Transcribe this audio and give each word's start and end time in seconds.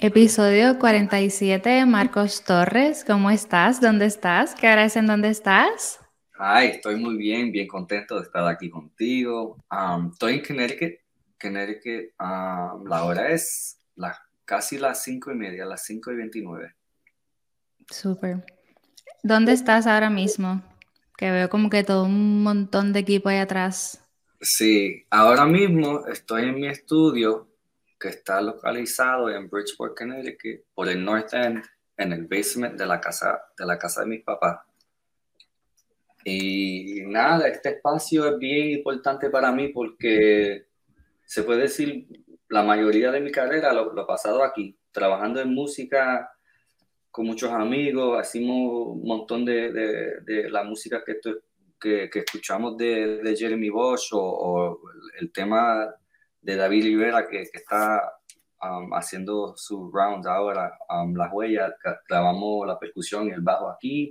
Episodio 0.00 0.78
47, 0.78 1.84
Marcos 1.84 2.44
Torres, 2.44 3.04
¿cómo 3.04 3.32
estás? 3.32 3.80
¿Dónde 3.80 4.06
estás? 4.06 4.54
¿Qué 4.54 4.68
hora 4.68 4.84
es 4.84 4.94
en 4.94 5.08
dónde 5.08 5.28
estás? 5.28 5.98
Ay, 6.38 6.68
estoy 6.68 6.94
muy 7.00 7.16
bien, 7.16 7.50
bien 7.50 7.66
contento 7.66 8.14
de 8.14 8.22
estar 8.22 8.46
aquí 8.46 8.70
contigo. 8.70 9.56
Um, 9.72 10.12
estoy 10.12 10.34
en 10.34 10.44
Connecticut. 10.44 11.00
Connecticut, 11.42 12.12
um, 12.20 12.86
la 12.86 13.02
hora 13.02 13.32
es 13.32 13.80
la, 13.96 14.16
casi 14.44 14.78
las 14.78 15.02
cinco 15.02 15.32
y 15.32 15.34
media, 15.34 15.64
las 15.64 15.84
cinco 15.84 16.12
y 16.12 16.14
veintinueve. 16.14 16.76
Súper. 17.90 18.44
¿Dónde 19.24 19.50
estás 19.50 19.88
ahora 19.88 20.10
mismo? 20.10 20.62
Que 21.16 21.32
veo 21.32 21.48
como 21.48 21.70
que 21.70 21.82
todo 21.82 22.04
un 22.04 22.44
montón 22.44 22.92
de 22.92 23.00
equipo 23.00 23.30
ahí 23.30 23.38
atrás. 23.38 24.00
Sí, 24.40 25.06
ahora 25.10 25.44
mismo 25.44 26.06
estoy 26.06 26.44
en 26.44 26.54
mi 26.54 26.68
estudio 26.68 27.48
que 27.98 28.08
está 28.08 28.40
localizado 28.40 29.30
en 29.30 29.48
Bridgeport, 29.48 29.96
Connecticut, 29.96 30.64
por 30.74 30.88
el 30.88 31.04
North 31.04 31.34
End, 31.34 31.64
en 31.96 32.12
el 32.12 32.26
basement 32.26 32.78
de 32.78 32.86
la 32.86 33.00
casa 33.00 33.40
de, 33.56 33.66
la 33.66 33.78
casa 33.78 34.02
de 34.02 34.06
mis 34.06 34.22
papás. 34.22 34.60
Y 36.24 37.02
nada, 37.06 37.48
este 37.48 37.70
espacio 37.70 38.28
es 38.28 38.38
bien 38.38 38.70
importante 38.70 39.30
para 39.30 39.50
mí 39.50 39.68
porque 39.68 40.66
se 41.24 41.42
puede 41.42 41.62
decir 41.62 42.06
la 42.48 42.62
mayoría 42.62 43.10
de 43.10 43.20
mi 43.20 43.30
carrera 43.30 43.72
lo, 43.72 43.92
lo 43.92 44.02
he 44.02 44.06
pasado 44.06 44.42
aquí, 44.42 44.78
trabajando 44.92 45.40
en 45.40 45.52
música 45.52 46.30
con 47.10 47.26
muchos 47.26 47.50
amigos, 47.50 48.18
hacemos 48.18 48.96
un 48.96 49.02
montón 49.02 49.44
de, 49.44 49.72
de, 49.72 50.20
de 50.20 50.50
la 50.50 50.62
música 50.62 51.02
que, 51.04 51.18
que, 51.80 52.08
que 52.10 52.18
escuchamos 52.20 52.76
de, 52.76 53.18
de, 53.18 53.36
Jeremy 53.36 53.70
Bosch 53.70 54.12
o, 54.12 54.20
o 54.20 54.80
el 55.18 55.32
tema 55.32 55.92
de 56.48 56.56
David 56.56 56.84
Rivera 56.84 57.28
que, 57.28 57.44
que 57.52 57.58
está 57.58 58.10
um, 58.62 58.94
haciendo 58.94 59.54
su 59.54 59.90
round 59.92 60.26
ahora, 60.26 60.78
um, 60.88 61.14
las 61.14 61.30
huellas, 61.30 61.74
grabamos 62.08 62.66
la 62.66 62.78
percusión 62.78 63.28
y 63.28 63.32
el 63.32 63.42
bajo 63.42 63.68
aquí, 63.68 64.10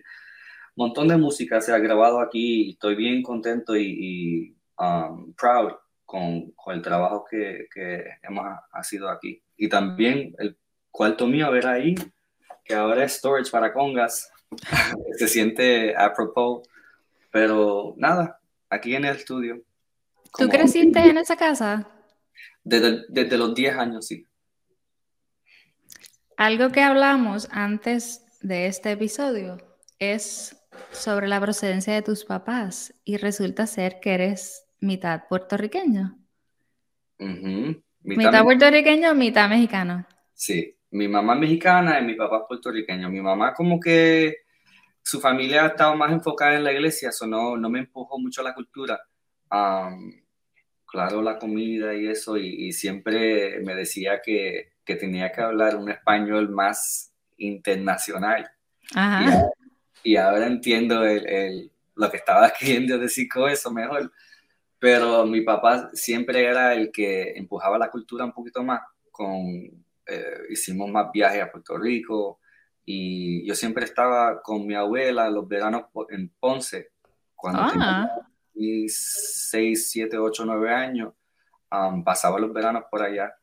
un 0.76 0.86
montón 0.86 1.08
de 1.08 1.18
música 1.18 1.60
se 1.62 1.74
ha 1.74 1.80
grabado 1.80 2.20
aquí, 2.20 2.70
estoy 2.74 2.94
bien 2.94 3.24
contento 3.24 3.76
y, 3.76 4.56
um, 4.78 5.34
proud 5.34 5.72
con, 6.06 6.52
con, 6.52 6.76
el 6.76 6.84
trabajo 6.84 7.26
que, 7.28 7.66
que 7.74 8.06
hemos 8.22 8.46
sido 8.84 9.10
aquí. 9.10 9.42
Y 9.58 9.68
también 9.68 10.36
el 10.38 10.56
cuarto 10.92 11.26
mío, 11.26 11.50
ver 11.50 11.66
ahí, 11.66 11.96
que 12.64 12.76
ahora 12.76 13.04
es 13.04 13.14
storage 13.14 13.50
para 13.50 13.74
congas, 13.74 14.32
se 15.18 15.28
siente 15.28 15.96
apropos, 15.98 16.68
pero 17.32 17.96
nada, 17.98 18.40
aquí 18.70 18.96
en 18.96 19.06
el 19.06 19.16
estudio. 19.16 19.60
¿Tú 20.38 20.48
creciste 20.48 21.00
en 21.00 21.18
esa 21.18 21.36
casa? 21.36 21.97
Desde, 22.64 23.38
los 23.38 23.56
10 23.56 23.78
años, 23.78 24.08
sí. 24.08 24.26
Algo 26.36 26.72
que 26.72 26.82
hablamos 26.82 27.48
antes 27.52 28.26
de 28.42 28.68
este 28.68 28.92
episodio 28.92 29.58
es 30.00 30.56
sobre 30.92 31.28
la 31.28 31.40
procedencia 31.40 31.94
de 31.94 32.02
tus 32.02 32.26
papás 32.26 32.94
y 33.04 33.18
resulta 33.18 33.66
ser 33.66 34.00
que 34.00 34.14
eres 34.14 34.66
mitad 34.80 35.24
puertorriqueño. 35.28 36.18
mitad, 37.18 38.44
puertorriqueño 38.44 39.12
o 39.12 39.16
mitad 39.16 39.50
mexicano. 39.50 40.06
Sí, 40.34 40.78
mi 40.92 41.08
mamá 41.08 41.34
es 41.34 41.40
mexicana 41.40 42.00
y 42.00 42.06
mi 42.06 42.16
papá 42.16 42.40
es 42.40 42.44
puertorriqueño. 42.48 43.10
Mi 43.10 43.22
mamá 43.22 43.54
como 43.54 43.80
que 43.80 44.38
su 45.02 45.20
familia 45.20 45.68
estaba 45.68 45.96
más 45.96 46.12
enfocada 46.12 46.56
en 46.56 46.66
la 46.66 46.74
iglesia, 46.74 47.10
eso 47.10 47.26
no, 47.26 47.58
no 47.58 47.70
me 47.70 47.80
empujó 47.80 48.20
mucho 48.20 48.42
a 48.42 48.44
la 48.44 48.54
cultura 48.54 49.00
claro, 50.88 51.22
la 51.22 51.38
comida 51.38 51.94
y 51.94 52.08
eso, 52.08 52.38
y, 52.38 52.72
siempre 52.74 53.60
me 53.62 53.76
decía 53.76 54.22
que, 54.24 54.74
que, 54.84 54.96
tenía 54.96 55.32
que 55.32 55.42
hablar 55.42 55.76
un 55.76 55.90
español 55.90 56.50
más 56.50 57.14
internacional. 57.38 58.50
Y, 60.04 60.16
ahora 60.16 60.48
entiendo 60.48 61.06
el, 61.06 61.28
el, 61.28 61.72
lo 61.96 62.10
que 62.10 62.18
estaba 62.18 62.52
queriendo 62.60 62.98
decir 62.98 63.28
con 63.30 63.50
eso 63.50 63.72
mejor. 63.72 64.12
Pero 64.80 65.26
mi 65.26 65.42
papá 65.42 65.90
siempre 65.94 66.46
era 66.46 66.74
el 66.74 66.92
que 66.92 67.34
empujaba 67.36 67.78
la 67.78 67.90
cultura 67.90 68.26
un 68.26 68.34
poquito 68.34 68.64
más. 68.64 68.82
Con, 69.12 69.44
eh, 70.06 70.38
hicimos 70.50 70.90
más 70.90 71.12
viajes 71.12 71.42
a 71.42 71.52
Puerto 71.52 71.78
Rico 71.78 72.40
y 72.86 73.46
yo 73.46 73.56
siempre 73.56 73.84
estaba 73.84 74.42
con 74.42 74.66
mi 74.66 74.76
abuela 74.76 75.30
los 75.30 75.48
veranos 75.48 75.86
en 76.10 76.30
Ponce. 76.40 76.92
Cuando 77.36 77.62
ah. 77.62 78.08
6, 78.90 79.90
7, 79.90 80.18
8, 80.18 80.46
9 80.46 80.74
años, 80.74 81.14
um, 81.72 82.04
pasaba 82.04 82.40
los 82.40 82.52
veranos 82.54 82.84
por 82.90 83.02
allá 83.02 83.34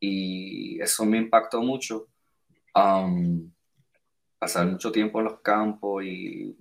y 0.00 0.80
eso 0.80 1.04
me 1.04 1.18
impactó 1.18 1.62
mucho. 1.62 2.08
Um, 2.74 3.50
pasar 4.38 4.66
mucho 4.66 4.92
tiempo 4.92 5.18
en 5.18 5.24
los 5.24 5.40
campos 5.40 6.04
y 6.04 6.56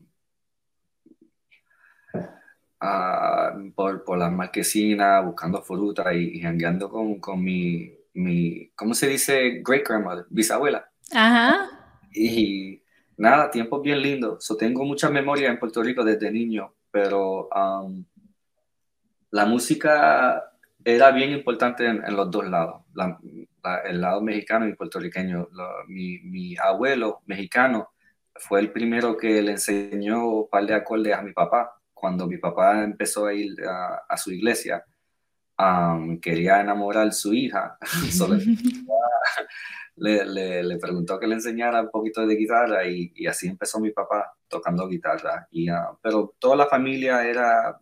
uh, 2.82 3.72
por, 3.76 4.04
por, 4.04 4.18
las 4.18 4.32
marquesinas, 4.32 5.24
buscando 5.26 5.62
fruta 5.62 6.14
y, 6.14 6.40
y 6.40 6.90
con, 6.90 7.20
con 7.20 7.44
mi, 7.44 7.94
mi, 8.14 8.70
¿cómo 8.76 8.94
se 8.94 9.08
dice? 9.08 9.62
Great 9.64 9.88
grandmother, 9.88 10.26
bisabuela. 10.30 10.90
Ajá. 11.14 11.70
Y 12.14 12.82
nada, 13.16 13.52
tiempos 13.52 13.82
bien 13.82 14.02
lindos. 14.02 14.44
So, 14.44 14.58
tengo 14.58 14.84
muchas 14.84 15.12
memorias 15.12 15.52
en 15.52 15.60
Puerto 15.60 15.84
Rico 15.84 16.04
desde 16.04 16.32
niño 16.32 16.74
pero 16.98 17.48
um, 17.50 18.04
la 19.30 19.46
música 19.46 20.52
era 20.84 21.12
bien 21.12 21.30
importante 21.32 21.86
en, 21.86 22.16
los 22.16 22.32
dos 22.32 22.50
lados, 22.50 22.82
el 23.86 24.02
lado 24.02 24.20
mexicano 24.20 24.68
y 24.68 24.74
puertorriqueño. 24.74 25.48
mi, 25.88 26.18
mi, 26.22 26.58
abuelo 26.58 27.22
mexicano 27.28 27.92
fue 28.34 28.62
el 28.62 28.72
primero 28.72 29.16
que 29.16 29.44
le 29.44 29.52
enseñó 29.52 30.28
un 30.28 30.50
par 30.50 30.66
de 30.66 30.74
acordes 30.74 31.14
a 31.14 31.22
mi 31.22 31.34
papá. 31.34 31.80
Cuando 31.94 32.26
mi 32.26 32.40
papá 32.40 32.84
empezó 32.84 33.28
a 33.28 33.34
ir 33.36 33.56
a, 34.10 34.18
su 34.18 34.32
iglesia, 34.32 34.84
um, 35.60 36.20
quería 36.20 36.62
enamorar 36.62 37.10
a 37.10 37.12
su 37.12 37.32
hija. 37.32 37.78
le, 39.98 40.64
le, 40.64 40.78
preguntó 40.78 41.20
que 41.20 41.28
le 41.28 41.36
enseñara 41.36 41.82
un 41.82 41.90
poquito 41.90 42.26
de 42.26 42.36
guitarra 42.36 42.88
y, 42.88 43.12
y 43.16 43.28
así 43.28 43.48
empezó 43.48 43.80
mi 43.80 43.92
papá 43.92 44.34
tocando 44.48 44.88
guitarra. 44.88 45.48
Y, 45.52 45.70
uh, 45.70 45.98
pero 46.02 46.36
toda 46.40 46.56
la 46.56 46.68
familia 46.68 47.28
era 47.28 47.80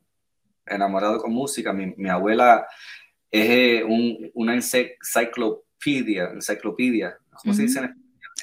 enamorado 0.66 1.20
con 1.20 1.32
música. 1.32 1.74
Mi, 1.74 1.94
mi 1.98 2.10
abuela 2.10 2.66
es 3.30 3.50
eh, 3.50 3.84
un, 3.84 4.32
una 4.34 4.56
enciclopedia, 4.56 6.32
enciclopedia, 6.34 7.18
¿cómo 7.42 7.54
se 7.54 7.64
dice 7.64 7.80
en 7.80 7.96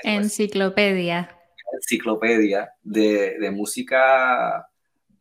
Enciclopedia. 0.04 1.36
Enciclopedia 1.74 2.72
de, 2.82 3.38
de 3.38 3.50
música 3.50 4.68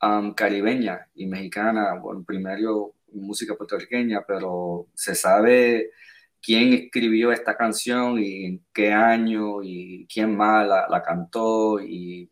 um, 0.01 0.33
caribeña 0.33 1.07
y 1.15 1.25
mexicana, 1.25 1.95
bueno, 1.95 2.23
primero 2.25 2.95
música 3.13 3.55
puertorriqueña, 3.55 4.23
pero 4.27 4.87
se 4.93 5.15
sabe 5.15 5.91
quién 6.41 6.73
escribió 6.73 7.31
esta 7.31 7.55
canción 7.55 8.19
y 8.19 8.45
en 8.45 8.65
qué 8.73 8.91
año 8.91 9.63
y 9.63 10.07
quién 10.11 10.35
más 10.35 10.67
la, 10.67 10.87
la 10.89 11.01
cantó 11.03 11.79
y 11.79 12.31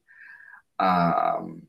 uh, 0.79 1.61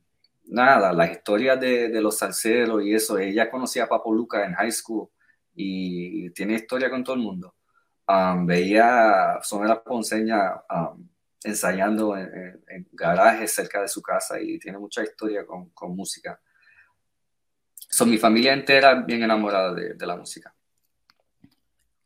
nada, 0.46 0.92
las 0.92 1.10
historias 1.12 1.60
de, 1.60 1.88
de, 1.88 2.00
los 2.00 2.18
salseros 2.18 2.82
y 2.84 2.94
eso. 2.94 3.18
Ella 3.18 3.50
conocía 3.50 3.84
a 3.84 3.88
Papo 3.88 4.12
Luca 4.12 4.44
en 4.44 4.54
high 4.54 4.72
school 4.72 5.08
y 5.54 6.30
tiene 6.30 6.54
historia 6.54 6.90
con 6.90 7.04
todo 7.04 7.16
el 7.16 7.22
mundo. 7.22 7.54
Um, 8.08 8.46
veía 8.46 9.36
a 9.36 9.42
Sonora 9.42 9.82
Ponceña 9.82 10.54
um, 10.68 11.08
ensayando 11.44 12.16
en, 12.16 12.60
en, 12.68 12.88
garajes 12.92 13.54
cerca 13.54 13.80
de 13.80 13.88
su 13.88 14.02
casa 14.02 14.40
y 14.40 14.58
tiene 14.58 14.78
mucha 14.78 15.02
historia 15.02 15.46
con, 15.46 15.70
con 15.70 15.94
música. 15.94 16.40
Son 17.88 18.10
mi 18.10 18.18
familia 18.18 18.52
entera 18.52 18.94
bien 18.94 19.22
enamorada 19.22 19.74
de, 19.74 19.94
de 19.94 20.06
la 20.06 20.16
música. 20.16 20.52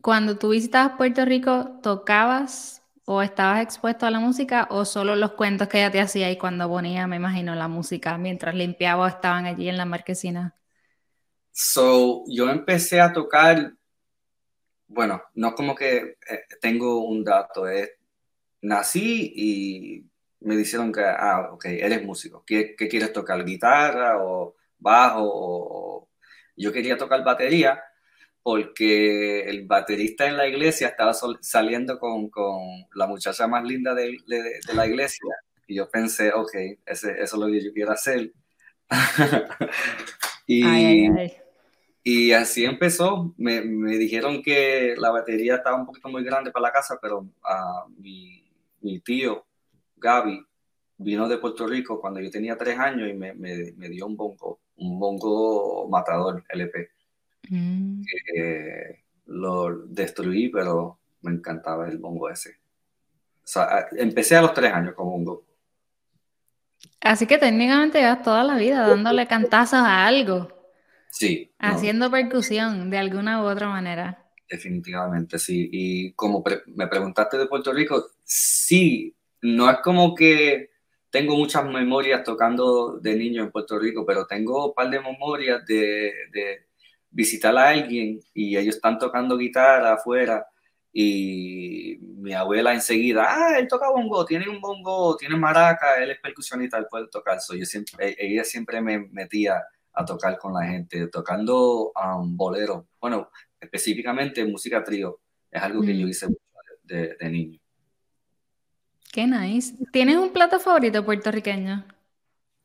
Cuando 0.05 0.37
tú 0.37 0.51
visitabas 0.51 0.99
Puerto 0.99 1.25
Rico, 1.25 1.81
¿tocabas 1.83 2.83
o 3.07 3.23
estabas 3.23 3.63
expuesto 3.63 4.05
a 4.05 4.11
la 4.11 4.21
música 4.21 4.69
o 4.69 4.85
solo 4.85 5.17
los 5.17 5.33
cuentos 5.33 5.67
que 5.67 5.79
ella 5.79 5.91
te 5.91 5.99
hacía 5.99 6.31
y 6.31 6.37
cuando 6.37 6.69
ponía, 6.69 7.07
me 7.07 7.17
imagino, 7.17 7.55
la 7.55 7.69
música 7.69 8.19
mientras 8.19 8.55
limpiaba 8.55 9.05
o 9.05 9.07
estaban 9.07 9.47
allí 9.47 9.67
en 9.67 9.79
la 9.79 9.87
marquesina? 9.87 10.55
So, 11.53 12.23
yo 12.27 12.51
empecé 12.51 13.01
a 13.01 13.15
tocar, 13.15 13.73
bueno, 14.89 15.23
no 15.37 15.55
como 15.55 15.75
que 15.75 16.19
eh, 16.29 16.45
tengo 16.61 17.07
un 17.07 17.25
dato, 17.25 17.67
es, 17.67 17.93
nací 18.61 19.33
y 19.35 20.05
me 20.41 20.55
dijeron 20.55 20.93
que, 20.93 21.03
ah, 21.03 21.49
ok, 21.51 21.65
eres 21.65 22.05
músico, 22.05 22.45
¿qué, 22.47 22.77
quieres 22.77 23.11
tocar? 23.11 23.43
¿Guitarra 23.43 24.23
o 24.23 24.55
bajo? 24.79 25.23
O... 25.25 26.09
Yo 26.57 26.71
quería 26.75 26.99
tocar 26.99 27.25
batería 27.25 27.83
porque 28.45 29.41
el 29.49 29.67
baterista 29.67 30.27
en 30.27 30.37
la 30.37 30.47
iglesia 30.47 30.89
estaba 30.89 31.15
saliendo 31.41 31.99
con, 31.99 32.29
con, 32.29 32.61
la 32.95 33.07
muchacha 33.07 33.47
más 33.47 33.65
linda 33.65 33.95
de, 33.95 34.19
de, 34.27 34.75
la 34.75 34.87
iglesia. 34.87 35.35
Y 35.67 35.77
yo 35.77 35.89
pensé, 35.89 36.31
ok, 36.31 36.53
ese, 36.85 37.13
eso 37.13 37.23
es 37.23 37.33
lo 37.33 37.47
que 37.47 37.65
yo 37.65 37.73
quiero 37.73 37.93
hacer. 37.93 38.33
y, 40.47 41.09
Y 42.03 42.33
así 42.33 42.67
empezó. 42.67 43.35
Me, 43.39 43.63
me, 43.63 43.97
dijeron 43.97 44.43
que 44.43 44.95
la 44.99 45.11
batería 45.11 45.55
estaba 45.55 45.79
un 45.79 45.87
poquito 45.87 46.11
muy 46.11 46.23
grande 46.23 46.51
para 46.51 46.65
la 46.65 46.73
casa, 46.73 46.99
pero 47.01 47.21
uh, 47.21 47.89
mi, 47.97 48.45
mi, 48.83 49.01
tío, 49.01 49.47
Gaby, 49.97 50.45
vino 50.99 51.27
de 51.29 51.39
Puerto 51.39 51.67
Rico 51.67 51.99
cuando 51.99 52.21
yo 52.21 52.31
tenía 52.31 52.59
tres 52.59 52.79
años 52.79 53.09
y 53.09 53.15
me, 53.15 53.33
me, 53.33 53.73
me 53.73 53.89
dio 53.89 54.05
un 54.07 54.19
bongo, 54.19 54.61
un 54.77 54.99
bongo 54.99 55.89
matador 55.89 56.45
LP. 56.51 56.91
Mm. 57.49 58.03
lo 59.27 59.87
destruí, 59.87 60.49
pero 60.49 60.99
me 61.23 61.33
encantaba 61.33 61.89
el 61.89 61.99
bongo 61.99 62.31
ese. 62.31 62.57
O 63.45 63.47
sea, 63.47 63.89
empecé 63.93 64.37
a 64.37 64.43
los 64.43 64.55
tres 64.55 64.73
años 64.73 64.95
con 64.95 65.07
bongo. 65.07 65.45
Así 67.01 67.27
que 67.27 67.39
técnicamente 67.39 67.99
llevas 67.99 68.23
toda 68.23 68.45
la 68.45 68.57
vida 68.57 68.89
dándole 68.89 69.27
cantazos 69.27 69.81
a 69.81 70.07
algo. 70.07 70.49
Sí. 71.11 71.53
Haciendo 71.59 72.11
percusión 72.11 72.91
de 72.91 72.99
alguna 72.99 73.43
u 73.43 73.47
otra 73.47 73.69
manera. 73.69 74.27
Definitivamente, 74.49 75.39
sí. 75.39 75.69
Y 75.71 76.13
como 76.13 76.43
me 76.75 76.87
preguntaste 76.87 77.39
de 77.39 77.47
Puerto 77.47 77.73
Rico, 77.73 78.07
sí, 78.25 79.15
no 79.43 79.71
es 79.71 79.79
como 79.79 80.15
que 80.15 80.71
tengo 81.11 81.37
muchas 81.37 81.65
memorias 81.67 82.25
tocando 82.25 82.99
de 82.99 83.15
niño 83.15 83.45
en 83.45 83.51
Puerto 83.51 83.79
Rico, 83.79 84.05
pero 84.05 84.27
tengo 84.27 84.69
un 84.69 84.75
par 84.75 84.91
de 84.91 85.01
memorias 85.01 85.65
de, 85.67 86.13
de 86.33 86.64
visitar 87.15 87.57
a 87.57 87.69
alguien 87.69 88.21
y 88.35 88.57
ellos 88.57 88.75
están 88.75 88.99
tocando 88.99 89.39
guitarra 89.39 89.95
afuera 89.95 90.47
y 90.93 91.97
mi 92.01 92.33
abuela 92.35 92.73
enseguida, 92.73 93.27
ah, 93.29 93.59
él 93.59 93.67
toca 93.67 93.91
bongo, 93.91 94.25
tiene 94.25 94.49
un 94.49 94.61
bongo, 94.61 95.17
tiene 95.17 95.37
maraca, 95.37 95.97
él 95.97 96.13
es 96.13 96.21
percusionista, 96.21 96.79
él 96.79 96.87
puede 96.89 97.09
tocar. 97.09 97.41
So, 97.41 97.55
yo 97.55 97.65
siempre, 97.65 98.11
e, 98.11 98.17
ella 98.19 98.45
siempre 98.45 98.81
me 98.81 98.99
metía 98.99 99.61
a 99.93 100.05
tocar 100.05 100.39
con 100.39 100.55
la 100.55 100.67
gente, 100.67 101.09
tocando 101.09 101.93
um, 101.93 102.37
bolero. 102.37 102.87
Bueno, 103.01 103.31
específicamente 103.61 104.45
música 104.45 104.85
trío, 104.85 105.21
es 105.51 105.63
algo 105.63 105.83
que 105.83 105.99
yo 105.99 106.07
mm. 106.07 106.11
hice 106.11 106.29
de, 106.85 107.17
de, 107.19 107.31
niño. 107.31 107.59
Qué 109.13 109.27
nice. 109.27 109.75
¿Tienes 109.93 110.17
un 110.17 110.33
plato 110.33 110.61
favorito 110.61 111.05
puertorriqueño? 111.05 111.85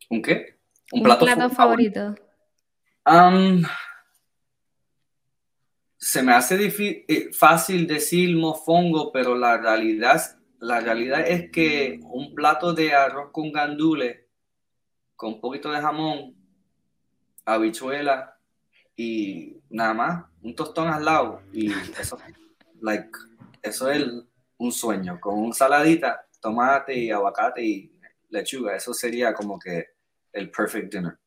¿Un 0.10 0.22
qué? 0.22 0.60
Un, 0.92 1.04
plato, 1.04 1.50
favorito. 1.50 2.16
Um, 3.06 3.63
se 6.00 6.24
me 6.24 6.31
hace 6.31 6.56
eh, 7.07 7.30
fácil 7.34 7.86
decir 7.86 8.36
mofongo, 8.36 9.12
pero 9.12 9.36
la 9.36 9.57
realidad, 9.57 10.22
la 10.60 10.80
realidad 10.80 11.28
es 11.28 11.51
que 11.51 12.00
un 12.04 12.34
plato 12.34 12.74
de 12.74 12.94
arroz 12.94 13.31
con 13.34 13.51
gandules, 13.51 14.22
con 15.18 15.34
un 15.34 15.42
poquito 15.42 15.69
de 15.69 15.81
jamón, 15.81 16.34
habichuela 17.44 18.38
y 18.96 19.57
nada 19.69 19.94
más, 19.94 20.25
un 20.42 20.56
tostón 20.56 20.88
al 20.88 21.04
lado. 21.04 21.42
Y 21.51 21.69
eso, 22.00 22.18
like, 22.80 23.12
eso 23.62 23.92
es 23.92 24.06
un 24.57 24.72
sueño, 24.72 25.19
con 25.19 25.38
un 25.38 25.54
saladita, 25.54 26.25
tomate 26.40 26.98
y 26.98 27.12
aguacate 27.12 27.62
y 27.62 27.92
lechuga. 28.30 28.74
Eso 28.78 28.94
sería 28.94 29.34
como 29.34 29.60
que 29.60 29.88
el 30.31 30.50
perfect 30.50 30.94
dinner. 30.94 31.18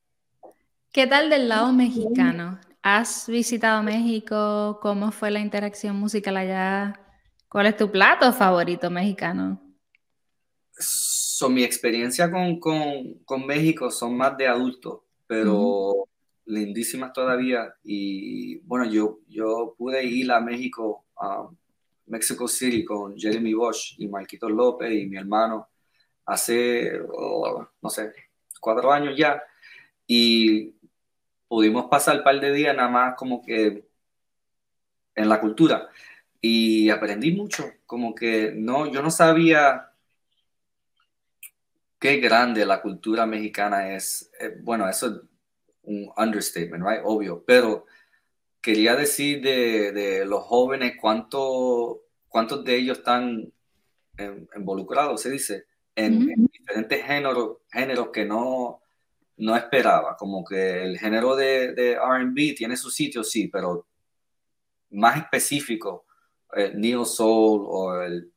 ¿Qué 0.91 1.07
tal 1.07 1.29
del 1.29 1.51
lado 1.51 1.73
mexicano? 1.73 2.59
¿Has 2.83 3.29
visitado 3.29 3.81
México? 3.85 4.81
¿Cómo 4.83 5.13
fue 5.13 5.31
la 5.31 5.39
interacción 5.39 5.95
musical 5.95 6.37
allá? 6.37 6.99
¿Cuál 7.49 7.67
es 7.67 7.77
tu 7.77 7.89
plato 7.93 8.33
favorito 8.33 8.91
mexicano? 8.91 9.61
Son 10.73 11.55
mi 11.55 11.63
experiencia 11.63 12.29
con, 12.29 12.59
con, 12.59 13.21
con, 13.25 13.47
México 13.47 13.89
son 13.89 14.17
más 14.17 14.37
de 14.37 14.49
adultos, 14.49 15.01
pero 15.29 16.09
lindísimas 16.45 17.13
todavía. 17.13 17.73
Y 17.85 18.57
bueno, 18.61 18.91
yo, 18.91 19.21
yo 19.29 19.77
pude 19.79 20.05
ir 20.05 20.33
a 20.33 20.41
México, 20.41 21.05
a 21.17 21.49
Mexico 22.07 22.49
City 22.49 22.85
con 22.85 23.17
Jeremy 23.17 23.55
Bosch 23.55 23.95
y 23.99 24.09
Marquito 24.09 24.49
López 24.49 24.93
y 24.93 25.07
mi 25.07 25.19
hermano 25.19 25.69
hace, 26.27 27.01
oh, 27.13 27.65
no 27.81 27.91
sé, 27.91 28.13
cuatro 28.61 28.91
años 28.91 29.17
ya. 29.17 29.41
Y 30.05 30.75
pudimos 31.53 31.85
pasar 31.91 32.17
un 32.17 32.25
par 32.25 32.41
de 32.41 32.51
días 32.51 32.75
nada 32.75 32.89
más 32.89 33.15
como 33.15 33.43
que 33.43 33.87
en 35.15 35.29
la 35.29 35.39
cultura 35.39 35.91
y 36.41 36.89
aprendí 36.89 37.33
mucho, 37.33 37.71
como 37.85 38.15
que 38.15 38.55
no, 38.57 38.91
yo 38.91 39.03
no 39.03 39.11
sabía 39.11 39.91
qué 41.99 42.17
grande 42.17 42.65
la 42.65 42.81
cultura 42.81 43.27
mexicana 43.27 43.95
es. 43.95 44.33
Eh, 44.41 44.57
bueno, 44.63 44.89
eso 44.89 45.09
es 45.09 45.13
un 45.83 46.11
understatement, 46.17 46.83
right? 46.83 47.03
Obvio, 47.05 47.45
pero 47.47 47.85
quería 48.63 48.97
decir 48.97 49.43
de, 49.43 50.25
los 50.25 50.43
jóvenes 50.45 50.95
cuánto, 50.99 52.05
cuántos 52.29 52.65
de 52.65 52.77
ellos 52.77 52.97
están 52.97 53.53
involucrados, 54.57 55.21
se 55.21 55.31
dice, 55.31 55.67
en, 55.95 56.31
en 56.31 56.47
diferentes 56.47 57.05
géneros, 57.05 57.59
géneros 57.71 58.09
que 58.09 58.25
no, 58.25 58.82
no 59.43 59.57
esperaba. 59.57 60.17
Como 60.17 60.45
que 60.45 60.85
el 60.85 60.99
género 60.99 61.35
de, 61.35 61.97
RB 61.97 62.55
tiene 62.57 62.77
su 62.77 62.91
sitio, 62.91 63.25
sí, 63.25 63.49
pero 63.49 63.87
más 64.91 65.17
específico, 65.17 66.07
el 66.53 66.81
neo 66.81 67.05
soul 67.05 67.65
o 67.67 68.03
el, 68.03 68.31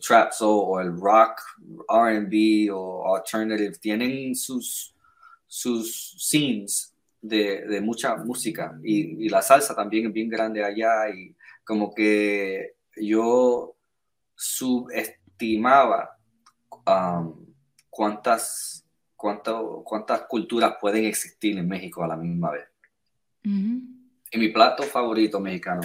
trap 0.00 0.32
soul 0.32 0.64
o 0.66 0.80
el 0.80 1.00
rock, 1.00 1.40
RB 1.88 2.70
o 2.72 3.16
alternative, 3.16 3.78
tienen 3.78 4.34
sus, 4.34 4.94
sus 5.46 6.14
scenes 6.18 6.94
de, 7.22 7.66
de 7.66 7.80
mucha 7.80 8.16
música 8.16 8.78
y, 8.84 9.24
y, 9.24 9.28
la 9.30 9.40
salsa 9.40 9.74
también 9.74 10.06
es 10.08 10.12
bien 10.12 10.28
grande 10.28 10.62
allá 10.62 11.08
y 11.08 11.34
como 11.64 11.94
que 11.94 12.74
yo 12.96 13.74
subestimaba 14.34 16.18
um, 16.86 17.46
cuántas 17.88 18.83
cuántas 19.84 20.22
culturas 20.28 20.76
pueden 20.80 21.06
existir 21.06 21.56
en 21.56 21.66
México 21.66 22.04
a 22.04 22.08
la 22.08 22.16
misma 22.16 22.50
vez. 22.50 22.68
Y 23.42 24.38
mi 24.38 24.48
plato 24.48 24.82
favorito 24.82 25.40
mexicano. 25.40 25.82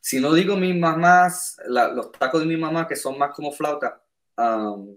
Si 0.00 0.20
no 0.20 0.32
digo 0.34 0.56
mis 0.56 0.76
mamás, 0.76 1.56
los 1.66 2.12
tacos 2.12 2.40
de 2.40 2.46
mi 2.46 2.56
mamá, 2.56 2.86
que 2.86 2.96
son 2.96 3.18
más 3.18 3.34
como 3.34 3.50
flauta, 3.50 4.02
um, 4.36 4.96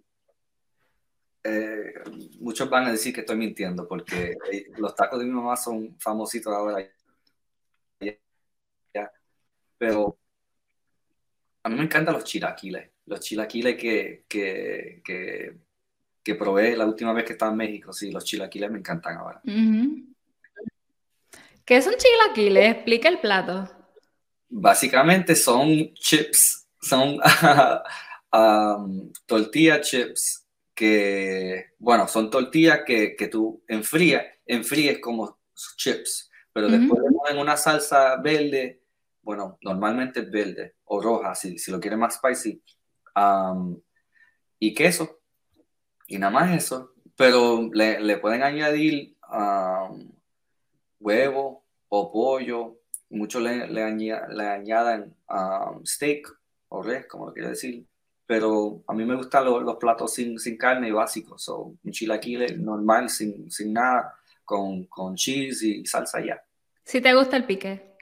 eh, 1.44 1.94
muchos 2.39 2.70
van 2.70 2.88
a 2.88 2.92
decir 2.92 3.13
que 3.13 3.22
estoy 3.22 3.38
mintiendo, 3.38 3.88
porque 3.88 4.38
eh, 4.51 4.66
los 4.77 4.94
tacos 4.96 5.20
de 5.20 5.25
mi 5.25 5.32
mamá 5.32 5.56
son 5.56 5.98
famositos 6.00 6.54
ahora. 6.54 6.86
Pero 9.77 10.18
a 11.63 11.70
mí 11.70 11.75
me 11.75 11.84
encantan 11.84 12.16
los 12.16 12.24
chilaquiles, 12.24 12.92
los 13.06 13.20
chilaquiles 13.20 13.77
que, 13.77 14.25
que, 14.27 15.01
que 15.06 15.67
que 16.27 16.36
probé 16.36 16.75
la 16.75 16.86
última 16.86 17.13
vez 17.13 17.24
que 17.24 17.31
estaba 17.31 17.51
en 17.51 17.57
México. 17.57 17.93
Sí, 17.93 18.12
los 18.12 18.25
chilaquiles 18.25 18.69
me 18.69 18.79
encantan 18.79 19.15
ahora. 19.15 19.41
¿Qué 21.63 21.77
es 21.77 21.88
un 21.88 21.93
chilaquiles? 21.96 22.72
Explica 22.75 23.07
el 23.07 23.22
plato. 23.22 23.69
Básicamente 24.50 25.38
son 25.38 25.93
chips, 25.93 26.67
son 26.81 27.17
um, 28.34 29.10
tortilla 29.25 29.79
chips 29.79 30.46
que, 30.75 31.67
bueno, 31.79 32.10
son 32.10 32.29
tortillas 32.29 32.81
que, 32.86 33.15
que 33.15 33.27
tú 33.27 33.63
enfrías, 33.65 34.25
enfríes 34.46 35.00
como 35.00 35.39
chips, 35.77 36.29
pero 36.51 36.67
después 36.67 37.01
le 37.03 37.17
ponen 37.17 37.38
una 37.38 37.55
salsa 37.55 38.17
verde, 38.17 38.84
bueno, 39.22 39.57
normalmente 39.62 40.19
es 40.19 40.29
verde 40.29 40.75
o 40.84 41.01
roja, 41.01 41.34
si, 41.36 41.57
si 41.57 41.72
lo 41.72 41.79
quieres 41.79 41.98
más 41.98 42.15
spicy, 42.15 42.62
um, 43.15 43.79
y 44.60 44.74
queso 44.74 45.17
y 46.08 46.18
nada 46.18 46.32
más 46.32 46.56
eso. 46.56 46.94
Pero 47.16 47.70
le, 47.74 48.18
pueden 48.18 48.44
añadir 48.44 49.16
um, 49.32 50.12
huevo 51.00 51.64
o 51.90 52.12
pollo. 52.12 52.80
Muchos 53.10 53.42
le, 53.42 53.68
le, 53.68 53.84
añadan 54.48 55.16
um, 55.30 55.86
steak 55.86 56.28
o 56.70 56.84
res, 56.84 57.08
como 57.08 57.28
lo 57.28 57.34
quiero 57.34 57.50
decir. 57.50 57.86
Pero 58.26 58.84
a 58.88 58.94
mí 58.94 59.06
me 59.06 59.16
gustan 59.16 59.46
los, 59.46 59.78
platos 59.78 60.14
sin, 60.14 60.38
sin, 60.38 60.58
carne 60.58 60.92
básicos. 60.92 61.48
un 61.48 61.92
chilaquile 61.92 62.58
normal, 62.58 63.10
sin, 63.10 63.50
sin 63.50 63.74
nada, 63.74 64.14
con, 64.44 64.86
con 64.86 65.16
cheese 65.16 65.64
y 65.64 65.86
salsa 65.86 66.24
ya. 66.24 66.42
Si 66.84 67.02
te 67.02 67.14
gusta 67.14 67.38
el 67.38 67.46
pique. 67.46 67.96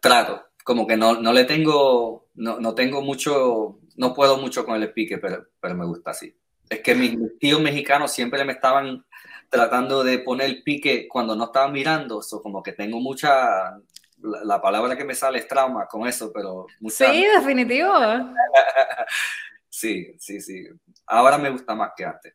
Trato. 0.00 0.42
Como 0.64 0.86
que 0.86 0.96
no, 0.96 1.20
no 1.20 1.32
le 1.32 1.44
tengo, 1.44 2.28
no, 2.34 2.58
no 2.58 2.74
tengo 2.74 3.02
mucho 3.02 3.80
no 3.96 4.14
puedo 4.14 4.38
mucho 4.38 4.64
con 4.64 4.80
el 4.80 4.92
pique, 4.92 5.18
pero, 5.18 5.46
pero 5.60 5.74
me 5.74 5.86
gusta 5.86 6.10
así. 6.10 6.36
Es 6.68 6.80
que 6.80 6.94
mis, 6.94 7.16
tíos 7.38 7.60
mexicanos 7.60 8.12
siempre 8.12 8.44
me 8.44 8.52
estaban 8.52 9.04
tratando 9.48 10.02
de 10.02 10.18
poner 10.18 10.46
el 10.46 10.62
pique 10.62 11.06
cuando 11.08 11.36
no 11.36 11.44
estaban 11.44 11.72
mirando, 11.72 12.20
eso 12.20 12.42
como 12.42 12.62
que 12.62 12.72
tengo 12.72 13.00
mucha, 13.00 13.78
la, 14.18 14.60
palabra 14.60 14.96
que 14.96 15.04
me 15.04 15.14
sale 15.14 15.38
es 15.38 15.48
trauma 15.48 15.86
con 15.86 16.06
eso, 16.08 16.32
pero... 16.32 16.66
Sí, 16.88 17.26
definitivo. 17.36 17.92
sí, 19.68 20.14
sí, 20.18 20.40
sí. 20.40 20.66
Ahora 21.06 21.38
me 21.38 21.50
gusta 21.50 21.74
más 21.74 21.92
que 21.96 22.04
antes. 22.04 22.34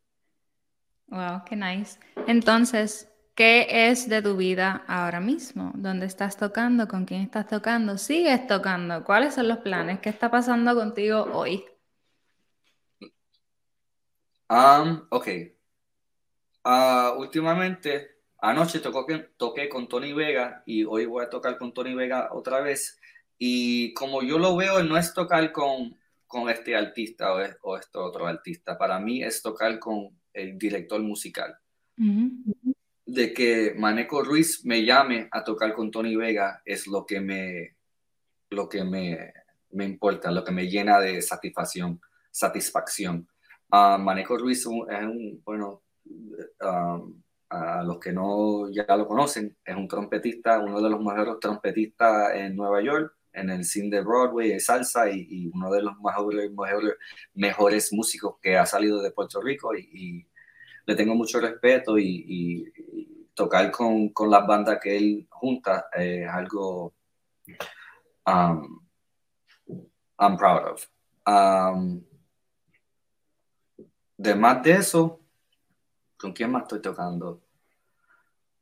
Wow, 1.07 1.43
qué 1.45 1.55
nice. 1.55 1.99
Entonces, 2.27 3.08
¿Qué 3.39 3.89
es 3.89 4.09
de 4.09 4.21
tu 4.21 4.35
vida 4.35 4.83
ahora 4.85 5.21
mismo? 5.21 5.71
¿Dónde 5.73 6.07
estás 6.07 6.35
tocando? 6.35 6.89
¿Con 6.89 7.05
quién 7.05 7.21
estás 7.21 7.47
tocando? 7.47 7.97
¿Sigues 7.97 8.45
tocando? 8.47 9.05
¿Cuáles 9.05 9.35
son 9.35 9.47
los 9.47 9.59
planes? 9.59 10.01
¿Qué 10.01 10.09
está 10.09 10.29
pasando 10.29 10.75
contigo 10.75 11.23
hoy? 11.31 11.63
Um, 14.49 15.07
ok. 15.09 15.27
Uh, 16.65 17.17
últimamente, 17.17 18.09
anoche 18.39 18.81
toqué 18.81 19.69
con 19.69 19.87
Tony 19.87 20.11
Vega 20.11 20.61
y 20.65 20.83
hoy 20.83 21.05
voy 21.05 21.23
a 21.23 21.29
tocar 21.29 21.57
con 21.57 21.73
Tony 21.73 21.93
Vega 21.93 22.33
otra 22.33 22.59
vez. 22.59 22.99
Y 23.37 23.93
como 23.93 24.21
yo 24.21 24.37
lo 24.37 24.57
veo, 24.57 24.83
no 24.83 24.97
es 24.97 25.13
tocar 25.13 25.53
con, 25.53 25.97
con 26.27 26.49
este 26.49 26.75
artista 26.75 27.33
o, 27.33 27.39
o 27.61 27.77
este 27.77 27.99
otro 27.99 28.27
artista. 28.27 28.77
Para 28.77 28.99
mí 28.99 29.23
es 29.23 29.41
tocar 29.41 29.79
con 29.79 30.09
el 30.33 30.57
director 30.57 30.99
musical 31.01 31.57
de 33.11 33.33
que 33.33 33.73
Maneco 33.75 34.23
Ruiz 34.23 34.63
me 34.65 34.85
llame 34.85 35.27
a 35.31 35.43
tocar 35.43 35.73
con 35.73 35.89
Tony 35.89 36.15
Vega 36.15 36.61
es 36.63 36.85
lo 36.85 37.05
que 37.05 37.19
me, 37.19 37.75
lo 38.51 38.69
que 38.69 38.83
me, 38.83 39.33
me 39.71 39.85
importa, 39.85 40.31
lo 40.31 40.43
que 40.43 40.51
me 40.51 40.67
llena 40.67 40.99
de 40.99 41.21
satisfacción. 41.21 41.99
satisfacción. 42.31 43.27
Uh, 43.71 43.97
Maneco 43.97 44.37
Ruiz 44.37 44.59
es 44.59 44.65
un, 44.67 45.41
bueno, 45.43 45.81
um, 46.61 47.21
a 47.49 47.83
los 47.83 47.99
que 47.99 48.13
no 48.13 48.69
ya 48.69 48.85
lo 48.95 49.07
conocen, 49.07 49.57
es 49.65 49.75
un 49.75 49.87
trompetista, 49.87 50.59
uno 50.59 50.79
de 50.79 50.89
los 50.89 51.01
mejores 51.01 51.39
trompetistas 51.41 52.35
en 52.35 52.55
Nueva 52.55 52.81
York, 52.83 53.15
en 53.33 53.49
el 53.49 53.63
cine 53.63 53.97
de 53.97 54.03
Broadway, 54.03 54.49
de 54.49 54.59
salsa, 54.59 55.09
y, 55.09 55.49
uno 55.53 55.71
de 55.71 55.81
los 55.81 55.99
mejores, 55.99 56.51
mejores, 56.51 56.93
mejores, 57.33 57.93
músicos 57.93 58.35
que 58.39 58.55
ha 58.57 58.65
salido 58.67 59.01
de 59.01 59.11
Puerto 59.11 59.41
Rico, 59.41 59.75
y 59.75 60.27
le 60.85 60.95
tengo 60.95 61.15
mucho 61.15 61.39
respeto 61.39 61.97
y, 61.97 62.71
tocar 63.33 63.71
con, 63.71 64.09
con, 64.09 64.29
las 64.29 64.45
bandas 64.45 64.79
que 64.81 64.97
él 64.97 65.27
junta 65.29 65.85
es 65.93 66.27
algo 66.27 66.93
um, 68.25 68.81
I'm 70.19 70.37
proud 70.37 70.73
of. 70.73 70.85
Um, 71.25 72.03
de 74.17 74.35
más 74.35 74.61
de 74.63 74.71
eso, 74.73 75.21
¿con 76.17 76.33
quién 76.33 76.51
más 76.51 76.63
estoy 76.63 76.81
tocando? 76.81 77.41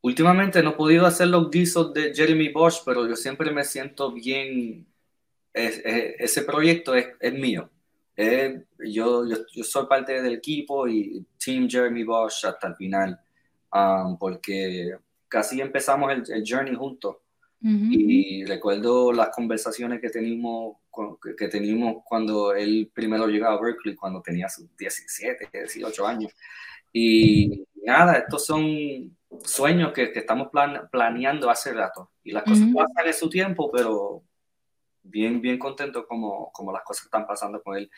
Últimamente 0.01 0.61
no 0.61 0.71
he 0.71 0.75
podido 0.75 1.05
hacer 1.07 1.27
los 1.27 1.49
guisos 1.49 1.91
de 1.93 2.13
Jeremy 2.13 2.49
Bosch, 2.49 2.83
pero 2.85 3.07
yo 3.07 3.15
siempre 3.15 3.51
me 3.51 3.63
siento 3.63 4.11
bien. 4.11 4.85
ese 5.53 6.43
proyecto 6.43 6.93
es, 6.93 7.07
es 7.19 7.33
mío. 7.33 7.69
Eh, 8.19 8.63
yo, 8.79 9.25
yo, 9.27 9.63
soy 9.63 9.85
parte 9.85 10.19
del 10.19 10.33
equipo 10.33 10.87
y 10.87 11.23
Team 11.43 11.69
Jeremy 11.69 12.03
Bosch 12.03 12.45
hasta 12.45 12.69
el 12.69 12.75
final, 12.75 13.19
um, 13.71 14.17
porque 14.17 14.97
casi 15.27 15.61
empezamos 15.61 16.11
el, 16.11 16.43
journey 16.45 16.73
juntos. 16.73 17.17
Y 17.59 18.45
recuerdo 18.45 19.11
las 19.11 19.29
conversaciones 19.29 19.99
que 19.99 20.09
teníamos, 20.09 20.77
que 21.37 21.47
teníamos 21.47 22.03
cuando 22.05 22.53
él 22.53 22.89
primero 22.93 23.27
llegaba 23.27 23.55
a 23.55 23.61
Berkeley, 23.61 23.95
cuando 23.95 24.21
tenía 24.21 24.47
sus 24.47 24.67
17, 24.77 25.49
18 25.51 26.07
años. 26.07 26.31
Y 26.93 27.65
nada, 27.83 28.13
estos 28.13 28.45
son 28.45 29.17
sueños 29.43 29.91
que, 29.91 30.11
que 30.11 30.19
estamos 30.19 30.49
planeando 30.91 31.49
hace 31.49 31.73
rato. 31.73 32.11
Y 32.23 32.31
las 32.31 32.43
cosas 32.43 32.67
pasan 32.73 33.07
en 33.07 33.13
su 33.13 33.29
tiempo, 33.29 33.71
pero 33.71 34.23
bien, 35.09 35.41
bien 35.41 35.57
contento 35.57 36.05
como, 36.07 36.51
como 36.51 36.71
las 36.71 36.83
cosas 36.83 37.05
están 37.05 37.25
pasando 37.25 37.61
con 37.61 37.77
él. 37.77 37.89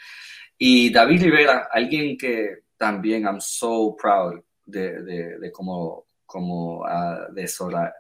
Y 0.58 0.92
David 0.92 1.24
Rivera, 1.24 1.70
alguien 1.72 2.18
que 2.18 2.64
también 2.78 3.24
I'm 3.24 3.42
so 3.42 3.96
proud 3.96 4.42
de, 4.66 5.02
de, 5.02 5.40
de 5.40 5.52
cómo, 5.52 6.06
como, 6.26 6.82
uh, 6.82 7.34
de 7.34 7.48
sola, 7.48 7.94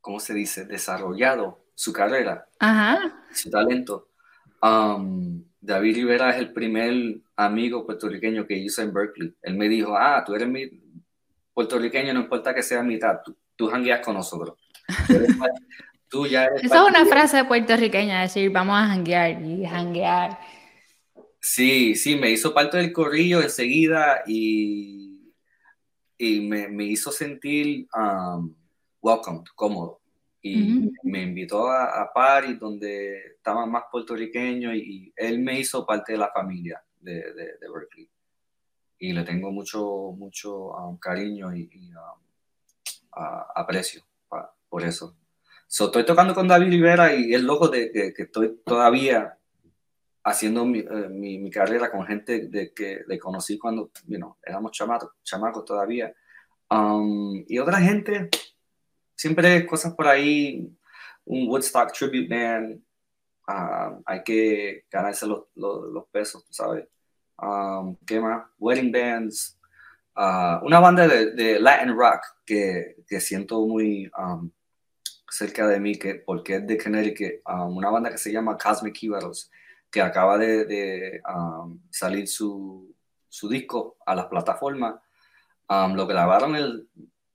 ¿cómo 0.00 0.20
se 0.20 0.34
dice? 0.34 0.64
Desarrollado 0.64 1.64
su 1.74 1.92
carrera, 1.92 2.46
su 3.32 3.50
talento. 3.50 4.10
Um, 4.62 5.44
David 5.60 5.96
Rivera 5.96 6.30
es 6.30 6.36
el 6.36 6.52
primer 6.52 7.20
amigo 7.36 7.84
puertorriqueño 7.84 8.46
que 8.46 8.56
hizo 8.56 8.82
en 8.82 8.92
Berkeley. 8.92 9.34
Él 9.42 9.56
me 9.56 9.68
dijo, 9.68 9.96
ah, 9.96 10.22
tú 10.24 10.34
eres 10.34 10.48
mi 10.48 10.70
puertorriqueño, 11.52 12.12
no 12.12 12.20
importa 12.20 12.54
que 12.54 12.62
sea 12.62 12.82
mitad, 12.82 13.20
tú, 13.24 13.36
tú 13.56 13.70
con 14.04 14.14
nosotros. 14.14 14.58
Tú 16.08 16.26
ya 16.26 16.46
Esa 16.46 16.76
es 16.76 16.88
una 16.88 17.04
frase 17.06 17.44
puertorriqueña, 17.44 18.22
decir 18.22 18.50
vamos 18.50 18.76
a 18.76 18.86
janguear 18.86 19.42
y 19.42 19.66
janguear. 19.66 20.38
Sí, 21.40 21.94
sí, 21.94 22.16
me 22.16 22.30
hizo 22.30 22.54
parte 22.54 22.76
del 22.76 22.92
corrillo 22.92 23.42
enseguida 23.42 24.22
y, 24.26 25.32
y 26.16 26.40
me, 26.48 26.68
me 26.68 26.84
hizo 26.84 27.10
sentir 27.10 27.86
um, 27.94 28.54
welcome, 29.02 29.42
cómodo. 29.54 30.00
Y 30.40 30.90
me 31.02 31.22
invitó 31.22 31.68
a, 31.68 32.02
a 32.02 32.12
París, 32.12 32.60
donde 32.60 33.16
estaban 33.36 33.70
más 33.70 33.84
puertorriqueños, 33.90 34.74
y, 34.74 35.12
él 35.16 35.38
me 35.38 35.58
hizo 35.58 35.86
parte 35.86 36.12
de 36.12 36.18
la 36.18 36.30
familia 36.30 36.82
de, 37.00 37.14
de, 37.32 37.68
Berkeley. 37.74 38.08
Y 38.98 39.12
le 39.14 39.24
tengo 39.24 39.50
mucho, 39.50 40.12
mucho 40.16 40.68
um, 40.68 40.98
cariño 40.98 41.54
y, 41.56 41.70
um, 41.94 42.20
aprecio 43.54 44.04
por 44.74 44.82
eso. 44.82 45.16
estoy 45.68 46.04
tocando 46.04 46.34
con 46.34 46.48
David 46.48 46.68
Rivera 46.68 47.14
y 47.14 47.32
es 47.32 47.40
loco 47.40 47.68
de 47.68 47.92
que, 47.92 48.22
estoy 48.24 48.60
todavía 48.66 49.38
haciendo 50.24 50.64
mi, 50.64 50.80
eh, 50.80 51.08
mi, 51.08 51.48
carrera 51.48 51.92
con 51.92 52.04
gente 52.04 52.48
de 52.48 52.74
que 52.74 53.04
le 53.06 53.16
conocí 53.16 53.56
cuando 53.56 53.92
you 54.08 54.36
éramos 54.42 54.72
chamacos, 54.72 55.12
chamacos 55.22 55.64
todavía. 55.64 56.12
Um, 56.68 57.44
y 57.46 57.60
otra 57.60 57.78
gente, 57.78 58.30
siempre 59.14 59.64
cosas 59.64 59.94
por 59.94 60.08
ahí, 60.08 60.68
un 61.24 61.48
Woodstock 61.48 61.92
Tribute 61.92 62.26
Band, 62.26 62.82
uh, 63.46 64.02
hay 64.06 64.24
que 64.24 64.86
ganarse 64.90 65.24
los, 65.24 65.44
los, 65.54 66.04
pesos, 66.10 66.44
¿sabes? 66.50 66.88
Um, 67.40 67.96
¿Qué 68.04 68.18
más? 68.18 68.44
Wedding 68.58 68.90
bands, 68.90 69.56
uh, 70.16 70.66
una 70.66 70.80
banda 70.80 71.06
de, 71.06 71.30
de, 71.30 71.60
Latin 71.60 71.96
rock 71.96 72.22
que, 72.44 72.96
que 73.06 73.20
siento 73.20 73.64
muy 73.68 74.10
um, 74.18 74.50
cerca 75.34 75.66
de 75.66 75.80
mí, 75.80 75.96
que, 75.96 76.14
porque 76.14 76.56
es 76.56 76.66
de 76.66 76.78
Connecticut, 76.78 77.40
um, 77.48 77.76
una 77.76 77.90
banda 77.90 78.10
que 78.10 78.18
se 78.18 78.30
llama 78.30 78.56
Cosmic 78.56 79.02
Heroes, 79.02 79.50
que 79.90 80.00
acaba 80.00 80.38
de, 80.38 81.20
um, 81.28 81.80
salir 81.90 82.28
su, 82.28 82.94
su, 83.28 83.48
disco 83.48 83.96
a 84.06 84.14
las 84.14 84.26
plataformas. 84.26 84.94
Um, 85.68 85.94
lo 85.94 86.06
grabaron 86.06 86.54
el, 86.54 86.88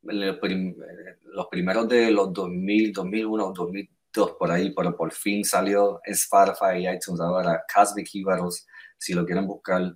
los 0.04 1.48
primeros 1.48 1.90
de 1.90 2.12
los 2.12 2.32
2000, 2.32 2.94
2001, 2.94 3.54
2002, 3.54 4.32
por 4.40 4.50
ahí, 4.50 4.74
pero 4.74 4.96
por 4.96 5.12
fin 5.12 5.44
salió 5.44 6.00
en 6.06 6.14
Spotify 6.14 6.78
y 6.78 6.88
iTunes 6.88 7.20
ahora, 7.20 7.66
Cosmic 7.74 8.08
Heroes, 8.14 8.66
si 8.98 9.14
lo 9.14 9.26
quieren 9.26 9.46
buscar. 9.46 9.94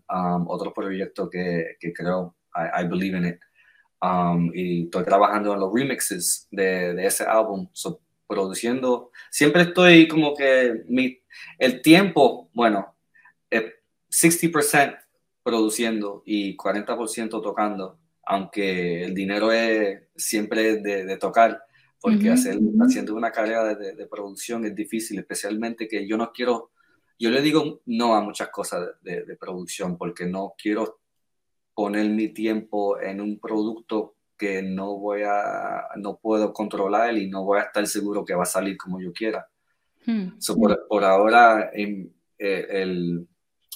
otro 0.47 0.73
proyecto 0.73 1.29
que, 1.29 1.77
que 1.79 1.93
creo, 1.93 2.35
I, 2.53 2.83
I 2.83 2.87
Believe 2.87 3.17
in 3.17 3.25
It. 3.27 3.39
Um, 4.03 4.51
y 4.53 4.83
estoy 4.83 5.05
trabajando 5.05 5.53
en 5.53 5.61
los 5.61 5.73
remixes 5.73 6.49
de, 6.51 6.93
de 6.93 7.05
ese 7.05 7.23
álbum, 7.23 7.69
produciendo. 8.27 9.11
Siempre 9.31 9.61
estoy 9.61 10.09
como 10.09 10.35
que 10.35 10.83
mi, 10.89 11.19
el 11.57 11.81
tiempo, 11.81 12.49
bueno, 12.53 12.93
60% 14.13 14.99
produciendo 15.41 16.21
y 16.25 16.55
40% 16.55 17.41
tocando, 17.41 17.97
aunque 18.25 19.03
el 19.03 19.13
dinero 19.13 19.51
es 19.51 20.01
siempre 20.15 20.81
de, 20.81 21.05
de 21.05 21.17
tocar, 21.17 21.63
porque 21.99 22.29
hacer, 22.29 22.59
haciendo 22.81 23.15
una 23.15 23.31
carrera 23.31 23.75
de, 23.75 23.95
de, 23.95 24.07
producción 24.07 24.65
es 24.65 24.75
difícil, 24.75 25.19
especialmente 25.19 25.87
que 25.87 26.05
yo 26.07 26.17
no 26.17 26.31
quiero, 26.31 26.71
yo 27.17 27.29
le 27.29 27.41
digo 27.41 27.81
no 27.85 28.15
a 28.15 28.21
muchas 28.21 28.49
cosas 28.49 28.89
de, 29.01 29.37
producción, 29.37 29.97
porque 29.97 30.25
no 30.25 30.53
quiero 30.61 30.99
poner 31.73 32.09
mi 32.09 32.29
tiempo 32.29 32.99
en 32.99 33.21
un 33.21 33.39
producto 33.39 34.15
que 34.37 34.61
no 34.61 34.97
voy 34.97 35.21
a, 35.23 35.87
no 35.97 36.17
puedo 36.17 36.53
controlar 36.53 37.17
y 37.17 37.29
no 37.29 37.43
voy 37.43 37.59
a 37.59 37.63
estar 37.63 37.85
seguro 37.87 38.25
que 38.25 38.35
va 38.35 38.43
a 38.43 38.47
salir 38.47 38.77
como 38.77 38.99
yo 38.99 39.13
quiera. 39.13 39.47
Hmm. 40.05 40.37
por, 40.89 41.03
ahora, 41.03 41.71
en, 41.73 42.13
eh, 42.37 42.67
el, 42.69 43.27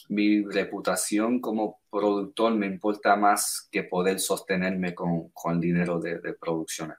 mi 0.09 0.43
reputación 0.43 1.39
como 1.39 1.79
productor 1.89 2.53
me 2.55 2.65
importa 2.65 3.15
más 3.15 3.67
que 3.71 3.83
poder 3.83 4.19
sostenerme 4.19 4.93
con, 4.93 5.29
con 5.29 5.59
dinero 5.59 5.99
de, 5.99 6.19
de 6.19 6.33
producciones. 6.33 6.97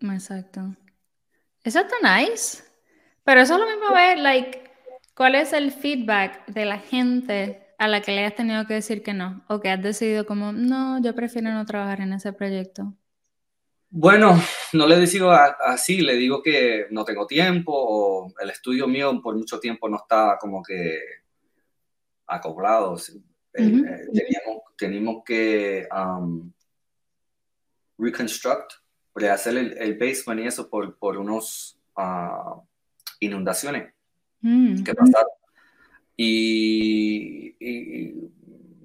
Exacto. 0.00 0.74
Eso 1.62 1.80
está 1.80 1.96
nice. 2.18 2.64
Pero 3.24 3.42
eso 3.42 3.54
es 3.54 3.60
lo 3.60 3.66
mismo 3.66 3.94
ver, 3.94 4.18
like, 4.18 4.62
¿cuál 5.14 5.34
es 5.34 5.52
el 5.52 5.72
feedback 5.72 6.46
de 6.46 6.64
la 6.64 6.78
gente 6.78 7.69
a 7.80 7.88
la 7.88 8.02
que 8.02 8.12
le 8.12 8.18
hayas 8.18 8.34
tenido 8.34 8.66
que 8.66 8.74
decir 8.74 9.02
que 9.02 9.14
no, 9.14 9.42
o 9.48 9.58
que 9.58 9.70
has 9.70 9.82
decidido 9.82 10.26
como, 10.26 10.52
no, 10.52 11.00
yo 11.00 11.14
prefiero 11.14 11.50
no 11.50 11.64
trabajar 11.64 12.02
en 12.02 12.12
ese 12.12 12.30
proyecto? 12.30 12.92
Bueno, 13.88 14.38
no 14.74 14.86
le 14.86 15.00
digo 15.00 15.30
así, 15.30 16.02
le 16.02 16.14
digo 16.16 16.42
que 16.42 16.88
no 16.90 17.06
tengo 17.06 17.26
tiempo, 17.26 17.72
o 17.74 18.34
el 18.38 18.50
estudio 18.50 18.86
mío 18.86 19.18
por 19.22 19.34
mucho 19.34 19.58
tiempo 19.58 19.88
no 19.88 19.96
estaba 19.96 20.36
como 20.36 20.62
que 20.62 21.00
acoplado. 22.26 22.98
Eh, 23.54 24.06
teníamos, 24.12 24.62
teníamos, 24.76 25.24
que 25.24 25.88
um, 25.90 26.52
reconstruct, 27.96 28.74
rehacer 29.14 29.56
el, 29.56 29.78
el 29.78 29.94
basement 29.94 30.42
y 30.42 30.48
eso 30.48 30.68
por, 30.68 30.98
por 30.98 31.16
unos 31.16 31.80
uh, 31.96 32.60
inundaciones 33.20 33.94
mm. 34.42 34.82
que 34.82 34.94
pasaron. 34.94 35.39
Y, 36.22 37.56
y, 37.58 38.30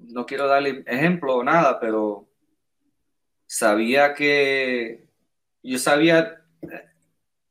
no 0.08 0.24
quiero 0.24 0.46
darle 0.46 0.82
ejemplo 0.86 1.36
o 1.36 1.44
nada, 1.44 1.78
pero 1.78 2.26
sabía 3.46 4.14
que 4.14 5.04
yo 5.62 5.78
sabía 5.78 6.42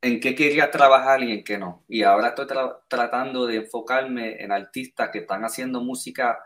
en 0.02 0.18
qué 0.18 0.34
quería 0.34 0.72
trabajar 0.72 1.22
y 1.22 1.34
en 1.34 1.44
qué 1.44 1.56
no. 1.56 1.84
Y 1.88 2.02
ahora 2.02 2.30
estoy 2.30 2.48
tratando 2.88 3.46
de 3.46 3.58
enfocarme 3.58 4.42
en 4.42 4.50
artistas 4.50 5.10
que 5.12 5.18
están 5.18 5.44
haciendo 5.44 5.80
música 5.80 6.36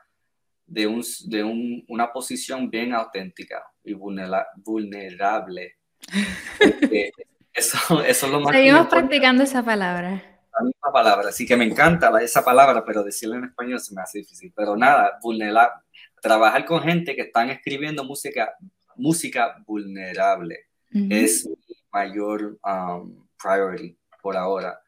de, 0.66 0.86
un, 0.86 1.02
de 1.28 1.42
un, 1.42 1.82
una 1.88 2.12
posición 2.12 2.68
bien 2.68 2.92
auténtica 2.92 3.64
y 3.82 3.94
vulnerable. 3.94 5.76
eso, 7.54 8.02
eso 8.04 8.26
es 8.26 8.32
lo 8.32 8.40
más 8.40 8.54
Seguimos 8.54 8.88
practicando 8.88 9.44
esa 9.44 9.62
palabra. 9.62 10.29
La 10.58 10.64
misma 10.64 10.92
palabra, 10.92 11.28
así 11.28 11.46
que 11.46 11.56
me 11.56 11.64
encanta 11.64 12.10
esa 12.22 12.44
palabra, 12.44 12.84
pero 12.84 13.04
decirla 13.04 13.36
en 13.36 13.44
español 13.44 13.80
se 13.80 13.94
me 13.94 14.02
hace 14.02 14.18
difícil. 14.18 14.52
Pero 14.54 14.76
nada, 14.76 15.18
vulnerable. 15.22 15.82
Trabajar 16.20 16.64
con 16.64 16.82
gente 16.82 17.14
que 17.14 17.22
están 17.22 17.50
escribiendo 17.50 18.04
música, 18.04 18.54
música 18.96 19.56
vulnerable 19.66 20.66
es 20.92 21.46
mi 21.46 21.76
mayor 21.92 22.58
um, 22.64 23.26
priority 23.40 23.96
por 24.22 24.36
ahora. 24.36 24.80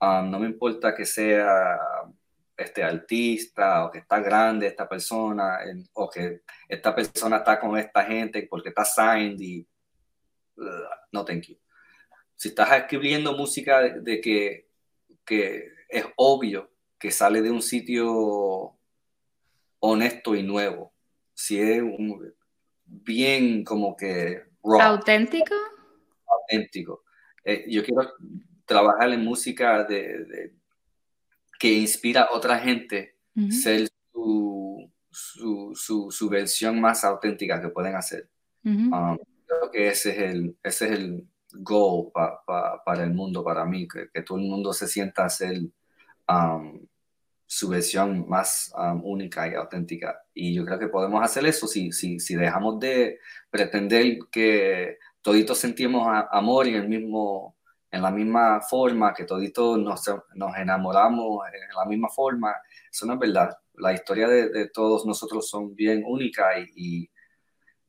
Um, 0.00 0.30
no 0.30 0.40
me 0.40 0.46
importa 0.46 0.94
que 0.94 1.06
sea 1.06 1.78
este 2.56 2.82
artista 2.82 3.84
o 3.84 3.90
que 3.90 3.98
está 3.98 4.20
grande 4.20 4.66
esta 4.66 4.88
persona 4.88 5.58
o 5.94 6.08
que 6.08 6.42
esta 6.68 6.94
persona 6.94 7.38
está 7.38 7.58
con 7.58 7.76
esta 7.76 8.04
gente 8.04 8.46
porque 8.48 8.68
está 8.68 8.84
signed 8.84 9.40
y 9.40 9.66
uh, 10.56 10.64
no 11.12 11.24
thank 11.24 11.44
you. 11.48 11.56
Si 12.36 12.48
estás 12.48 12.72
escribiendo 12.72 13.36
música 13.36 13.80
de, 13.80 14.20
que, 14.20 14.68
que 15.24 15.68
es 15.88 16.04
obvio 16.16 16.70
que 16.98 17.10
sale 17.10 17.42
de 17.42 17.50
un 17.50 17.62
sitio 17.62 18.76
honesto 19.80 20.34
y 20.34 20.42
nuevo, 20.42 20.92
si 21.34 21.58
es 21.60 21.82
bien 22.84 23.64
como 23.64 23.96
que 23.96 24.44
auténtico, 24.80 25.54
auténtico. 26.26 27.04
Eh, 27.44 27.66
yo 27.68 27.84
quiero 27.84 28.12
trabajar 28.64 29.12
en 29.12 29.22
música 29.24 29.84
de 29.84 30.54
que 31.58 31.72
inspira 31.72 32.22
a 32.22 32.34
otra 32.34 32.58
gente 32.58 33.16
ser 33.50 33.88
su, 34.12 34.90
su, 35.74 36.08
su, 36.10 36.28
versión 36.28 36.80
más 36.80 37.04
auténtica 37.04 37.60
que 37.60 37.68
pueden 37.68 37.96
hacer. 37.96 38.28
Um, 38.64 39.18
creo 39.46 39.70
que 39.72 39.88
ese 39.88 40.10
es 40.10 40.18
el, 40.18 40.56
ese 40.62 40.84
es 40.86 40.90
el 40.92 41.28
goal 41.54 42.10
para 42.12 43.04
el 43.04 43.14
mundo, 43.14 43.44
para 43.44 43.64
mí, 43.64 43.86
que, 43.88 44.08
que, 44.12 44.22
todo 44.22 44.38
el 44.38 44.44
mundo 44.44 44.72
se 44.72 44.88
sienta 44.88 45.24
a 45.24 45.30
ser 45.30 45.58
um, 46.28 46.86
su 47.46 47.68
versión 47.68 48.28
más 48.28 48.72
um, 48.76 49.04
única 49.04 49.48
y 49.48 49.54
auténtica. 49.54 50.20
Y 50.34 50.54
yo 50.54 50.64
creo 50.64 50.78
que 50.78 50.88
podemos 50.88 51.22
hacer 51.22 51.46
eso 51.46 51.66
si, 51.66 51.92
si, 51.92 52.18
si 52.20 52.34
dejamos 52.34 52.80
de 52.80 53.18
pretender 53.50 54.18
que 54.30 54.98
toditos 55.22 55.58
sentimos 55.58 56.06
amor 56.30 56.66
y 56.66 56.74
el 56.74 56.88
mismo 56.88 57.56
en 57.94 58.02
la 58.02 58.10
misma 58.10 58.60
forma, 58.60 59.14
que 59.14 59.24
toditos 59.24 59.78
nos, 59.78 60.02
nos 60.34 60.56
enamoramos 60.56 61.46
en 61.46 61.76
la 61.76 61.84
misma 61.84 62.08
forma. 62.08 62.52
Eso 62.90 63.06
no 63.06 63.14
es 63.14 63.18
verdad. 63.20 63.56
La 63.74 63.92
historia 63.92 64.26
de, 64.26 64.48
de 64.48 64.68
todos 64.68 65.06
nosotros 65.06 65.48
son 65.48 65.76
bien 65.76 66.02
única 66.04 66.58
y, 66.58 66.72
y, 66.74 67.10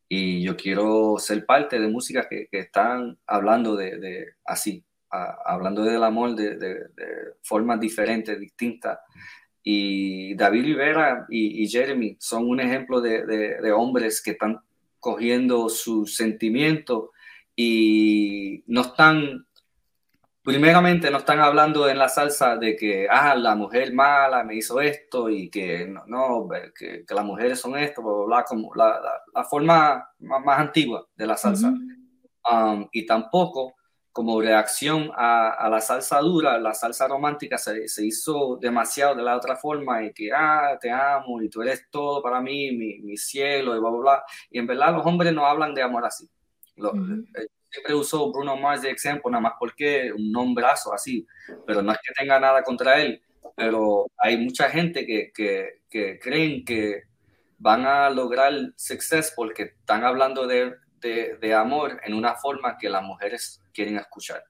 yo 0.09 0.55
quiero 0.55 1.17
ser 1.17 1.45
parte 1.45 1.79
de 1.79 1.87
música 1.87 2.27
que, 2.29 2.47
que 2.51 2.59
están 2.59 3.17
hablando 3.25 3.75
de, 3.75 3.97
de 3.97 4.25
así, 4.45 4.83
hablando 5.09 5.83
del 5.83 6.03
amor 6.03 6.35
de, 6.35 6.57
de, 6.57 6.75
formas 7.41 7.79
diferentes, 7.79 8.39
distintas. 8.39 8.99
Y 9.63 10.35
David 10.35 10.63
Rivera 10.63 11.25
y, 11.29 11.63
y 11.63 11.67
Jeremy 11.67 12.17
son 12.19 12.47
un 12.47 12.59
ejemplo 12.59 13.01
de, 13.01 13.71
hombres 13.71 14.21
que 14.21 14.31
están 14.31 14.59
cogiendo 14.99 15.69
sus 15.69 16.15
sentimientos 16.15 17.09
y 17.55 18.63
no 18.67 18.81
están 18.81 19.45
primeramente 20.45 21.09
no 21.09 21.17
están 21.17 21.39
hablando 21.39 21.89
en 21.89 21.97
la 21.97 22.07
salsa 22.07 22.55
de 22.55 22.75
que, 22.75 23.07
ah, 23.09 23.35
la 23.35 23.55
mujer 23.55 23.91
mala 23.91 24.43
me 24.43 24.55
hizo 24.55 24.79
esto 24.79 25.27
y 25.27 25.49
que 25.49 25.87
no, 25.87 26.03
no 26.05 26.47
que, 26.77 27.03
que, 27.03 27.15
las 27.15 27.25
mujeres 27.25 27.59
son 27.59 27.75
esto, 27.75 28.03
bla, 28.03 28.25
bla, 28.25 28.45
como 28.45 28.73
la, 28.75 29.01
la, 29.33 29.43
forma 29.43 30.07
más, 30.19 30.59
antigua 30.59 31.07
de 31.15 31.25
la 31.25 31.35
salsa. 31.35 31.73
Um, 32.49 32.87
y 32.91 33.07
tampoco 33.07 33.73
como 34.11 34.39
reacción 34.39 35.09
a, 35.15 35.49
a, 35.49 35.67
la 35.67 35.81
salsa 35.81 36.19
dura, 36.19 36.59
la 36.59 36.75
salsa 36.75 37.07
romántica 37.07 37.57
se, 37.57 37.87
se, 37.87 38.05
hizo 38.05 38.57
demasiado 38.61 39.15
de 39.15 39.23
la 39.23 39.35
otra 39.35 39.55
forma 39.55 40.03
y 40.03 40.13
que, 40.13 40.31
ah, 40.31 40.77
te 40.79 40.91
amo 40.91 41.41
y 41.41 41.49
tú 41.49 41.63
eres 41.63 41.87
todo 41.89 42.21
para 42.21 42.39
mí, 42.39 42.71
mi, 42.71 42.99
mi 42.99 43.17
cielo 43.17 43.75
y 43.75 43.79
bla, 43.79 43.89
bla, 43.89 43.99
bla. 43.99 44.23
Y 44.51 44.59
en 44.59 44.67
verdad 44.67 44.93
los 44.93 45.05
hombres 45.07 45.33
no 45.33 45.43
hablan 45.47 45.73
de 45.73 45.81
amor 45.81 46.05
así. 46.05 46.29
Siempre 47.75 47.93
uso 47.93 48.31
Bruno 48.31 48.55
Mars 48.55 48.81
de 48.81 48.91
ejemplo, 48.91 49.29
nada 49.29 49.41
más 49.41 49.53
porque 49.59 50.11
un 50.13 50.31
nombrazo 50.31 50.93
así, 50.93 51.27
pero 51.67 51.81
no 51.81 51.91
es 51.91 51.97
que 51.97 52.13
tenga 52.13 52.39
nada 52.39 52.63
contra 52.63 53.01
él, 53.01 53.21
pero 53.55 54.07
hay 54.17 54.37
mucha 54.37 54.69
gente 54.69 55.05
que, 55.05 55.31
que, 55.33 55.81
que 55.89 56.17
creen 56.19 56.63
que 56.63 57.03
van 57.57 57.85
a 57.85 58.09
lograr 58.09 58.53
suceso 58.77 59.33
porque 59.35 59.63
están 59.63 60.03
hablando 60.05 60.47
de, 60.47 60.73
de, 61.01 61.37
de, 61.37 61.53
amor 61.53 61.99
en 62.03 62.13
una 62.13 62.35
forma 62.35 62.77
que 62.77 62.89
las 62.89 63.03
mujeres 63.03 63.61
quieren 63.73 63.97
escuchar. 63.97 64.43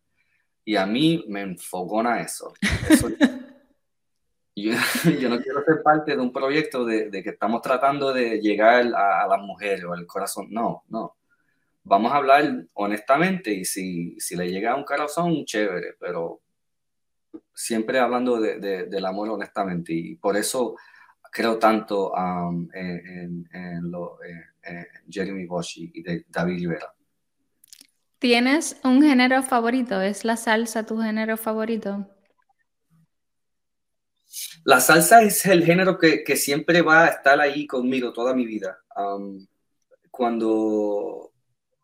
Y 0.63 0.75
a 0.75 0.85
mí 0.85 1.23
me 1.27 1.41
enfogona 1.41 2.21
eso. 2.21 2.53
yo, 4.55 4.73
yo, 5.19 5.29
no 5.29 5.39
quiero 5.39 5.63
ser 5.63 5.83
parte 5.83 6.15
de 6.15 6.21
un 6.21 6.31
proyecto 6.31 6.85
de, 6.85 7.09
de 7.09 7.23
que 7.23 7.31
estamos 7.31 7.61
tratando 7.61 8.13
de 8.13 8.39
llegar 8.39 8.85
a, 8.95 9.23
a 9.23 9.27
las 9.27 9.41
mujeres 9.41 9.83
o 9.85 9.93
al 9.93 10.05
corazón. 10.05 10.47
No, 10.49 10.83
no 10.89 11.15
vamos 11.85 12.11
a 12.11 12.17
hablar 12.17 12.65
honestamente 12.73 13.53
y 13.53 13.63
si, 13.63 14.19
si 14.19 14.35
le 14.35 14.49
llega 14.49 14.71
a 14.71 14.75
un 14.75 14.83
corazón, 14.83 15.45
chévere, 15.45 15.95
pero 15.99 16.41
siempre 17.53 17.99
hablando 17.99 18.39
de, 18.39 18.87
del 18.87 19.05
amor 19.05 19.29
honestamente 19.29 19.93
y 19.93 20.15
por 20.15 20.35
eso 20.35 20.75
creo 21.31 21.57
tanto 21.57 22.11
um, 22.11 22.67
en, 22.73 23.47
en, 23.53 23.91
lo, 23.91 24.17
Jeremy 25.09 25.45
Bosch 25.45 25.77
y 25.77 26.01
de 26.01 26.25
David 26.29 26.59
Rivera. 26.59 26.93
¿Tienes 28.19 28.79
un 28.83 29.03
género 29.03 29.43
favorito? 29.43 30.01
¿Es 30.01 30.25
la 30.25 30.37
salsa 30.37 30.85
tu 30.85 30.99
género 30.99 31.37
favorito? 31.37 32.09
La 34.63 34.79
salsa 34.79 35.21
es 35.21 35.45
el 35.45 35.63
género 35.63 35.99
que, 35.99 36.23
que 36.23 36.35
siempre 36.35 36.81
va 36.81 37.05
a 37.05 37.07
estar 37.09 37.39
ahí 37.39 37.67
conmigo 37.67 38.11
toda 38.11 38.33
mi 38.33 38.45
vida. 38.45 38.79
Um, 38.95 39.45
cuando 40.09 41.34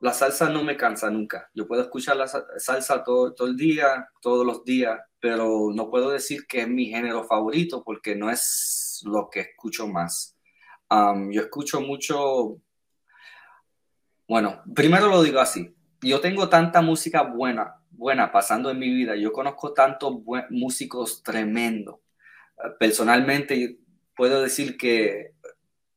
la 0.02 0.14
salsa 0.14 0.50
no 0.50 0.64
me 0.64 0.76
cansa 0.76 1.10
nunca. 1.12 1.50
Yo 1.54 1.68
puedo 1.68 1.84
escuchar 1.84 2.18
la 2.18 2.28
salsa 2.28 3.04
todo, 3.04 3.34
todo 3.34 3.48
el 3.48 3.56
día, 3.56 4.10
todos 4.20 4.46
los 4.46 4.66
días, 4.66 5.00
pero 5.20 5.70
no 5.74 5.92
puedo 5.92 6.10
decir 6.10 6.48
que 6.48 6.62
es 6.62 6.68
mi 6.68 6.88
género 6.88 7.24
favorito 7.24 7.84
porque 7.84 8.16
no 8.16 8.32
es 8.32 9.02
lo 9.06 9.30
que 9.30 9.42
escucho 9.42 9.88
más. 9.88 10.36
yo 10.90 11.42
escucho 11.42 11.82
mucho, 11.82 12.58
bueno, 14.28 14.64
primero 14.74 15.08
lo 15.08 15.22
digo 15.22 15.40
así, 15.40 15.76
yo 16.02 16.20
tengo 16.20 16.50
tanta 16.50 16.82
música 16.82 17.22
buena, 17.22 17.76
buena 17.92 18.32
pasando 18.32 18.72
en 18.72 18.80
mi 18.80 18.90
vida, 18.90 19.16
yo 19.16 19.32
conozco 19.32 19.72
tantos 19.72 20.16
músicos 20.50 21.22
tremendos. 21.22 22.00
Personalmente 22.80 23.78
puedo 24.16 24.42
decir 24.42 24.78
que 24.78 25.34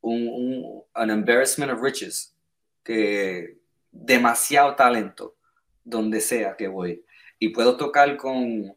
un, 0.03 0.85
un 0.95 1.11
embarrassment 1.11 1.73
of 1.73 1.81
riches, 1.81 2.37
que 2.83 3.63
demasiado 3.94 4.74
talento 4.74 5.37
donde 5.85 6.20
sea 6.20 6.57
que 6.57 6.68
voy. 6.68 7.04
Y 7.38 7.50
puedo 7.50 7.76
tocar 7.76 8.16
con 8.16 8.74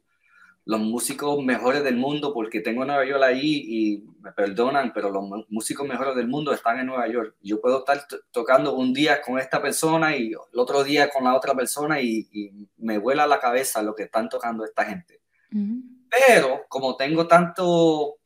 los 0.65 0.79
músicos 0.81 1.41
mejores 1.43 1.83
del 1.83 1.95
mundo 1.95 2.33
porque 2.33 2.59
tengo 2.59 2.83
Nueva 2.83 3.05
York 3.05 3.23
ahí 3.23 3.63
y 3.65 4.03
me 4.19 4.33
perdonan, 4.33 4.91
pero 4.93 5.09
los 5.09 5.23
músicos 5.49 5.87
mejores 5.87 6.15
del 6.15 6.27
mundo 6.27 6.51
están 6.51 6.79
en 6.79 6.87
Nueva 6.87 7.07
York. 7.07 7.35
Yo 7.41 7.61
puedo 7.61 7.79
estar 7.79 8.05
tocando 8.31 8.75
un 8.75 8.93
día 8.93 9.21
con 9.21 9.39
esta 9.39 9.61
persona 9.61 10.15
y 10.17 10.33
el 10.33 10.59
otro 10.59 10.83
día 10.83 11.09
con 11.09 11.23
la 11.23 11.35
otra 11.35 11.55
persona 11.55 12.01
y, 12.01 12.67
me 12.77 12.97
vuela 12.97 13.25
la 13.25 13.39
cabeza 13.39 13.81
lo 13.81 13.95
que 13.95 14.03
están 14.03 14.29
tocando 14.29 14.63
esta 14.65 14.85
gente. 14.85 15.21
Pero 15.49 16.65
como 16.67 16.95
tengo 16.95 17.27
tanto 17.27 18.17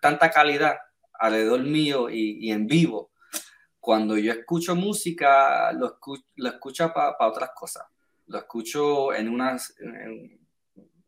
tanta 0.00 0.30
calidad 0.30 0.76
alrededor 1.12 1.62
mío 1.62 2.10
y 2.10 2.50
en 2.50 2.66
vivo, 2.66 3.12
cuando 3.84 4.16
yo 4.16 4.32
escucho 4.32 4.74
música, 4.74 5.70
lo, 5.72 5.88
escucho, 5.88 6.24
lo 6.36 6.48
escucho 6.48 6.90
para 6.90 7.28
otras 7.28 7.50
cosas. 7.54 7.84
Lo 8.28 8.38
escucho 8.38 9.12
en 9.12 9.28
unas, 9.28 9.74
en, 9.78 10.40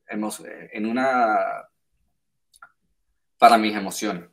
en, 0.07 0.87
una, 0.87 1.39
para 3.39 3.57
mis 3.57 3.75
emociones. 3.75 4.29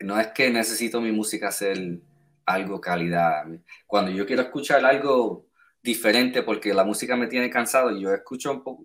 No 0.00 0.18
es 0.18 0.26
que 0.32 0.50
necesito 0.50 1.00
mi 1.00 1.12
música 1.12 1.52
ser 1.52 2.00
algo 2.44 2.80
calidad. 2.80 3.46
Cuando 3.86 4.10
yo 4.10 4.26
quiero 4.26 4.42
escuchar 4.42 4.84
algo 4.84 5.46
diferente 5.80 6.42
porque 6.42 6.74
la 6.74 6.82
música 6.82 7.14
me 7.14 7.28
tiene 7.28 7.48
cansado 7.48 7.96
yo 7.96 8.12
escucho 8.12 8.52
un 8.52 8.62
poco 8.62 8.84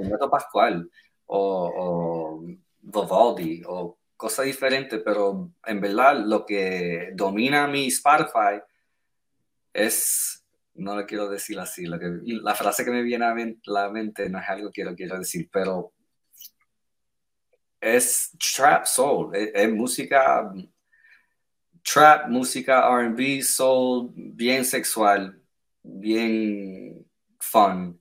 Alberto 0.00 0.30
Pascual 0.30 0.88
o, 1.26 1.72
o 1.76 2.44
Vivaldi 2.80 3.62
o 3.66 3.98
cosas 4.18 4.46
diferentes, 4.46 5.00
pero 5.04 5.52
en 5.64 5.80
verdad 5.80 6.16
lo 6.26 6.44
que 6.44 7.10
domina 7.14 7.68
mi 7.68 7.86
Spotify 7.86 8.60
es, 9.72 10.44
no 10.74 10.98
le 10.98 11.06
quiero 11.06 11.28
decir 11.30 11.58
así, 11.60 11.86
lo 11.86 12.00
que, 12.00 12.18
la 12.24 12.54
frase 12.56 12.84
que 12.84 12.90
me 12.90 13.02
viene 13.02 13.24
a 13.24 13.34
la 13.66 13.90
mente 13.90 14.28
no 14.28 14.40
es 14.40 14.48
algo 14.48 14.72
que 14.72 14.84
quiero 14.96 15.18
decir, 15.18 15.48
pero 15.52 15.92
es 17.80 18.36
trap 18.56 18.86
soul, 18.86 19.36
es, 19.36 19.72
música 19.72 20.52
trap, 21.84 22.28
música 22.28 22.88
RB, 22.90 23.40
soul, 23.42 24.10
bien 24.14 24.64
sexual, 24.64 25.40
bien 25.82 27.06
fun. 27.38 28.00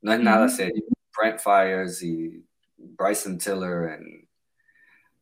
No 0.00 0.12
es 0.14 0.20
nada 0.20 0.48
serio. 0.48 0.82
Brent 1.14 1.40
Fires 1.40 2.02
y 2.02 2.42
Bryson 2.76 3.36
Tiller 3.36 3.90
and 3.90 4.27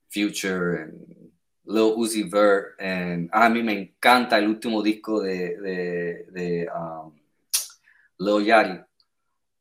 Future 0.09 0.77
and 0.77 1.31
Lil 1.65 1.97
Uzi 1.97 2.31
Vert. 2.31 2.77
And 2.81 3.31
a 3.33 3.49
mí 3.49 3.63
me 3.63 3.73
encanta 3.73 4.39
el 4.39 4.49
último 4.49 4.83
disco 4.83 5.21
de, 5.21 6.69
um, 6.75 7.13
Lil 8.19 8.45
Yachty. 8.45 8.85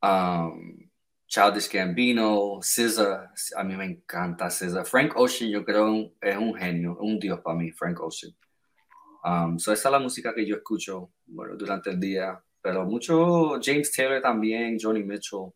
Um, 0.01 0.85
Childish 1.27 1.69
Gambino, 1.69 2.61
SZA, 2.61 3.31
a 3.57 3.63
mí 3.63 3.75
me 3.75 3.85
encanta 3.85 4.49
SZA. 4.49 4.85
Frank 4.85 5.17
Ocean 5.17 5.49
yo 5.49 5.65
creo 5.65 6.13
es 6.21 6.37
un 6.37 6.55
genio, 6.55 6.97
un 7.01 7.19
dios 7.19 7.41
para 7.41 7.57
mí, 7.57 7.71
Frank 7.71 7.99
Ocean. 7.99 8.33
Um, 9.23 9.57
esa 9.57 9.73
es 9.73 9.83
la 9.83 9.99
música 9.99 10.33
que 10.33 10.45
yo 10.45 10.55
escucho 10.55 11.11
bueno, 11.25 11.55
durante 11.57 11.89
el 11.89 11.99
día, 11.99 12.39
pero 12.61 12.85
mucho 12.85 13.59
James 13.61 13.91
Taylor 13.91 14.21
también, 14.21 14.77
Johnny 14.79 15.03
Mitchell. 15.03 15.51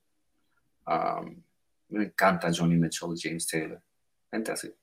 Um, 0.85 1.43
me 1.89 2.05
encanta 2.05 2.51
Johnny 2.51 2.75
Mitchell 2.75 3.13
James 3.15 3.47
Taylor. 3.47 3.81
Gente 4.31 4.51
así. 4.51 4.73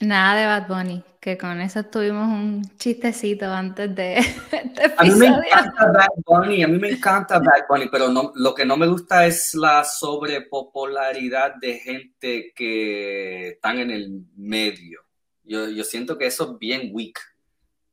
Nada 0.00 0.40
de 0.40 0.46
Bad 0.46 0.68
Bunny, 0.68 1.04
que 1.20 1.38
con 1.38 1.60
eso 1.60 1.84
tuvimos 1.84 2.26
un 2.26 2.62
chistecito 2.78 3.46
antes 3.46 3.94
de 3.94 4.18
este 4.52 4.94
A 4.96 5.04
mí 5.04 5.10
me 5.14 5.26
encanta 5.26 5.92
Bad 5.92 6.08
Bunny, 6.26 6.62
a 6.62 6.68
mí 6.68 6.78
me 6.78 6.90
encanta 6.90 7.38
Bad 7.38 7.66
Bunny, 7.68 7.88
pero 7.90 8.08
no, 8.08 8.32
lo 8.34 8.54
que 8.54 8.64
no 8.64 8.76
me 8.76 8.88
gusta 8.88 9.24
es 9.26 9.54
la 9.54 9.84
sobrepopularidad 9.84 11.54
de 11.56 11.78
gente 11.78 12.52
que 12.56 13.50
están 13.50 13.78
en 13.78 13.90
el 13.92 14.24
medio. 14.36 15.00
Yo, 15.44 15.68
yo 15.68 15.84
siento 15.84 16.18
que 16.18 16.26
eso 16.26 16.52
es 16.52 16.58
bien 16.58 16.90
weak, 16.92 17.20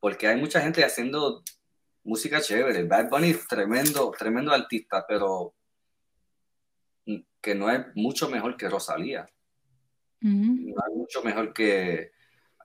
porque 0.00 0.26
hay 0.26 0.36
mucha 0.36 0.60
gente 0.60 0.84
haciendo 0.84 1.44
música 2.02 2.40
chévere. 2.40 2.82
Bad 2.84 3.10
Bunny 3.10 3.30
es 3.30 3.46
tremendo, 3.46 4.12
tremendo 4.18 4.52
artista, 4.52 5.04
pero 5.06 5.54
que 7.40 7.54
no 7.54 7.70
es 7.70 7.86
mucho 7.94 8.28
mejor 8.28 8.56
que 8.56 8.68
Rosalía. 8.68 9.28
No 10.22 10.74
es 10.88 10.94
mucho 10.94 11.22
mejor 11.22 11.52
que 11.52 12.12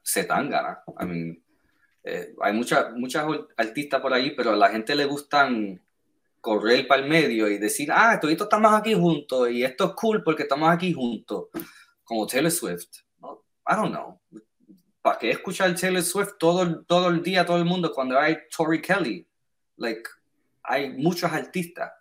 Zetangana. 0.06 0.84
I 1.00 1.06
mean, 1.06 1.44
eh, 2.04 2.34
hay 2.42 2.54
muchas 2.54 2.94
muchas 2.94 3.26
artistas 3.58 4.00
por 4.00 4.14
ahí, 4.14 4.32
pero 4.32 4.52
a 4.52 4.56
la 4.56 4.70
gente 4.70 4.96
le 4.96 5.06
gustan 5.06 5.82
correr 6.40 6.88
para 6.88 7.02
el 7.02 7.10
medio 7.10 7.50
y 7.50 7.58
decir, 7.58 7.90
ah, 7.92 8.18
todos 8.20 8.34
estamos 8.34 8.74
aquí 8.74 8.94
juntos 8.94 9.52
y 9.52 9.64
esto 9.64 9.86
es 9.86 9.92
cool 9.92 10.24
porque 10.24 10.44
estamos 10.44 10.70
aquí 10.70 10.94
juntos, 10.94 11.48
como 12.04 12.26
Taylor 12.26 12.52
Swift. 12.52 13.02
I 13.70 13.76
don't 13.76 13.92
know. 13.92 14.18
¿Para 15.02 15.20
qué 15.20 15.32
escuchar 15.32 15.76
Taylor 15.76 16.02
Swift 16.02 16.38
todo, 16.40 16.84
todo 16.86 17.10
el 17.10 17.22
día, 17.22 17.46
todo 17.46 17.58
el 17.58 17.66
mundo, 17.66 17.92
cuando 17.94 18.18
hay 18.18 18.38
Tori 18.56 18.82
Kelly? 18.82 19.28
Like, 19.76 20.04
hay 20.64 20.94
muchos 20.94 21.32
artistas. 21.32 21.92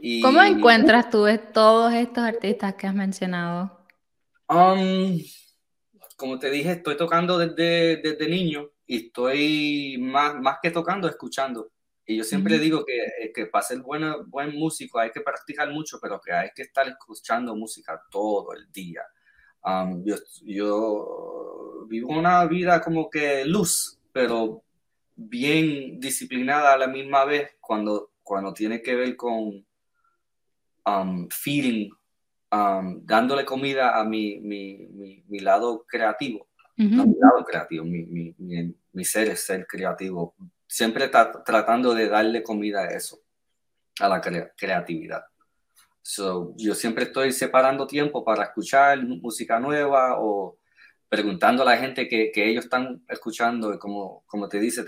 Y, 0.00 0.20
¿Cómo 0.20 0.42
encuentras 0.42 1.08
tú 1.08 1.26
todos 1.52 1.92
estos 1.94 2.24
artistas 2.24 2.74
que 2.74 2.86
has 2.86 2.94
mencionado? 2.94 3.77
Um, 4.48 5.20
como 6.16 6.38
te 6.38 6.50
dije, 6.50 6.72
estoy 6.72 6.96
tocando 6.96 7.38
desde, 7.38 7.98
desde 7.98 8.28
niño 8.28 8.70
y 8.86 9.06
estoy 9.06 9.98
más, 10.00 10.34
más 10.40 10.58
que 10.62 10.70
tocando, 10.70 11.08
escuchando. 11.08 11.70
Y 12.06 12.16
yo 12.16 12.24
siempre 12.24 12.58
digo 12.58 12.86
que, 12.86 12.96
eh, 12.96 13.32
que 13.34 13.46
para 13.46 13.62
ser 13.62 13.80
bueno, 13.80 14.24
buen 14.26 14.56
músico 14.56 14.98
hay 14.98 15.10
que 15.10 15.20
practicar 15.20 15.70
mucho, 15.70 15.98
pero 16.00 16.18
que 16.20 16.32
hay 16.32 16.48
que 16.54 16.62
estar 16.62 16.88
escuchando 16.88 17.54
música 17.54 18.02
todo 18.10 18.54
el 18.54 18.72
día. 18.72 19.02
Um, 19.62 20.02
yo, 20.04 20.16
yo, 20.42 21.86
vivo 21.86 22.18
una 22.18 22.46
vida 22.46 22.80
como 22.80 23.10
que 23.10 23.44
luz, 23.44 23.98
pero 24.12 24.62
bien 25.14 26.00
disciplinada 26.00 26.72
a 26.72 26.78
la 26.78 26.86
misma 26.86 27.26
vez 27.26 27.56
cuando, 27.60 28.12
cuando 28.22 28.54
tiene 28.54 28.80
que 28.80 28.94
ver 28.94 29.14
con 29.16 29.66
um, 30.86 31.28
feeding 31.28 31.90
Um, 32.50 33.04
dándole 33.04 33.44
comida 33.44 33.98
a 33.98 34.04
mi, 34.04 34.40
mi, 34.40 35.22
mi, 35.28 35.40
lado 35.40 35.84
creativo. 35.86 36.48
No 36.78 37.04
mi 37.04 37.14
lado 37.18 37.44
creativo, 37.44 37.84
mi, 37.84 38.34
mi, 38.38 39.04
ser 39.04 39.28
es 39.28 39.44
ser 39.44 39.66
creativo. 39.66 40.34
Siempre 40.66 41.06
está 41.06 41.44
tratando 41.44 41.92
de 41.92 42.08
darle 42.08 42.42
comida 42.42 42.84
a 42.84 42.86
eso, 42.86 43.20
a 44.00 44.08
la 44.08 44.20
creatividad. 44.56 45.24
So, 46.00 46.54
yo 46.56 46.74
siempre 46.74 47.04
estoy 47.04 47.32
separando 47.32 47.86
tiempo 47.86 48.24
para 48.24 48.44
escuchar 48.44 49.04
música 49.04 49.60
nueva 49.60 50.18
o 50.18 50.56
preguntando 51.06 51.62
a 51.62 51.66
la 51.66 51.76
gente 51.76 52.08
que, 52.08 52.30
que 52.32 52.48
ellos 52.48 52.64
están 52.64 53.04
escuchando. 53.08 53.74
Y 53.74 53.78
como, 53.78 54.24
como 54.26 54.48
te 54.48 54.58
dice, 54.58 54.86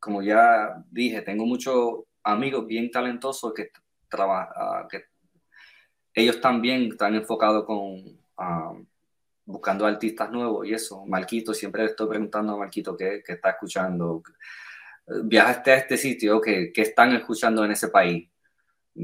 como 0.00 0.22
ya 0.22 0.82
dije, 0.90 1.22
tengo 1.22 1.46
muchos 1.46 2.00
amigos 2.24 2.66
bien 2.66 2.90
talentosos 2.90 3.54
que, 3.54 3.70
trabajan 4.08 4.88
que 4.88 5.09
ellos 6.14 6.40
también 6.40 6.92
están 6.92 7.14
enfocados 7.14 7.64
con 7.64 7.78
um, 7.78 8.86
buscando 9.44 9.86
artistas 9.86 10.30
nuevos 10.30 10.66
y 10.66 10.74
eso. 10.74 11.04
Marquito, 11.06 11.54
siempre 11.54 11.82
le 11.82 11.90
estoy 11.90 12.08
preguntando 12.08 12.54
a 12.54 12.58
Marquito 12.58 12.96
qué, 12.96 13.22
está 13.26 13.50
escuchando. 13.50 14.22
Viajaste 15.24 15.72
a 15.72 15.76
este 15.76 15.96
sitio, 15.96 16.40
¿qué, 16.40 16.72
¿qué 16.72 16.82
están 16.82 17.14
escuchando 17.14 17.64
en 17.64 17.72
ese 17.72 17.88
país? 17.88 18.28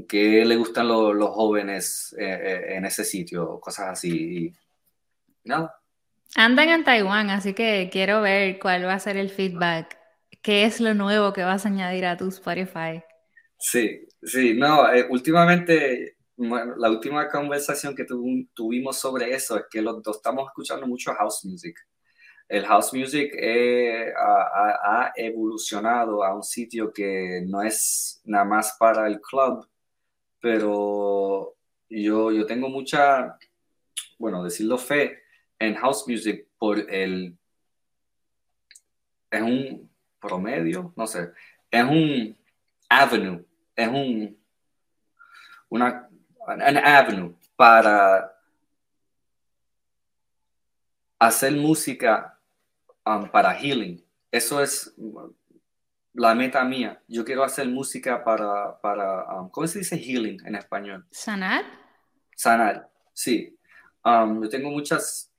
¿Qué 0.09 0.45
le 0.45 0.57
gustan 0.57 0.89
los 0.89 1.31
jóvenes 1.31 2.15
eh, 2.19 2.25
eh, 2.25 2.77
en 2.77 2.85
ese 2.85 3.05
sitio? 3.05 3.59
Cosas 3.61 3.89
así. 3.91 4.53
nada. 5.45 5.75
Andan 6.35 6.69
en 6.69 6.85
Taiwán, 6.85 7.31
así 7.31 7.55
que 7.55 7.89
quiero 7.91 8.21
ver 8.21 8.59
cuál 8.59 8.85
va 8.85 8.95
a 8.95 8.99
ser 8.99 9.17
el 9.17 9.31
feedback. 9.31 9.97
¿Qué 10.43 10.65
es 10.65 10.81
lo 10.81 10.93
nuevo 10.93 11.33
que 11.33 11.45
vas 11.45 11.65
a 11.65 11.69
añadir 11.69 12.05
a 12.05 12.17
tu 12.17 12.29
Spotify? 12.29 13.03
Sí, 13.59 14.07
sí, 14.23 14.55
no, 14.55 14.93
eh, 14.93 15.07
últimamente 15.09 16.16
bueno, 16.37 16.77
la 16.77 16.91
última 16.91 17.29
conversación 17.29 17.95
que 17.95 18.05
tuvimos 18.55 18.99
sobre 18.99 19.35
eso 19.35 19.57
es 19.57 19.65
que 19.71 19.83
los 19.83 20.03
dos 20.03 20.17
estamos 20.17 20.47
escuchando 20.49 20.87
mucho 20.87 21.15
house 21.15 21.45
music. 21.45 21.79
El 22.49 22.65
house 22.67 22.93
music 22.93 23.33
eh, 23.35 24.13
ha, 24.17 25.13
evolucionado 25.17 26.23
a 26.23 26.35
un 26.35 26.43
sitio 26.43 26.93
que 26.93 27.43
no 27.47 27.63
es 27.63 28.21
nada 28.25 28.45
más 28.45 28.77
para 28.79 29.07
el 29.09 29.21
club, 29.21 29.67
pero 30.41 31.57
yo, 31.89 32.31
yo 32.31 32.47
tengo 32.47 32.69
mucha, 32.69 33.37
bueno, 34.19 34.45
decirlo 34.45 34.79
fe 34.79 35.19
en 35.59 35.75
house 35.75 36.07
music 36.07 36.47
por 36.59 36.79
el, 36.79 37.37
es 39.31 39.43
un 39.43 39.91
promedio, 40.21 40.93
no 40.97 41.07
sé, 41.07 41.31
es 41.71 41.85
un 41.85 42.37
avenue, 42.89 43.45
es 43.75 43.89
un, 43.89 44.39
una 45.69 46.06
an 46.49 46.77
avenue 46.79 47.35
para 47.57 48.33
hacer 51.19 51.53
música 51.53 52.39
um, 53.05 53.29
para 53.31 53.53
healing. 53.55 54.05
Eso 54.31 54.61
es 54.61 54.95
la 56.13 56.35
meta 56.35 56.65
mía. 56.65 57.03
Yo 57.09 57.25
quiero 57.25 57.45
hacer 57.45 57.69
música 57.69 58.23
para, 58.23 58.79
para 58.81 59.25
um, 59.35 59.49
¿cómo 59.51 59.67
se 59.67 59.81
dice 59.81 59.99
healing 59.99 60.45
en 60.47 60.57
español? 60.57 61.07
Sanar. 61.11 61.65
Sanar, 62.35 62.89
sí. 63.13 63.59
Um, 64.05 64.43
yo 64.43 64.49
tengo 64.49 64.71
muchas 64.71 65.33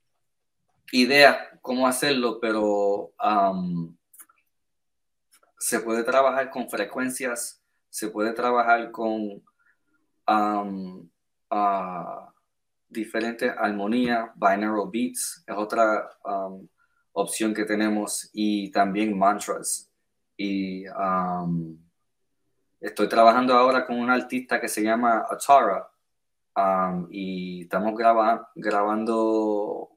ideas 0.92 1.38
cómo 1.62 1.86
hacerlo, 1.86 2.38
pero 2.40 3.12
se 5.58 5.80
puede 5.80 6.02
trabajar 6.02 6.50
con 6.50 6.68
frecuencias, 6.68 7.62
se 7.90 8.08
puede 8.08 8.32
trabajar 8.32 8.90
con 8.90 9.42
um, 10.28 11.08
diferentes 12.88 13.52
armonías, 13.56 14.30
binaural 14.34 14.90
beats 14.90 15.44
es 15.46 15.56
otra 15.56 16.08
um, 16.24 16.68
opción 17.12 17.54
que 17.54 17.64
tenemos 17.64 18.30
y 18.32 18.70
también 18.70 19.18
mantras. 19.18 19.90
Y 20.36 20.86
um, 20.88 21.78
estoy 22.80 23.08
trabajando 23.08 23.54
ahora 23.54 23.86
con 23.86 23.98
un 23.98 24.10
artista 24.10 24.60
que 24.60 24.68
se 24.68 24.82
llama 24.82 25.26
Atara 25.28 25.90
um, 26.56 27.08
y 27.10 27.62
estamos 27.62 27.94
grabando 28.54 29.90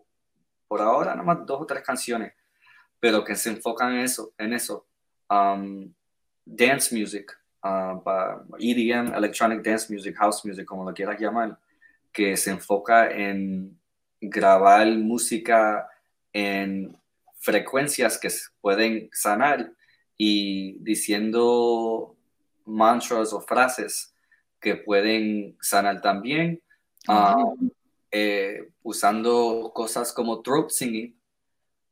por 0.67 0.81
ahora 0.81 1.11
nada 1.11 1.23
más 1.23 1.45
dos 1.45 1.61
o 1.61 1.65
tres 1.65 1.83
canciones, 1.83 2.33
pero 2.99 3.23
que 3.23 3.35
se 3.35 3.49
enfocan 3.49 3.93
en 3.93 3.99
eso, 4.01 4.33
en 4.37 4.53
eso. 4.53 4.87
dance 6.45 6.95
music 6.95 7.40
EDM, 7.63 9.13
Electronic 9.13 9.61
Dance 9.63 9.93
Music, 9.93 10.15
House 10.17 10.43
Music, 10.45 10.65
como 10.65 10.83
lo 10.83 10.93
quieras 10.93 11.19
llamar, 11.19 11.57
que 12.11 12.35
se 12.35 12.51
enfoca 12.51 13.09
en 13.11 13.77
grabar 14.19 14.87
música 14.87 15.87
en 16.33 16.95
frecuencias 17.39 18.17
que 18.19 18.29
pueden 18.61 19.09
sanar 19.13 19.71
y 20.17 20.77
diciendo 20.79 22.15
mantras 22.65 23.33
o 23.33 23.41
frases 23.41 24.13
que 24.59 24.75
pueden 24.75 25.57
sanar 25.59 26.01
también, 26.01 26.61
um, 27.07 27.69
eh, 28.11 28.69
usando 28.83 29.71
cosas 29.73 30.13
como 30.13 30.41
throat 30.41 30.69
singing, 30.69 31.15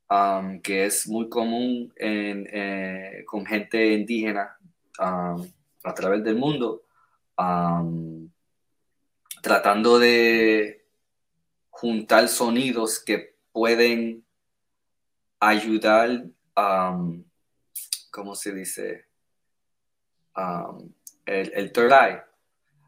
um, 0.09 0.61
que 0.61 0.85
es 0.85 1.07
muy 1.07 1.27
común 1.29 1.91
eh, 1.95 3.23
con 3.25 3.43
gente 3.45 3.93
indígena 3.93 4.55
um, 4.99 5.47
a 5.83 5.93
través 5.93 6.23
del 6.23 6.35
mundo, 6.35 6.83
tratando 9.41 9.99
de 9.99 10.85
juntar 11.69 12.27
sonidos 12.27 12.99
que 12.99 13.35
pueden 13.51 14.25
ayudar, 15.39 16.25
¿cómo 18.11 18.35
se 18.35 18.53
dice? 18.53 19.05
el, 21.25 21.51
el, 21.53 21.71
third 21.71 21.91
eye, 21.91 22.21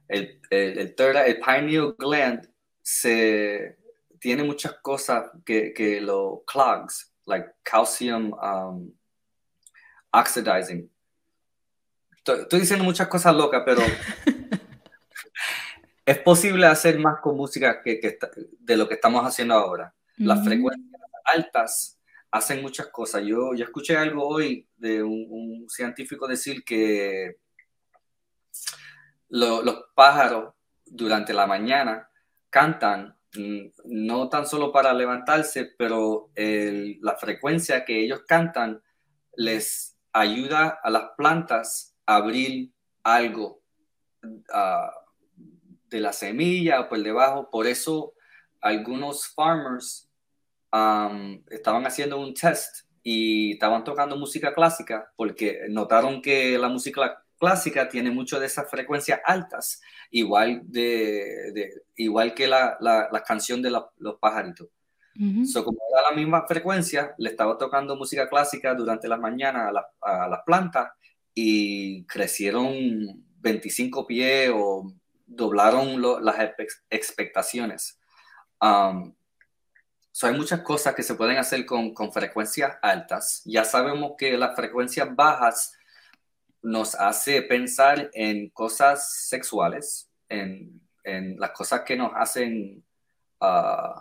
el, 0.07 0.41
el, 0.49 0.95
third 0.95 1.15
eye, 1.15 1.31
el 1.31 1.39
pineal 1.39 1.95
gland 1.97 2.49
se 2.81 3.77
tiene 4.19 4.43
muchas 4.43 4.73
cosas 4.81 5.31
que, 5.45 5.73
que 5.73 5.99
lo 5.99 6.43
clogs, 6.45 7.11
like 7.25 7.47
calcium 7.63 8.33
um, 8.33 8.93
oxidizing. 10.13 10.90
Estoy, 12.23 12.59
diciendo 12.59 12.85
muchas 12.85 13.07
cosas 13.07 13.35
locas, 13.35 13.63
pero 13.65 13.81
es 16.05 16.17
posible 16.19 16.67
hacer 16.67 16.99
más 16.99 17.19
con 17.19 17.35
música 17.35 17.81
que, 17.81 17.99
que 17.99 18.19
de 18.59 18.77
lo 18.77 18.87
que 18.87 18.93
estamos 18.93 19.25
haciendo 19.25 19.55
ahora. 19.55 19.93
Las 20.17 20.43
frecuencias 20.43 21.01
altas 21.25 21.99
hacen 22.29 22.61
muchas 22.61 22.87
cosas. 22.87 23.23
Yo, 23.23 23.55
yo 23.55 23.65
escuché 23.65 23.97
algo 23.97 24.27
hoy 24.27 24.67
de 24.77 25.01
un, 25.01 25.65
científico 25.67 26.27
decir 26.27 26.63
que 26.63 27.37
los 29.29 29.85
pájaros 29.95 30.53
durante 30.85 31.33
la 31.33 31.47
mañana 31.47 32.07
cantan 32.49 33.17
mm, 33.33 33.67
no 33.85 34.29
tan 34.29 34.45
solo 34.45 34.71
para 34.71 34.93
levantarse, 34.93 35.73
pero 35.75 36.29
la 36.35 37.15
frecuencia 37.15 37.83
que 37.83 37.99
ellos 37.99 38.21
cantan 38.27 38.79
les 39.35 39.97
ayuda 40.13 40.79
a 40.83 40.89
las 40.91 41.11
plantas 41.17 41.90
abrir 42.15 42.71
algo 43.03 43.61
ah, 44.53 44.91
de 45.89 45.99
la 45.99 46.13
semilla 46.13 46.81
o 46.81 46.89
por 46.89 47.01
debajo. 47.01 47.49
Por 47.49 47.67
eso 47.67 48.13
algunos 48.59 49.27
farmers 49.27 50.09
estaban 51.49 51.85
haciendo 51.85 52.19
un 52.19 52.33
test 52.33 52.87
y 53.03 53.53
estaban 53.53 53.83
tocando 53.83 54.15
música 54.15 54.53
clásica 54.53 55.11
porque 55.15 55.61
notaron 55.69 56.21
que 56.21 56.57
la 56.57 56.69
música 56.69 57.23
clásica 57.37 57.89
tiene 57.89 58.11
mucho 58.11 58.39
de 58.39 58.45
esas 58.45 58.69
frecuencias 58.69 59.19
altas, 59.25 59.81
igual, 60.11 60.61
de, 60.63 61.71
igual 61.95 62.35
que 62.35 62.47
la, 62.47 62.77
la, 62.79 63.23
canción 63.23 63.61
de 63.63 63.71
los 63.71 64.15
pajaritos. 64.19 64.69
como 65.15 65.79
era 65.91 66.11
la 66.11 66.15
misma 66.15 66.45
frecuencia, 66.47 67.15
le 67.17 67.31
estaba 67.31 67.57
tocando 67.57 67.95
música 67.95 68.29
clásica 68.29 68.75
durante 68.75 69.07
la 69.07 69.17
mañana 69.17 69.71
a, 70.01 70.27
las 70.29 70.41
plantas 70.45 70.91
y 71.33 72.05
crecieron 72.05 73.25
25 73.39 74.05
pies 74.07 74.51
o 74.53 74.91
doblaron 75.25 76.01
las 76.23 76.51
expectaciones. 76.89 77.99
So, 80.13 80.27
hay 80.27 80.35
muchas 80.35 80.61
cosas 80.61 80.93
que 80.93 81.03
se 81.03 81.15
pueden 81.15 81.37
hacer 81.37 81.65
con, 81.65 81.93
con, 81.93 82.11
frecuencias 82.11 82.77
altas. 82.81 83.41
Ya 83.45 83.63
sabemos 83.63 84.13
que 84.17 84.37
las 84.37 84.55
frecuencias 84.55 85.15
bajas 85.15 85.73
nos 86.61 86.95
hace 86.95 87.41
pensar 87.41 88.09
en 88.13 88.49
cosas 88.49 89.27
sexuales, 89.29 90.09
en, 90.27 90.81
en 91.03 91.39
las 91.39 91.51
cosas 91.51 91.81
que 91.81 91.95
nos 91.95 92.11
hacen, 92.13 92.83
uh, 93.39 93.99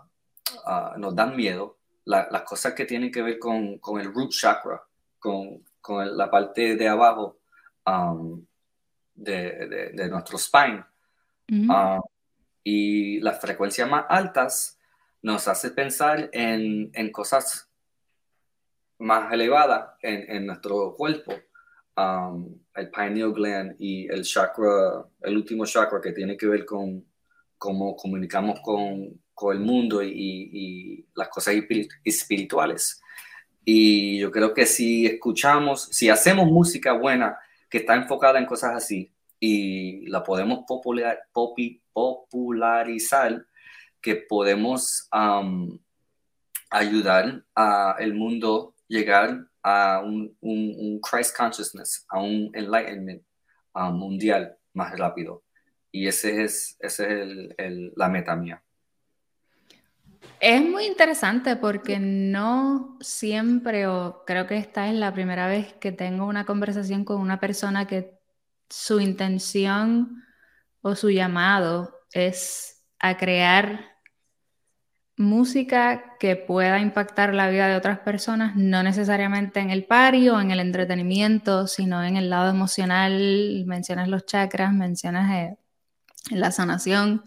uh, 0.67 0.99
nos 0.99 1.15
dan 1.15 1.37
miedo, 1.37 1.79
las 2.05 2.43
cosas 2.43 2.75
que 2.75 2.87
tienen 2.87 3.13
que 3.13 3.23
ver 3.23 3.39
con, 3.39 3.79
con 3.79 4.01
el 4.01 4.13
root 4.13 4.33
chakra, 4.33 4.83
con, 5.19 5.65
con, 5.81 6.17
la 6.17 6.31
parte 6.31 6.77
de 6.77 6.89
abajo 6.89 7.41
um, 7.87 8.45
de, 9.15 9.93
de, 9.95 10.09
nuestro 10.09 10.39
spine. 10.39 10.85
Uh, 11.51 12.01
y 12.63 13.21
las 13.21 13.41
frecuencias 13.41 13.89
más 13.89 14.05
altas 14.09 14.79
nos 15.23 15.49
hace 15.49 15.71
pensar 15.71 16.31
en, 16.33 16.91
en 16.95 17.11
cosas 17.11 17.69
más 18.99 19.33
elevadas 19.33 19.91
en, 20.03 20.37
en 20.37 20.47
nuestro 20.47 20.95
cuerpo. 20.97 21.35
Um, 21.97 22.59
el 22.75 22.91
pineal 22.91 23.33
gland 23.33 23.77
y 23.79 24.07
el 24.07 24.23
chakra, 24.23 25.05
el 25.23 25.37
último 25.37 25.67
chakra 25.67 26.01
que 26.01 26.13
tiene 26.13 26.37
que 26.37 26.47
ver 26.47 26.65
con 26.65 27.05
cómo 27.59 27.95
comunicamos 27.95 28.61
con, 28.61 29.21
con 29.35 29.57
el 29.57 29.63
mundo 29.63 30.03
y, 30.03 30.11
y, 30.11 31.07
las 31.15 31.29
cosas 31.29 31.55
espirituales. 32.05 33.03
Y 33.73 34.19
yo 34.19 34.33
creo 34.33 34.53
que 34.53 34.67
si 34.67 35.07
escuchamos, 35.07 35.85
si 35.93 36.09
hacemos 36.09 36.49
música 36.49 36.93
buena 36.93 37.39
que 37.69 37.79
está 37.79 37.95
enfocada 37.95 38.41
en 38.41 38.45
cosas 38.45 38.75
así 38.75 39.13
y 39.39 40.09
la 40.09 40.25
podemos 40.25 40.65
popular, 40.67 41.21
popularizar, 41.93 43.47
que 44.01 44.17
podemos 44.17 45.09
ayudar 46.69 47.45
al 47.55 48.15
mundo 48.15 48.75
llegar 48.89 49.47
a 49.63 50.01
un, 50.01 51.01
Christ 51.09 51.37
consciousness, 51.37 52.05
a 52.09 52.21
un 52.21 52.51
enlightenment 52.53 53.23
mundial 53.93 54.57
más 54.73 54.99
rápido. 54.99 55.45
Y 55.93 56.09
ese 56.09 56.43
es, 56.43 56.77
ese 56.81 57.23
es 57.57 57.93
la 57.95 58.09
meta 58.09 58.35
mía. 58.35 58.65
Es 60.41 60.63
muy 60.63 60.87
interesante 60.87 61.57
porque 61.57 61.99
no 61.99 62.97
siempre, 63.01 63.87
o 63.87 64.25
creo 64.27 64.47
que 64.47 64.57
esta 64.57 64.89
es 64.89 64.95
la 64.95 65.13
primera 65.13 65.47
vez 65.49 65.75
que 65.75 65.93
tengo 65.93 66.27
una 66.27 66.47
conversación 66.47 67.05
con 67.05 67.21
una 67.21 67.41
persona 67.41 67.87
que 67.87 68.19
su 68.69 69.01
intención 69.01 70.25
o 70.83 70.95
su 70.95 71.11
llamado 71.11 71.95
es 72.13 72.87
a 72.99 73.17
crear 73.17 73.91
música 75.21 76.17
que 76.19 76.37
pueda 76.37 76.81
impactar 76.81 77.35
la 77.35 77.51
vida 77.51 77.69
de 77.69 77.77
otras 77.77 77.99
personas, 77.99 78.57
no 78.57 78.83
necesariamente 78.83 79.61
en 79.61 79.71
el 79.71 79.85
party 79.85 80.31
o 80.31 80.41
en 80.41 80.51
el 80.51 80.61
entretenimiento, 80.61 81.67
sino 81.67 82.03
en 82.03 82.17
el 82.17 82.31
lado 82.31 82.49
emocional. 82.49 83.65
Mencionas 83.67 84.09
los 84.09 84.25
chakras, 84.25 84.73
mencionas 84.73 85.31
eh, 85.33 85.59
la 86.31 86.51
sanación. 86.51 87.25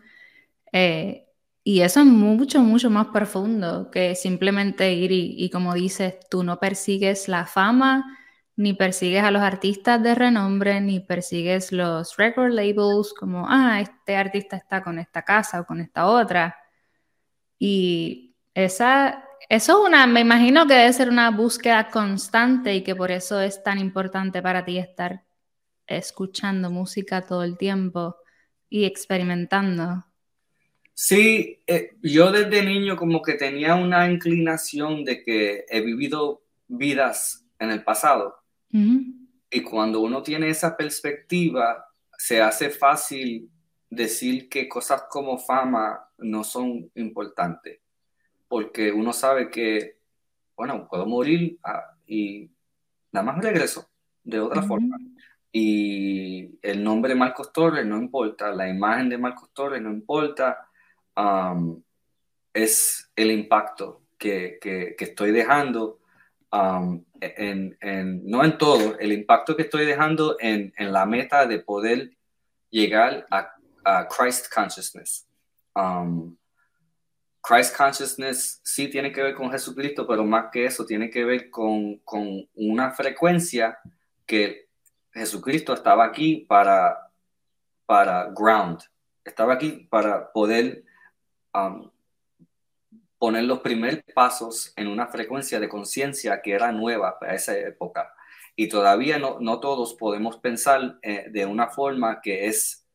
Eh, 0.71 1.27
y 1.63 1.81
eso 1.81 2.01
es 2.01 2.05
mucho, 2.05 2.61
mucho 2.61 2.89
más 2.89 3.07
profundo 3.07 3.89
que 3.91 4.15
simplemente 4.15 4.93
ir 4.93 5.11
y, 5.11 5.49
como 5.49 5.73
dices, 5.73 6.15
tú 6.29 6.43
no 6.43 6.59
persigues 6.59 7.27
la 7.27 7.45
fama, 7.45 8.17
ni 8.55 8.73
persigues 8.73 9.23
a 9.23 9.31
los 9.31 9.41
artistas 9.41 10.01
de 10.03 10.15
renombre, 10.15 10.81
ni 10.81 10.99
persigues 10.99 11.71
los 11.71 12.17
record 12.17 12.51
labels 12.53 13.13
como, 13.13 13.47
ah, 13.49 13.81
este 13.81 14.15
artista 14.15 14.57
está 14.57 14.83
con 14.83 14.99
esta 14.99 15.23
casa 15.23 15.61
o 15.61 15.65
con 15.65 15.81
esta 15.81 16.07
otra 16.07 16.55
y 17.59 18.35
esa, 18.53 19.23
eso 19.49 19.79
es 19.83 19.87
una, 19.87 20.05
me 20.07 20.19
imagino 20.21 20.67
que 20.67 20.73
debe 20.73 20.93
ser 20.93 21.09
una 21.09 21.31
búsqueda 21.31 21.89
constante 21.89 22.75
y 22.75 22.83
que 22.83 22.95
por 22.95 23.11
eso 23.11 23.39
es 23.39 23.63
tan 23.63 23.79
importante 23.79 24.41
para 24.41 24.65
ti 24.65 24.77
estar 24.77 25.23
escuchando 25.87 26.69
música 26.69 27.21
todo 27.25 27.43
el 27.43 27.57
tiempo 27.57 28.17
y 28.69 28.85
experimentando. 28.85 30.05
Sí, 30.93 31.59
eh, 31.65 31.95
yo 32.01 32.31
desde 32.31 32.63
niño 32.63 32.95
como 32.95 33.21
que 33.21 33.33
tenía 33.33 33.75
una 33.75 34.09
inclinación 34.09 35.03
de 35.03 35.23
que 35.23 35.65
he 35.67 35.81
vivido 35.81 36.43
vidas 36.67 37.45
en 37.59 37.71
el 37.71 37.83
pasado. 37.83 38.37
Y 39.49 39.61
cuando 39.61 39.99
uno 40.01 40.23
tiene 40.23 40.49
esa 40.49 40.75
perspectiva, 40.75 41.85
se 42.17 42.41
hace 42.41 42.71
fácil 42.71 43.51
decir 43.87 44.49
que 44.49 44.67
cosas 44.67 45.03
como 45.09 45.37
fama 45.37 46.09
no 46.17 46.43
son 46.43 46.89
importantes, 46.95 47.79
porque 48.47 48.91
uno 48.91 49.13
sabe 49.13 49.51
que, 49.51 49.99
bueno, 50.55 50.87
puedo 50.89 51.05
morir 51.05 51.59
ah, 51.63 51.95
y 52.07 52.49
nada 53.11 53.25
más 53.25 53.43
regreso 53.43 53.87
de 54.23 54.39
otra 54.39 54.63
forma. 54.63 54.97
Y 55.51 56.57
el 56.63 56.83
nombre 56.83 57.13
Marcos 57.13 57.53
Torres 57.53 57.85
no 57.85 57.97
importa, 57.97 58.51
la 58.51 58.67
imagen 58.67 59.09
de 59.09 59.19
Marcos 59.19 59.51
Torres 59.53 59.81
no 59.81 59.91
importa, 59.91 60.67
es 62.53 63.11
el 63.15 63.31
impacto 63.31 64.01
que, 64.17 64.57
que, 64.61 64.95
estoy 64.99 65.31
dejando 65.31 65.99
en, 66.51 67.77
en, 67.81 68.25
no 68.25 68.43
en 68.43 68.57
todo, 68.57 68.97
el 68.99 69.11
impacto 69.11 69.55
que 69.55 69.63
estoy 69.63 69.85
dejando 69.85 70.37
en, 70.39 70.73
en 70.77 70.93
la 70.93 71.05
meta 71.05 71.45
de 71.45 71.59
poder 71.59 72.11
llegar 72.69 73.25
a, 73.29 73.55
Christ 74.07 74.47
Consciousness. 74.53 75.27
Christ 77.41 77.75
Consciousness 77.75 78.61
sí 78.63 78.87
tiene 78.87 79.11
que 79.11 79.21
ver 79.21 79.35
con 79.35 79.51
Jesucristo, 79.51 80.07
pero 80.07 80.23
más 80.23 80.45
que 80.51 80.65
eso, 80.65 80.85
tiene 80.85 81.09
que 81.09 81.25
ver 81.25 81.49
con, 81.49 81.97
con 81.99 82.47
una 82.55 82.91
frecuencia 82.91 83.77
que 84.25 84.69
Jesucristo 85.11 85.73
estaba 85.73 86.05
aquí 86.05 86.45
para, 86.47 87.11
para 87.85 88.31
ground, 88.31 88.79
estaba 89.25 89.53
aquí 89.53 89.87
para 89.89 90.31
poder 90.31 90.85
um, 91.53 91.89
poner 93.23 93.45
los 93.45 93.59
primeros 93.59 94.01
pasos 94.13 94.73
en 94.75 94.87
una 94.87 95.07
frecuencia 95.07 95.57
de 95.57 95.69
conciencia 95.69 96.41
que 96.41 96.51
era 96.51 96.73
nueva 96.73 97.17
para 97.17 97.35
esa 97.35 97.57
época. 97.57 98.13
Y 98.53 98.67
todavía 98.67 99.17
no, 99.17 99.39
no 99.39 99.61
todos 99.61 99.93
podemos 99.93 100.37
pensar 100.39 100.99
eh, 101.01 101.27
de 101.31 101.45
una 101.45 101.69
forma 101.69 102.19
que 102.21 102.47
es 102.47 102.85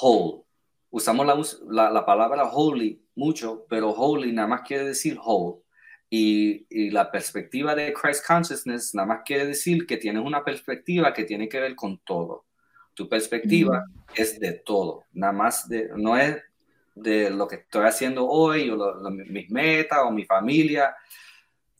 whole. 0.00 0.44
Usamos 0.90 1.60
la, 1.68 1.90
la, 1.90 2.06
palabra 2.06 2.44
holy 2.44 3.02
mucho, 3.16 3.66
pero 3.68 3.90
holy 3.90 4.30
nada 4.32 4.46
más 4.46 4.60
quiere 4.62 4.84
decir 4.84 5.18
whole. 5.20 5.62
Y, 6.08 6.66
y, 6.70 6.90
la 6.90 7.10
perspectiva 7.10 7.74
de 7.74 7.92
Christ 7.92 8.24
Consciousness 8.24 8.94
nada 8.94 9.08
más 9.08 9.22
quiere 9.24 9.46
decir 9.46 9.84
que 9.84 9.96
tienes 9.96 10.24
una 10.24 10.44
perspectiva 10.44 11.12
que 11.12 11.24
tiene 11.24 11.48
que 11.48 11.58
ver 11.58 11.74
con 11.74 11.98
todo. 11.98 12.46
Tu 12.94 13.08
perspectiva 13.08 13.84
es 14.14 14.38
de 14.38 14.52
todo, 14.52 15.04
nada 15.12 15.32
más 15.32 15.68
de, 15.68 15.90
no 15.96 16.16
es 16.16 16.36
de 17.02 17.30
lo 17.30 17.46
que 17.46 17.56
estoy 17.56 17.86
haciendo 17.86 18.26
hoy 18.26 18.70
o 18.70 19.10
mis 19.10 19.50
metas 19.50 20.00
o 20.04 20.10
mi 20.10 20.24
familia. 20.24 20.94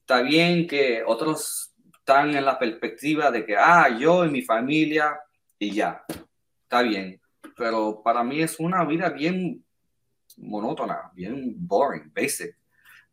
Está 0.01 0.23
bien 0.23 0.67
que 0.67 1.03
otros 1.07 1.75
están 1.99 2.35
en 2.35 2.45
la 2.45 2.59
perspectiva 2.59 3.31
de 3.31 3.45
que, 3.45 3.57
ah, 3.57 3.89
yo 3.99 4.25
y 4.25 4.31
mi 4.31 4.43
familia 4.43 5.19
y 5.59 5.75
ya, 5.75 6.05
está 6.63 6.83
bien. 6.83 7.21
Pero 7.57 8.03
para 8.03 8.23
mí 8.23 8.41
es 8.41 8.59
una 8.61 8.85
vida 8.85 9.11
bien 9.11 9.65
monótona, 10.39 11.11
bien 11.15 11.55
boring, 11.57 12.13
basic, 12.15 12.57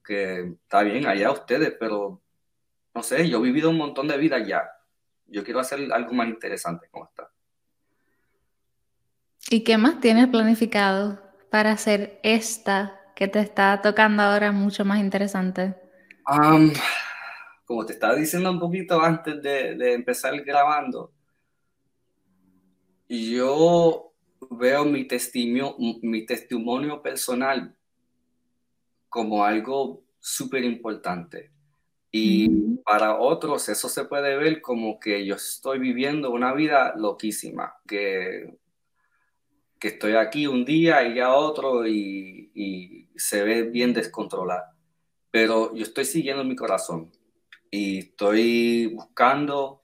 que 0.04 0.56
está 0.62 0.84
bien 0.84 1.08
allá 1.08 1.32
ustedes, 1.32 1.74
pero 1.80 2.22
no 2.94 3.04
sé, 3.04 3.28
yo 3.28 3.40
he 3.40 3.42
vivido 3.42 3.70
un 3.70 3.78
montón 3.78 4.08
de 4.08 4.18
vida 4.18 4.40
ya. 4.40 4.64
Yo 5.28 5.44
quiero 5.44 5.60
hacer 5.60 5.92
algo 5.92 6.14
más 6.14 6.28
interesante 6.28 6.88
como 6.92 7.06
está. 7.06 7.30
¿Y 9.50 9.64
qué 9.64 9.78
más 9.78 10.00
tienes 10.00 10.28
planificado 10.28 11.25
para 11.50 11.72
hacer 11.72 12.20
esta 12.24 13.00
que 13.16 13.28
te 13.28 13.40
está 13.40 13.82
tocando 13.82 14.22
ahora 14.24 14.52
mucho 14.52 14.86
más 14.86 15.00
interesante? 15.00 15.76
como 17.66 17.86
te 17.86 17.94
estaba 17.94 18.16
diciendo 18.16 18.52
un 18.52 18.60
poquito 18.60 19.02
antes 19.02 19.42
de, 19.42 19.94
empezar 19.94 20.40
grabando, 20.44 21.12
yo 23.08 24.12
veo 24.50 24.86
mi 24.86 25.06
testimonio, 25.06 25.76
mi 26.02 26.26
testimonio 26.26 27.02
personal 27.02 27.76
como 29.10 29.44
algo 29.44 30.04
súper 30.20 30.64
importante. 30.64 31.52
Y 32.12 32.78
para 32.84 33.20
otros 33.20 33.68
eso 33.68 33.90
se 33.90 34.06
puede 34.06 34.38
ver 34.38 34.62
como 34.62 35.00
que 35.00 35.26
yo 35.26 35.36
estoy 35.36 35.80
viviendo 35.80 36.32
una 36.32 36.54
vida 36.54 36.94
loquísima, 36.96 37.76
que 37.88 38.58
que 39.80 39.90
estoy 39.90 40.14
aquí 40.14 40.48
un 40.48 40.66
día 40.66 41.04
y 41.08 41.16
ya 41.16 41.34
otro 41.34 41.88
y, 41.88 42.42
se 43.18 43.44
ve 43.44 43.64
bien 43.64 43.94
descontrolado. 43.94 44.74
Pero 45.32 45.74
yo 45.74 45.84
estoy 45.84 46.04
siguiendo 46.04 46.44
mi 46.44 46.56
corazón 46.56 47.12
y 47.72 48.00
estoy 48.00 48.88
buscando 48.88 49.84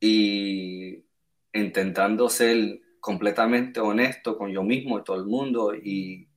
y 0.00 1.04
intentando 1.52 2.30
ser 2.30 2.80
completamente 2.98 3.78
honesto 3.80 4.38
con 4.38 4.50
yo 4.50 4.62
mismo 4.62 4.98
y 4.98 5.04
todo 5.04 5.16
el 5.16 5.26
mundo 5.26 5.74
y, 5.74 6.28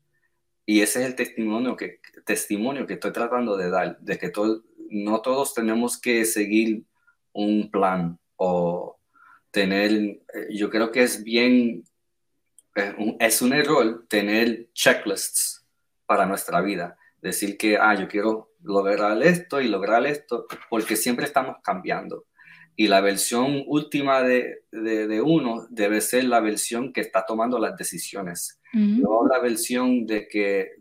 y 0.65 0.81
ese 0.81 1.01
es 1.01 1.05
el 1.05 1.15
testimonio 1.15 1.77
que, 1.77 1.99
testimonio 2.25 2.85
que 2.85 2.95
estoy 2.95 3.13
tratando 3.13 3.55
de 3.55 3.69
dar, 3.69 3.97
de 3.99 4.17
que 4.17 4.29
todo, 4.29 4.63
no 4.89 5.21
todos 5.21 5.53
tenemos 5.53 5.97
que 5.99 6.25
seguir 6.25 6.83
un 7.31 7.69
plan 7.71 8.19
o 8.35 8.97
tener, 9.51 9.91
eh, 9.91 10.19
yo 10.51 10.69
creo 10.69 10.91
que 10.91 11.03
es 11.03 11.23
bien 11.23 11.85
es 13.19 13.41
un 13.41 13.53
error 13.53 14.05
tener 14.07 14.67
checklists 14.73 15.65
para 16.05 16.25
nuestra 16.25 16.61
vida. 16.61 16.97
Decir 17.21 17.57
que, 17.57 17.77
ah, 17.77 17.95
yo 17.95 18.07
quiero 18.07 18.51
lograr 18.61 19.21
esto 19.23 19.61
y 19.61 19.67
lograr 19.67 20.05
esto, 20.05 20.45
porque 20.69 20.95
siempre 20.95 21.25
estamos 21.25 21.57
cambiando. 21.63 22.25
Y 22.75 22.87
la 22.87 22.99
versión 22.99 23.63
última 23.67 24.21
de, 24.21 24.65
de, 24.71 25.21
uno 25.21 25.65
debe 25.69 26.01
ser 26.01 26.25
la 26.25 26.41
versión 26.41 26.91
que 26.91 27.01
está 27.01 27.25
tomando 27.25 27.57
las 27.57 27.77
decisiones. 27.77 28.59
No 28.73 29.25
la 29.25 29.39
versión 29.39 30.05
de 30.05 30.27
que, 30.27 30.71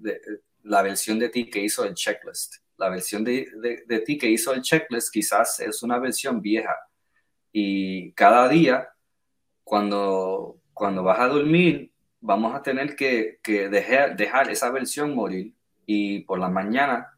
la 0.65 0.83
versión 0.83 1.21
de 1.21 1.29
ti 1.29 1.49
que 1.49 1.63
hizo 1.63 1.85
el 1.85 1.95
checklist. 1.95 2.57
La 2.77 2.89
versión 2.89 3.23
de, 3.23 3.47
de 3.87 4.01
ti 4.01 4.19
que 4.19 4.29
hizo 4.29 4.53
el 4.53 4.63
checklist 4.63 5.13
quizás 5.13 5.61
es 5.61 5.85
una 5.85 6.01
versión 6.01 6.41
vieja. 6.43 6.75
Y 7.53 8.11
cada 8.15 8.49
día, 8.49 8.89
cuando 9.63 10.59
cuando 10.75 11.03
vas 11.03 11.21
a 11.21 11.29
dormir, 11.29 11.91
vamos 12.21 12.55
a 12.55 12.63
tener 12.63 12.97
que, 12.97 13.39
dejar, 13.71 14.17
dejar, 14.17 14.51
esa 14.51 14.71
versión 14.71 15.15
morir 15.15 15.55
y 15.87 16.21
por 16.21 16.39
la 16.39 16.49
mañana 16.49 17.11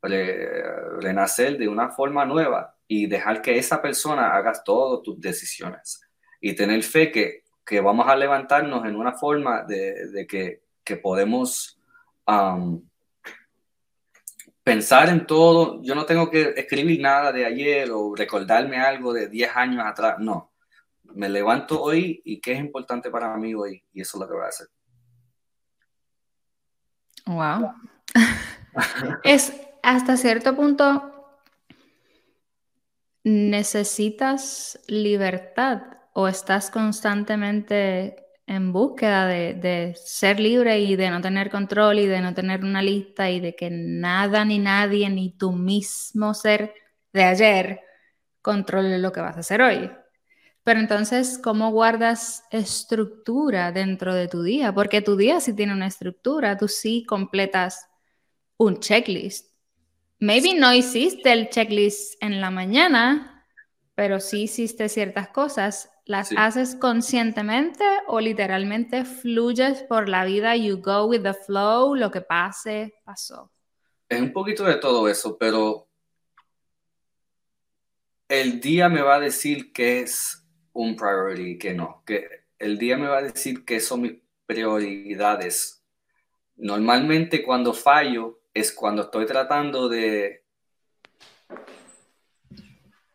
renacer 0.00 1.58
de 1.58 1.66
una 1.66 1.90
forma 1.90 2.24
nueva 2.24 2.76
y 2.86 3.06
dejar 3.06 3.42
que 3.42 3.58
esa 3.58 3.82
persona 3.82 4.34
haga 4.34 4.52
todas 4.64 5.02
tus 5.02 5.20
decisiones 5.20 6.00
y 6.40 6.54
tener 6.54 6.82
fe 6.82 7.10
que, 7.10 7.44
que, 7.64 7.80
vamos 7.80 8.06
a 8.08 8.14
levantarnos 8.14 8.84
en 8.84 8.94
una 8.94 9.12
forma 9.12 9.64
de, 9.64 10.26
que, 10.28 10.62
que, 10.84 10.96
podemos 10.96 11.80
pensar 14.62 15.08
en 15.08 15.26
todo. 15.26 15.82
Yo 15.82 15.94
no 15.94 16.04
tengo 16.04 16.30
que 16.30 16.54
escribir 16.56 17.00
nada 17.00 17.32
de 17.32 17.44
ayer 17.44 17.90
o 17.90 18.14
recordarme 18.14 18.78
algo 18.78 19.12
de 19.12 19.28
10 19.28 19.56
años 19.56 19.84
atrás, 19.84 20.16
no 20.18 20.52
me 21.14 21.28
levanto 21.28 21.82
hoy 21.82 22.20
y 22.24 22.40
qué 22.40 22.52
es 22.52 22.60
importante 22.60 23.10
para 23.10 23.36
mí 23.36 23.54
hoy 23.54 23.82
y 23.92 24.00
eso 24.00 24.16
es 24.16 24.20
lo 24.20 24.28
que 24.28 24.34
voy 24.34 24.44
a 24.44 24.48
hacer. 24.48 24.68
Wow. 27.26 27.72
es 29.24 29.52
hasta 29.82 30.16
cierto 30.16 30.56
punto 30.56 31.14
necesitas 33.24 34.80
libertad 34.86 35.82
o 36.14 36.28
estás 36.28 36.70
constantemente 36.70 38.24
en 38.46 38.72
búsqueda 38.72 39.26
de, 39.26 39.54
de, 39.54 39.94
ser 39.94 40.40
libre 40.40 40.78
y 40.78 40.96
de 40.96 41.10
no 41.10 41.20
tener 41.20 41.50
control 41.50 41.98
y 41.98 42.06
de 42.06 42.22
no 42.22 42.32
tener 42.32 42.64
una 42.64 42.80
lista 42.80 43.28
y 43.30 43.40
de 43.40 43.54
que 43.54 43.68
nada 43.70 44.44
ni 44.46 44.58
nadie 44.58 45.10
ni 45.10 45.36
tu 45.36 45.52
mismo 45.52 46.32
ser 46.32 46.72
de 47.12 47.24
ayer 47.24 47.80
controle 48.40 48.98
lo 48.98 49.12
que 49.12 49.20
vas 49.20 49.36
a 49.36 49.40
hacer 49.40 49.60
hoy. 49.60 49.90
Pero 50.68 50.80
entonces, 50.80 51.40
¿cómo 51.42 51.70
guardas 51.70 52.44
estructura 52.50 53.72
dentro 53.72 54.14
de 54.14 54.28
tu 54.28 54.42
día? 54.42 54.70
Porque 54.74 55.00
tu 55.00 55.16
día 55.16 55.40
sí 55.40 55.54
tiene 55.54 55.72
una 55.72 55.86
estructura, 55.86 56.58
tú 56.58 56.68
sí 56.68 57.06
completas 57.06 57.88
un 58.58 58.78
checklist. 58.78 59.50
Maybe 60.18 60.52
no 60.52 60.74
hiciste 60.74 61.32
el 61.32 61.48
checklist 61.48 62.22
en 62.22 62.42
la 62.42 62.50
mañana, 62.50 63.46
pero 63.94 64.20
sí 64.20 64.42
hiciste 64.42 64.90
ciertas 64.90 65.30
cosas. 65.30 65.90
¿Las 66.04 66.34
haces 66.36 66.74
conscientemente 66.74 67.84
o 68.06 68.20
literalmente 68.20 69.06
fluyes 69.06 69.84
por 69.84 70.06
la 70.10 70.26
vida, 70.26 70.54
you 70.54 70.82
go 70.82 71.06
with 71.06 71.22
the 71.22 71.32
flow, 71.32 71.94
lo 71.94 72.10
que 72.10 72.20
pase, 72.20 72.92
pasó? 73.04 73.50
Es 74.06 74.20
un 74.20 74.34
poquito 74.34 74.64
de 74.64 74.74
todo 74.74 75.08
eso, 75.08 75.38
pero 75.38 75.88
el 78.28 78.60
día 78.60 78.90
me 78.90 79.00
va 79.00 79.14
a 79.14 79.20
decir 79.20 79.72
qué 79.72 80.00
es 80.00 80.44
un 80.72 80.96
priority 80.96 81.58
que 81.58 81.74
no, 81.74 82.02
que 82.06 82.44
el 82.58 82.78
día 82.78 82.96
me 82.96 83.08
va 83.08 83.18
a 83.18 83.22
decir 83.22 83.64
qué 83.64 83.80
son 83.80 84.02
mis 84.02 84.14
prioridades. 84.46 85.84
Normalmente 86.56 87.44
cuando 87.44 87.72
fallo 87.72 88.40
es 88.52 88.72
cuando 88.72 89.02
estoy 89.02 89.26
tratando 89.26 89.88
de 89.88 90.44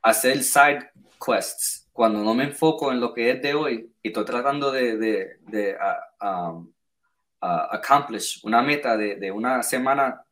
hacer 0.01 0.43
side 0.43 0.91
quests, 1.25 1.89
cuando 1.91 2.23
no 2.23 2.33
me 2.33 2.45
enfoco 2.45 2.91
en 2.91 2.99
lo 2.99 3.13
que 3.13 3.31
es 3.31 3.41
de 3.41 3.53
hoy 3.53 3.93
y 4.01 4.07
estoy 4.09 4.25
tratando 4.25 4.71
de, 4.71 4.97
de, 4.97 5.37
de 5.41 5.77
um, 6.21 6.71
accomplish 7.39 8.39
una 8.43 8.61
meta 8.61 8.97
de, 8.97 9.15
de 9.15 9.31
una 9.31 9.61
semana 9.63 10.25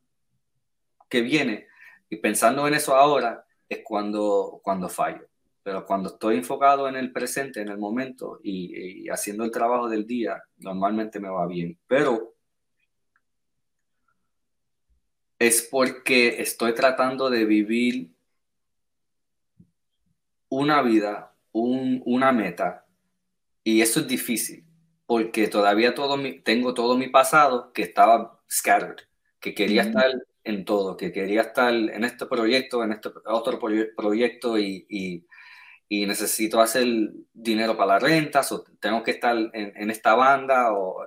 que 1.10 1.22
viene 1.22 1.68
y 2.10 2.18
pensando 2.18 2.68
en 2.68 2.74
eso 2.74 2.96
ahora 2.96 3.46
es 3.68 3.80
cuando, 3.84 4.60
cuando 4.64 4.90
fallo. 4.90 5.31
Pero 5.64 5.86
cuando 5.86 6.10
estoy 6.10 6.38
enfocado 6.38 6.88
en 6.88 6.96
el 6.96 7.12
presente, 7.12 7.62
en 7.62 7.70
el 7.70 7.78
momento 7.78 8.40
y, 8.44 9.08
haciendo 9.10 9.44
el 9.44 9.52
trabajo 9.52 9.88
del 9.88 10.08
día, 10.08 10.42
normalmente 10.58 11.20
me 11.20 11.30
va 11.30 11.46
bien. 11.48 11.78
Pero 11.88 12.34
es 15.38 15.68
porque 15.70 16.42
estoy 16.42 16.74
tratando 16.74 17.30
de 17.30 17.46
vivir 17.46 18.12
una 20.50 20.82
vida, 20.82 21.34
una 21.52 22.32
meta, 22.32 22.86
y 23.64 23.82
eso 23.82 24.02
es 24.02 24.08
difícil, 24.08 24.66
porque 25.06 25.48
todavía 25.48 25.94
todo 25.96 26.20
tengo 26.44 26.74
todo 26.74 26.98
mi 26.98 27.08
pasado 27.08 27.72
que 27.74 27.84
estaba 27.84 28.40
scattered, 28.50 28.98
que 29.40 29.54
quería 29.54 29.84
estar 29.84 30.12
en 30.44 30.66
todo, 30.66 30.98
que 30.98 31.12
quería 31.12 31.42
estar 31.42 31.74
en 31.74 32.04
este 32.04 32.26
proyecto, 32.26 32.84
en 32.84 32.92
este 32.92 33.10
otro 33.26 33.60
proyecto 33.96 34.58
y, 35.92 36.06
necesito 36.06 36.62
hacer 36.62 36.88
dinero 37.34 37.76
para 37.76 37.94
la 37.94 38.00
renta, 38.00 38.42
o 38.50 38.64
tengo 38.80 39.04
que 39.04 39.12
estar 39.12 39.36
en, 39.54 39.92
esta 39.92 40.16
banda, 40.16 40.72
o 40.74 41.06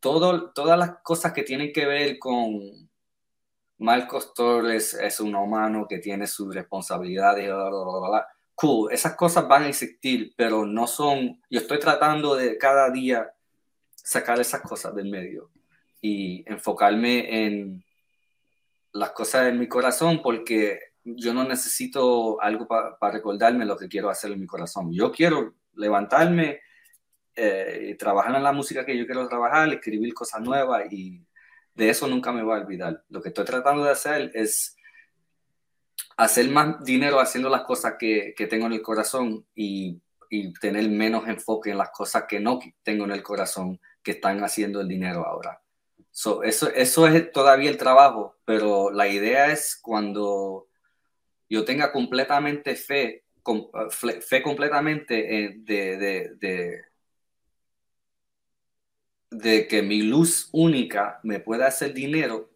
todo, 0.00 0.50
todas 0.50 0.76
las 0.76 0.98
cosas 1.04 1.32
que 1.32 1.44
tienen 1.44 1.72
que 1.72 1.86
ver 1.86 2.18
con 2.18 2.60
Marcos 3.78 4.34
Torres 4.34 4.94
es 4.94 5.20
un 5.20 5.36
humano 5.36 5.86
que 5.88 5.98
tiene 5.98 6.26
sus 6.26 6.52
responsabilidades, 6.52 7.48
cool, 8.56 8.92
esas 8.92 9.14
cosas 9.14 9.46
van 9.46 9.62
a 9.62 9.68
existir, 9.68 10.34
pero 10.36 10.66
no 10.66 10.88
son, 10.88 11.40
yo 11.48 11.60
estoy 11.60 11.78
tratando 11.78 12.34
de 12.34 12.58
cada 12.58 12.90
día 12.90 13.32
sacar 13.94 14.40
esas 14.40 14.62
cosas 14.62 14.94
del 14.96 15.08
medio 15.08 15.50
y 16.00 16.44
enfocarme 16.50 17.44
en 17.46 17.84
las 18.92 19.12
cosas 19.12 19.46
de 19.46 19.52
mi 19.52 19.68
corazón 19.68 20.20
porque 20.22 20.89
yo 21.04 21.32
no 21.32 21.44
necesito 21.44 22.40
algo 22.40 22.66
para 22.66 23.12
recordarme 23.12 23.64
lo 23.64 23.76
que 23.76 23.88
quiero 23.88 24.10
hacer 24.10 24.32
en 24.32 24.40
mi 24.40 24.46
corazón. 24.46 24.92
Yo 24.92 25.10
quiero 25.10 25.54
levantarme 25.74 26.60
eh, 27.34 27.96
trabajar 27.98 28.34
en 28.34 28.42
la 28.42 28.52
música 28.52 28.84
que 28.84 28.96
yo 28.96 29.06
quiero 29.06 29.26
trabajar, 29.28 29.72
escribir 29.72 30.12
cosas 30.12 30.42
nuevas 30.42 30.92
y 30.92 31.24
de 31.74 31.88
eso 31.88 32.06
nunca 32.06 32.32
me 32.32 32.42
voy 32.42 32.58
a 32.58 32.62
olvidar. 32.62 33.04
Lo 33.08 33.22
que 33.22 33.28
estoy 33.28 33.44
tratando 33.44 33.84
de 33.84 33.92
hacer 33.92 34.30
es 34.34 34.76
hacer 36.16 36.48
más 36.50 36.84
dinero 36.84 37.18
haciendo 37.20 37.48
las 37.48 37.62
cosas 37.62 37.94
que, 37.98 38.34
que 38.36 38.46
tengo 38.46 38.66
en 38.66 38.74
el 38.74 38.82
corazón 38.82 39.46
y, 39.54 40.02
y, 40.28 40.52
tener 40.54 40.88
menos 40.90 41.26
enfoque 41.28 41.70
en 41.70 41.78
las 41.78 41.90
cosas 41.90 42.24
que 42.28 42.40
no 42.40 42.58
tengo 42.82 43.04
en 43.04 43.12
el 43.12 43.22
corazón 43.22 43.80
que 44.02 44.12
están 44.12 44.42
haciendo 44.44 44.80
el 44.80 44.88
dinero 44.88 45.26
ahora. 45.26 45.62
eso, 46.10 46.42
eso 46.42 47.06
es 47.06 47.32
todavía 47.32 47.70
el 47.70 47.78
trabajo, 47.78 48.36
pero 48.44 48.90
la 48.90 49.08
idea 49.08 49.50
es 49.50 49.78
cuando 49.80 50.68
yo 51.50 51.64
tenga 51.64 51.90
completamente 51.90 52.76
fe, 52.76 53.24
fe 54.20 54.42
completamente 54.42 55.58
de, 55.64 56.84
de, 59.30 59.66
que 59.66 59.82
mi 59.82 60.02
luz 60.02 60.48
única 60.52 61.18
me 61.24 61.40
pueda 61.40 61.66
hacer 61.66 61.92
dinero, 61.92 62.48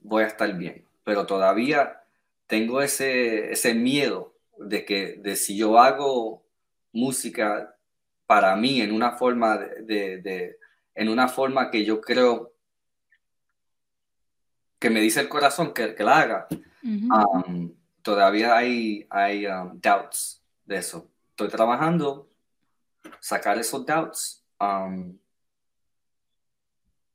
voy 0.00 0.24
a 0.24 0.28
estar 0.28 0.50
bien. 0.56 0.86
Pero 1.04 1.26
todavía 1.26 2.02
tengo 2.46 2.80
ese, 2.80 3.52
ese 3.52 3.74
miedo 3.74 4.34
de 4.56 4.86
que 4.86 5.16
de 5.18 5.36
si 5.36 5.58
yo 5.58 5.78
hago 5.78 6.42
música 6.92 7.76
para 8.26 8.56
mí 8.56 8.80
en 8.80 8.92
una 8.92 9.12
forma 9.12 9.58
de, 9.58 10.56
en 10.94 11.08
una 11.10 11.28
forma 11.28 11.70
que 11.70 11.84
yo 11.84 12.00
creo 12.00 12.54
que 14.78 14.88
me 14.88 15.02
dice 15.02 15.20
el 15.20 15.28
corazón 15.28 15.74
que 15.74 15.94
la 15.98 16.18
haga, 16.18 16.48
um, 16.84 17.74
todavía 18.02 18.56
hay, 18.56 19.06
hay 19.10 19.46
um, 19.46 19.80
doubts 19.80 20.42
de 20.64 20.76
eso. 20.76 21.10
Estoy 21.30 21.48
trabajando, 21.48 22.28
sacar 23.20 23.58
esos 23.58 23.84
doubts. 23.84 24.44
Um, 24.60 25.18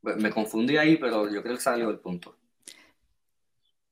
me 0.01 0.31
confundí 0.31 0.77
ahí, 0.77 0.97
pero 0.97 1.29
yo 1.29 1.41
creo 1.43 1.55
que 1.55 1.61
salió 1.61 1.89
el 1.89 1.99
punto. 1.99 2.35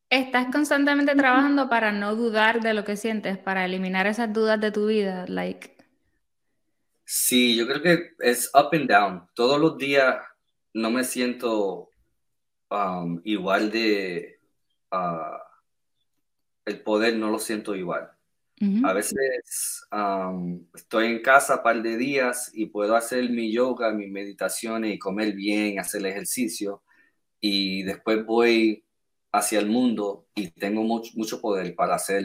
Estás 0.10 0.48
constantemente 0.52 1.16
trabajando 1.16 1.70
para 1.70 1.92
no 1.92 2.16
dudar 2.16 2.62
de 2.62 2.74
lo 2.74 2.86
que 2.86 2.96
sientes, 2.96 3.38
para 3.38 3.66
eliminar 3.66 4.08
esas 4.08 4.32
dudas 4.32 4.60
de 4.60 4.72
tu 4.72 4.88
vida, 4.88 5.26
like. 5.28 5.76
Sí, 7.04 7.56
yo 7.56 7.68
creo 7.68 7.82
que 7.82 8.16
es 8.20 8.50
up 8.54 8.70
and 8.74 8.90
down. 8.90 9.30
Todos 9.34 9.60
los 9.60 9.78
días 9.78 10.16
no 10.74 10.92
me 10.92 11.04
siento 11.04 11.90
um, 12.70 13.22
igual 13.24 13.70
de 13.70 14.40
uh, 14.92 15.47
el 16.68 16.82
poder 16.82 17.16
no 17.16 17.30
lo 17.32 17.40
siento 17.40 17.76
igual. 17.76 18.12
A 18.84 18.92
veces 18.92 19.86
um, 19.92 20.66
estoy 20.74 21.06
en 21.06 21.22
casa 21.22 21.58
un 21.58 21.64
par 21.64 21.80
de 21.84 21.96
días 21.96 22.50
y 22.56 22.66
puedo 22.66 22.96
hacer 22.96 23.30
mi 23.30 23.52
yoga, 23.52 23.92
mis 23.92 24.10
meditaciones 24.10 24.96
y 24.96 24.98
comer 24.98 25.34
bien, 25.34 25.80
hacer 25.80 26.00
el 26.02 26.08
ejercicio 26.08 26.82
y 27.40 27.84
después 27.84 28.26
voy 28.26 28.84
hacia 29.32 29.60
el 29.60 29.68
mundo 29.68 30.26
y 30.34 30.50
tengo 30.50 30.82
mucho, 30.82 31.12
mucho 31.16 31.40
poder 31.40 31.76
para 31.76 31.96
hacer 31.96 32.24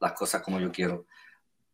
las 0.00 0.12
cosas 0.14 0.40
como 0.40 0.58
yo 0.58 0.72
quiero. 0.72 1.06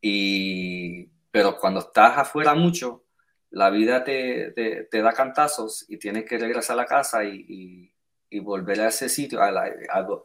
Y, 0.01 1.07
pero 1.31 1.57
cuando 1.59 1.79
estás 1.79 2.19
afuera 2.19 2.55
mucho, 2.55 3.05
la 3.51 3.71
vida 3.71 4.03
te, 4.03 4.51
te, 4.91 5.03
da 5.03 5.13
cantazos 5.13 5.85
y 5.89 5.99
tienes 5.99 6.25
que 6.25 6.39
regresar 6.39 6.75
a 6.75 6.83
la 6.83 6.87
casa 6.87 7.25
y, 7.25 7.93
y, 8.29 8.41
volver 8.41 8.81
a 8.81 8.89
ese 8.89 9.09
sitio, 9.09 9.41
a, 9.41 9.53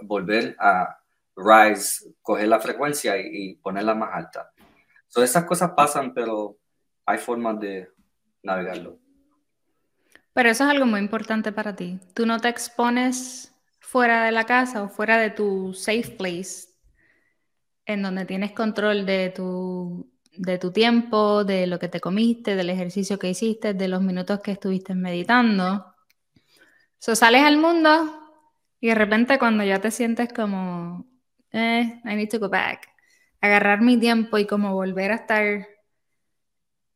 volver 0.02 0.56
a 0.60 1.05
rise, 1.36 2.14
coger 2.22 2.48
la 2.48 2.60
frecuencia 2.60 3.18
y, 3.18 3.56
ponerla 3.56 3.94
más 3.96 4.10
alta. 4.14 4.52
So, 5.08 5.24
esas 5.24 5.46
cosas 5.46 5.72
pasan, 5.76 6.14
pero 6.14 6.58
hay 7.06 7.18
formas 7.18 7.60
de 7.60 7.90
navegarlo. 8.44 9.00
Pero 10.34 10.50
eso 10.50 10.66
es 10.66 10.70
algo 10.70 10.86
muy 10.86 11.00
importante 11.00 11.52
para 11.52 11.76
ti. 11.76 12.00
Tú 12.14 12.26
no 12.26 12.40
te 12.40 12.50
expones 12.50 13.54
fuera 13.80 14.26
de 14.26 14.32
la 14.32 14.46
casa 14.46 14.84
o 14.84 14.90
fuera 14.90 15.18
de 15.18 15.30
tu 15.30 15.74
safe 15.74 16.16
place, 16.18 16.68
en 17.86 18.02
donde 18.02 18.26
tienes 18.26 18.52
control 18.52 19.06
de 19.06 19.30
tu, 19.30 20.12
de 20.38 20.58
tu 20.58 20.72
tiempo, 20.72 21.44
de 21.44 21.68
lo 21.68 21.80
que 21.80 21.88
te 21.88 22.02
comiste, 22.02 22.56
del 22.56 22.70
ejercicio 22.70 23.18
que 23.20 23.30
hiciste, 23.30 23.74
de 23.74 23.88
los 23.88 24.02
minutos 24.02 24.42
que 24.42 24.52
estuviste 24.52 24.96
meditando. 24.96 25.86
So, 26.98 27.16
sales 27.16 27.44
al 27.44 27.58
mundo 27.58 28.22
y 28.82 28.88
de 28.90 28.96
repente 28.96 29.40
cuando 29.40 29.64
ya 29.64 29.80
te 29.80 29.92
sientes 29.92 30.34
como, 30.34 31.06
eh, 31.56 32.02
I 32.04 32.16
need 32.16 32.30
to 32.30 32.40
go 32.40 32.50
back, 32.50 32.88
agarrar 33.42 33.82
mi 33.82 33.98
tiempo 33.98 34.38
y 34.38 34.46
como 34.46 34.74
volver 34.74 35.12
a 35.12 35.16
estar 35.16 35.68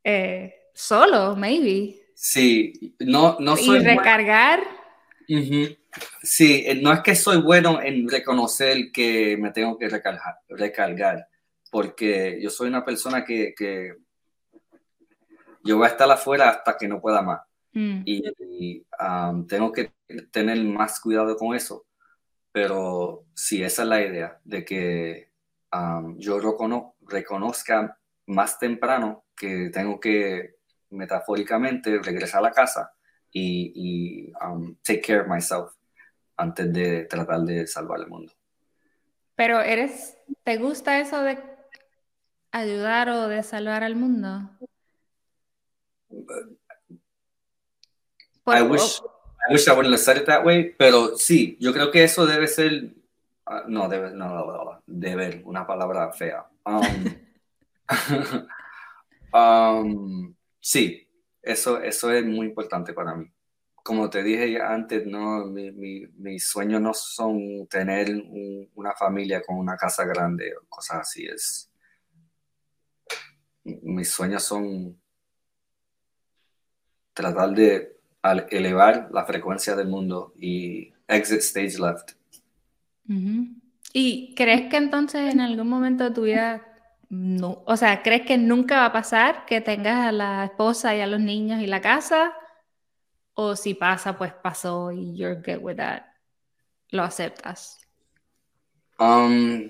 eh, 0.04 0.54
solo, 0.74 1.36
maybe. 1.36 1.96
Sí, 2.16 2.96
no, 3.00 3.38
no 3.40 3.56
soy. 3.56 3.78
Y 3.78 3.84
recargar. 3.84 4.60
Sí, 6.24 6.64
eh, 6.66 6.76
no 6.76 6.92
es 6.92 7.02
que 7.02 7.16
soy 7.16 7.42
bueno 7.42 7.82
en 7.82 8.10
reconocer 8.10 8.92
que 8.92 9.38
me 9.38 9.52
tengo 9.52 9.78
que 9.78 9.90
recargar, 9.90 10.40
recargar 10.50 11.28
porque 11.70 12.40
yo 12.42 12.50
soy 12.50 12.68
una 12.68 12.84
persona 12.84 13.24
que, 13.24 13.54
que 13.56 13.96
yo 15.64 15.78
voy 15.78 15.86
a 15.86 15.90
estar 15.90 16.10
afuera 16.10 16.50
hasta 16.50 16.78
que 16.78 16.88
no 16.88 17.00
pueda 17.00 17.22
más. 17.22 17.42
Mm. 17.74 18.02
Y, 18.06 18.86
um, 19.00 19.46
tengo 19.46 19.72
que 19.72 19.92
tener 20.32 20.64
más 20.64 21.00
cuidado 21.00 21.36
con 21.38 21.56
eso. 21.56 21.86
Pero 22.62 23.24
sí, 23.34 23.64
esa 23.64 23.84
es 23.84 23.88
la 23.88 24.02
idea, 24.02 24.38
de 24.44 24.66
que 24.66 25.32
um, 25.72 26.18
yo 26.18 26.42
reconozca 27.08 27.98
más 28.26 28.60
temprano 28.60 29.24
que 29.34 29.70
tengo 29.70 29.98
que 29.98 30.58
metafóricamente 30.90 32.00
regresar 32.00 32.40
a 32.40 32.50
la 32.50 32.52
casa 32.52 32.92
y, 33.32 33.72
y 33.74 34.34
um, 34.46 34.76
take 34.84 35.00
care 35.00 35.22
of 35.22 35.28
myself 35.28 35.72
antes 36.36 36.74
de 36.74 37.06
tratar 37.06 37.40
de 37.44 37.66
salvar 37.66 38.02
el 38.02 38.08
mundo. 38.08 38.34
Pero 39.36 39.62
eres, 39.62 40.18
¿te 40.44 40.58
gusta 40.58 41.00
eso 41.00 41.22
de 41.22 41.40
ayudar 42.52 43.08
o 43.08 43.30
de 43.30 43.42
salvar 43.42 43.86
al 43.86 43.96
mundo? 43.96 44.50
I 48.48 48.62
wish, 48.64 49.02
I 49.50 49.54
wish 49.54 49.68
I 49.68 49.72
that 50.26 50.46
way, 50.46 50.76
pero 50.78 51.18
sí, 51.18 51.58
yo 51.60 51.74
creo 51.74 51.92
que 51.92 52.04
eso 52.04 52.26
debe 52.26 52.48
ser, 52.48 52.94
uh, 53.48 53.68
no, 53.68 53.90
debe, 53.90 54.12
no, 54.12 54.30
no, 54.30 54.82
debe, 54.86 55.42
una 55.46 55.66
palabra 55.66 56.12
fea. 56.14 56.46
Um, 56.66 57.16
um, 59.34 60.36
sí, 60.60 61.08
eso, 61.42 61.82
eso 61.82 62.12
es 62.12 62.26
muy 62.26 62.48
importante 62.48 62.94
para 62.94 63.16
mí 63.16 63.32
como 63.90 64.08
te 64.08 64.22
dije 64.22 64.62
antes, 64.62 65.04
no, 65.08 65.46
mis 65.46 65.74
mi, 66.16 66.40
sueños 66.40 66.80
no 66.80 66.94
son 66.94 67.68
tener 67.68 68.22
una 68.76 68.94
familia 68.94 69.42
con 69.42 69.58
una 69.58 69.76
casa 69.78 70.06
grande 70.06 70.56
o 70.56 70.64
cosas 70.70 71.00
así. 71.00 71.26
Es, 71.26 71.72
mis 73.64 74.12
sueños 74.12 74.44
son 74.44 75.02
tratar 77.14 77.50
de 77.50 77.99
al 78.22 78.48
elevar 78.52 79.10
la 79.12 79.26
frecuencia 79.26 79.76
del 79.76 79.88
mundo 79.88 80.34
y 80.38 80.92
exit 81.08 81.40
stage 81.40 81.80
left. 81.80 82.12
¿Y 83.94 84.36
crees 84.36 84.70
que 84.70 84.78
entonces 84.78 85.34
en 85.34 85.42
algún 85.42 85.68
momento 85.68 86.04
de 86.04 86.12
tu 86.12 86.24
vida, 86.24 86.66
no, 87.10 87.64
o 87.66 87.76
sea, 87.76 88.04
crees 88.04 88.26
que 88.26 88.38
nunca 88.38 88.78
va 88.78 88.86
a 88.86 88.94
pasar 88.94 89.46
que 89.46 89.62
tengas 89.62 90.08
a 90.08 90.12
la 90.12 90.46
esposa 90.46 90.96
y 90.96 91.02
a 91.02 91.08
los 91.08 91.20
niños 91.20 91.62
y 91.62 91.68
la 91.68 91.82
casa? 91.82 92.34
¿O 93.34 93.56
si 93.56 93.74
pasa, 93.74 94.18
pues 94.18 94.34
pasó 94.34 94.92
y 94.92 95.16
you're 95.16 95.36
good 95.36 95.64
with 95.64 95.78
that? 95.78 96.04
¿Lo 96.92 97.04
aceptas? 97.04 97.80
Um, 99.00 99.70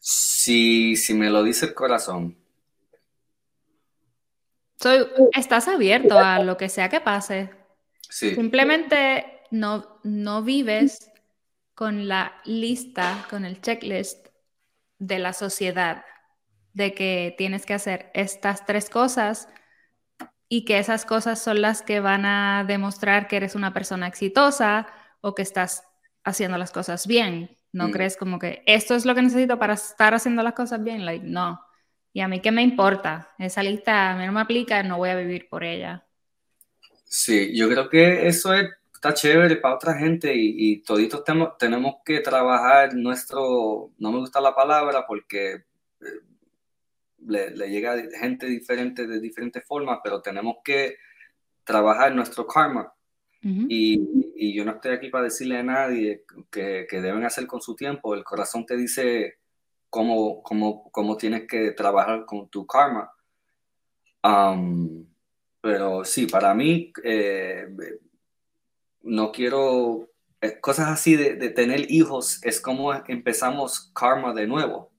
si, 0.00 0.96
si 0.96 1.14
me 1.14 1.30
lo 1.30 1.42
dice 1.42 1.66
el 1.66 1.74
corazón, 1.74 2.39
soy, 4.80 5.06
estás 5.36 5.68
abierto 5.68 6.18
a 6.18 6.38
lo 6.42 6.56
que 6.56 6.68
sea 6.68 6.88
que 6.88 7.00
pase. 7.00 7.50
Sí. 8.08 8.34
Simplemente 8.34 9.42
no, 9.50 10.00
no 10.02 10.42
vives 10.42 11.10
con 11.74 12.08
la 12.08 12.40
lista, 12.44 13.26
con 13.28 13.44
el 13.44 13.60
checklist 13.60 14.28
de 14.98 15.18
la 15.18 15.32
sociedad, 15.32 16.04
de 16.72 16.94
que 16.94 17.34
tienes 17.36 17.66
que 17.66 17.74
hacer 17.74 18.10
estas 18.14 18.64
tres 18.64 18.90
cosas 18.90 19.48
y 20.48 20.64
que 20.64 20.78
esas 20.78 21.04
cosas 21.04 21.40
son 21.42 21.60
las 21.62 21.82
que 21.82 22.00
van 22.00 22.24
a 22.24 22.64
demostrar 22.66 23.28
que 23.28 23.36
eres 23.36 23.54
una 23.54 23.72
persona 23.72 24.06
exitosa 24.06 24.86
o 25.20 25.34
que 25.34 25.42
estás 25.42 25.84
haciendo 26.24 26.58
las 26.58 26.72
cosas 26.72 27.06
bien. 27.06 27.56
No 27.72 27.88
Mm. 27.88 27.92
crees 27.92 28.16
como 28.16 28.38
que 28.38 28.62
esto 28.66 28.94
es 28.94 29.04
lo 29.04 29.14
que 29.14 29.22
necesito 29.22 29.58
para 29.58 29.74
estar 29.74 30.14
haciendo 30.14 30.42
las 30.42 30.54
cosas 30.54 30.82
bien. 30.82 31.04
Like, 31.06 31.24
no. 31.26 31.60
Y 32.12 32.20
a 32.20 32.28
mí 32.28 32.40
qué 32.40 32.52
me 32.52 32.62
importa. 32.62 33.34
Esa 33.38 33.62
lista 33.62 34.12
a 34.12 34.16
mí 34.16 34.26
no 34.26 34.32
me 34.32 34.40
aplica, 34.40 34.82
no 34.82 34.98
voy 34.98 35.10
a 35.10 35.16
vivir 35.16 35.48
por 35.48 35.64
ella. 35.64 36.06
Sí, 37.04 37.56
yo 37.56 37.68
creo 37.68 37.88
que 37.88 38.26
eso 38.28 38.54
es, 38.54 38.68
está 38.94 39.12
chévere 39.14 39.56
para 39.56 39.74
otra 39.74 39.94
gente 39.98 40.34
y, 40.34 40.72
y 40.72 40.82
toditos 40.82 41.24
tenemos, 41.24 41.58
tenemos 41.58 41.96
que 42.04 42.20
trabajar 42.20 42.94
nuestro, 42.94 43.92
no 43.98 44.12
me 44.12 44.18
gusta 44.18 44.40
la 44.40 44.54
palabra 44.54 45.04
porque 45.06 45.52
eh, 45.54 45.64
le, 47.26 47.50
le 47.50 47.70
llega 47.70 47.96
gente 48.20 48.46
diferente 48.46 49.06
de 49.06 49.20
diferentes 49.20 49.64
formas, 49.66 50.00
pero 50.04 50.22
tenemos 50.22 50.56
que 50.64 50.96
trabajar 51.64 52.14
nuestro 52.14 52.46
karma. 52.46 52.92
Y 53.42 54.54
yo 54.54 54.64
no 54.64 54.72
estoy 54.72 54.92
aquí 54.92 55.08
para 55.08 55.24
decirle 55.24 55.58
a 55.58 55.62
nadie 55.62 56.24
que, 56.50 56.86
que 56.88 57.00
deben 57.00 57.24
hacer 57.24 57.46
con 57.46 57.62
su 57.62 57.74
tiempo. 57.74 58.14
El 58.14 58.24
corazón 58.24 58.66
te 58.66 58.76
dice 58.76 59.39
cómo, 59.90 60.42
cómo, 60.42 60.90
cómo 60.90 61.16
tienes 61.16 61.46
que 61.46 61.72
trabajar 61.72 62.24
con 62.24 62.48
tu 62.48 62.66
karma. 62.66 63.12
Um, 64.22 65.06
pero 65.60 66.04
sí, 66.04 66.26
para 66.26 66.54
mí, 66.54 66.92
eh, 67.04 67.68
no 69.02 69.32
quiero, 69.32 70.08
eh, 70.40 70.58
cosas 70.60 70.88
así 70.88 71.16
de, 71.16 71.34
de 71.36 71.50
tener 71.50 71.90
hijos, 71.90 72.40
es 72.44 72.60
como 72.60 72.94
empezamos 72.94 73.90
karma 73.92 74.32
de 74.32 74.46
nuevo. 74.46 74.90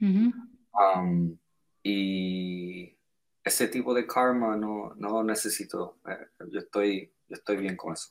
Ujú. 0.00 0.32
Um, 0.72 1.36
y 1.82 2.96
ese 3.44 3.68
tipo 3.68 3.94
de 3.94 4.06
karma 4.06 4.56
no, 4.56 4.94
no 4.96 5.22
necesito. 5.22 5.98
Eh, 6.08 6.46
yo, 6.50 6.60
estoy, 6.60 7.12
yo 7.28 7.34
estoy 7.36 7.56
bien 7.58 7.76
con 7.76 7.92
eso. 7.92 8.10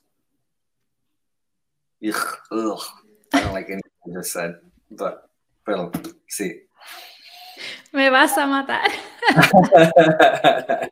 Ugh, 2.00 2.14
ugh, 2.50 2.80
I 3.32 3.40
don't 3.40 3.52
like 3.52 3.70
anything 3.72 3.90
you 4.06 4.14
just 4.14 4.32
said, 4.32 4.60
but, 4.88 5.27
pero 5.68 5.92
sí. 6.28 6.62
Me 7.92 8.10
vas 8.10 8.36
a 8.38 8.46
matar. 8.46 8.90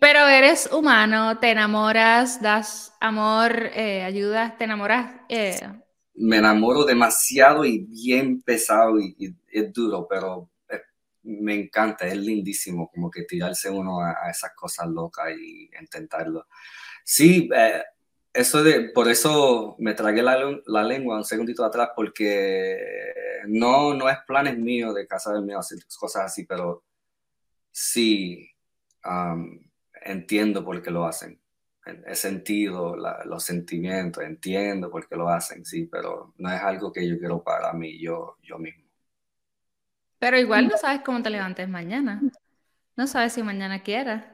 Pero 0.00 0.26
eres 0.28 0.68
humano, 0.72 1.38
te 1.38 1.50
enamoras, 1.50 2.40
das 2.40 2.92
amor, 3.00 3.70
eh, 3.74 4.02
ayudas, 4.04 4.56
te 4.58 4.64
enamoras. 4.64 5.10
eh, 5.28 5.58
Me 6.14 6.38
enamoro 6.38 6.84
demasiado 6.84 7.64
y 7.64 7.78
bien 7.84 8.40
pesado 8.42 8.98
y, 8.98 9.14
y 9.18 9.34
es 9.52 9.72
duro, 9.72 10.06
pero 10.08 10.50
eh, 10.68 10.80
me 11.24 11.54
encanta, 11.54 12.06
es 12.06 12.16
lindísimo 12.16 12.88
como 12.90 13.10
que 13.10 13.24
tirarse 13.24 13.68
uno 13.70 14.00
a, 14.00 14.12
a 14.26 14.30
esas 14.30 14.52
cosas 14.54 14.88
locas 14.88 15.28
y 15.38 15.68
intentarlo. 15.78 16.46
Sí, 17.04 17.48
eh, 17.54 17.82
eso 18.36 18.62
de, 18.62 18.90
por 18.90 19.08
eso 19.08 19.76
me 19.78 19.94
tragué 19.94 20.22
la, 20.22 20.38
la 20.66 20.84
lengua 20.84 21.16
un 21.18 21.24
segundito 21.24 21.64
atrás, 21.64 21.90
porque 21.96 22.78
no, 23.48 23.94
no 23.94 24.08
es 24.08 24.18
planes 24.26 24.58
míos 24.58 24.94
de 24.94 25.06
casarme 25.06 25.56
o 25.56 25.60
hacer 25.60 25.78
cosas 25.98 26.24
así, 26.26 26.44
pero 26.46 26.84
sí 27.72 28.50
um, 29.04 29.60
entiendo 30.02 30.64
por 30.64 30.82
qué 30.82 30.90
lo 30.92 31.06
hacen. 31.06 31.40
He 32.06 32.16
sentido 32.16 32.96
la- 32.96 33.24
los 33.26 33.44
sentimientos, 33.44 34.24
entiendo 34.24 34.90
por 34.90 35.08
qué 35.08 35.16
lo 35.16 35.28
hacen, 35.30 35.64
sí, 35.66 35.86
pero 35.86 36.34
no 36.38 36.52
es 36.52 36.60
algo 36.62 36.92
que 36.92 37.08
yo 37.08 37.18
quiero 37.18 37.42
para 37.44 37.72
mí, 37.74 38.00
yo, 38.00 38.38
yo 38.42 38.58
mismo. 38.58 38.84
pero 40.18 40.38
igual 40.38 40.68
no 40.68 40.76
sabes 40.78 41.02
cómo 41.02 41.22
te 41.22 41.30
levantes 41.30 41.68
mañana. 41.68 42.32
No 42.96 43.06
sabes 43.06 43.34
si 43.34 43.42
mañana 43.42 43.82
quieras. 43.84 44.24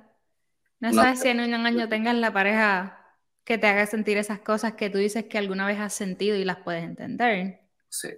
No 0.81 0.93
No. 0.99 1.05
sabes 1.05 1.21
si 1.21 1.29
en 1.29 1.41
un 1.41 1.55
año 1.67 1.89
tengas 1.91 2.17
la 2.17 2.33
pareja 2.33 3.02
que 3.45 3.59
te 3.59 3.67
haga 3.67 3.87
sentir 3.87 4.19
esas 4.19 4.41
cosas 4.41 4.75
que 4.75 4.91
tú 4.91 4.99
dices 4.99 5.25
que 5.27 5.39
alguna 5.39 5.67
vez 5.67 5.79
has 5.79 5.95
sentido 5.95 6.37
y 6.37 6.45
las 6.45 6.59
puedes 6.59 6.85
entender. 6.85 7.61
Sí. 7.89 8.09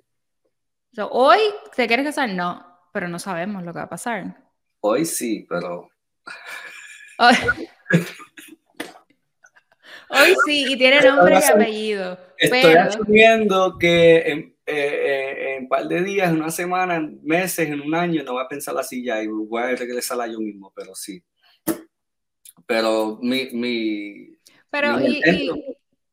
So, 0.93 1.09
hoy, 1.11 1.39
¿te 1.75 1.87
quieres 1.87 2.07
casar? 2.07 2.31
No, 2.31 2.64
pero 2.93 3.09
no 3.09 3.18
sabemos 3.18 3.62
lo 3.62 3.72
que 3.72 3.79
va 3.79 3.85
a 3.85 3.89
pasar. 3.89 4.37
Hoy 4.81 5.05
sí, 5.05 5.47
pero 5.49 5.89
Hoy, 7.18 7.35
Hoy 10.09 10.35
sí, 10.47 10.72
y 10.72 10.79
tiene 10.79 11.01
nombre 11.01 11.39
y 11.41 11.45
apellido. 11.45 12.18
estoy 12.37 12.62
Pero, 12.62 12.81
asumiendo 12.83 13.79
que 13.79 14.18
en, 14.18 14.39
eh, 14.66 14.75
eh, 14.77 15.55
en 15.57 15.62
un 15.64 15.68
par 15.68 15.89
de 15.89 16.03
días, 16.03 16.31
en 16.31 16.37
una 16.37 16.51
semana, 16.51 16.97
en 16.97 17.20
meses, 17.25 17.68
en 17.68 17.81
un 17.81 17.95
año, 17.95 18.22
no 18.22 18.33
voy 18.35 18.45
a 18.45 18.49
pensar 18.49 18.77
así 18.79 19.05
ya 19.05 19.22
y 19.22 19.27
voy 19.27 19.62
a 19.62 19.75
regresar 19.77 20.18
yo 20.31 20.39
mismo, 20.41 20.72
pero 20.75 20.95
sí. 20.95 21.22
Pero 22.66 23.18
mi, 23.20 23.51
mi, 23.53 24.34
pero 24.75 25.01
y, 25.01 25.22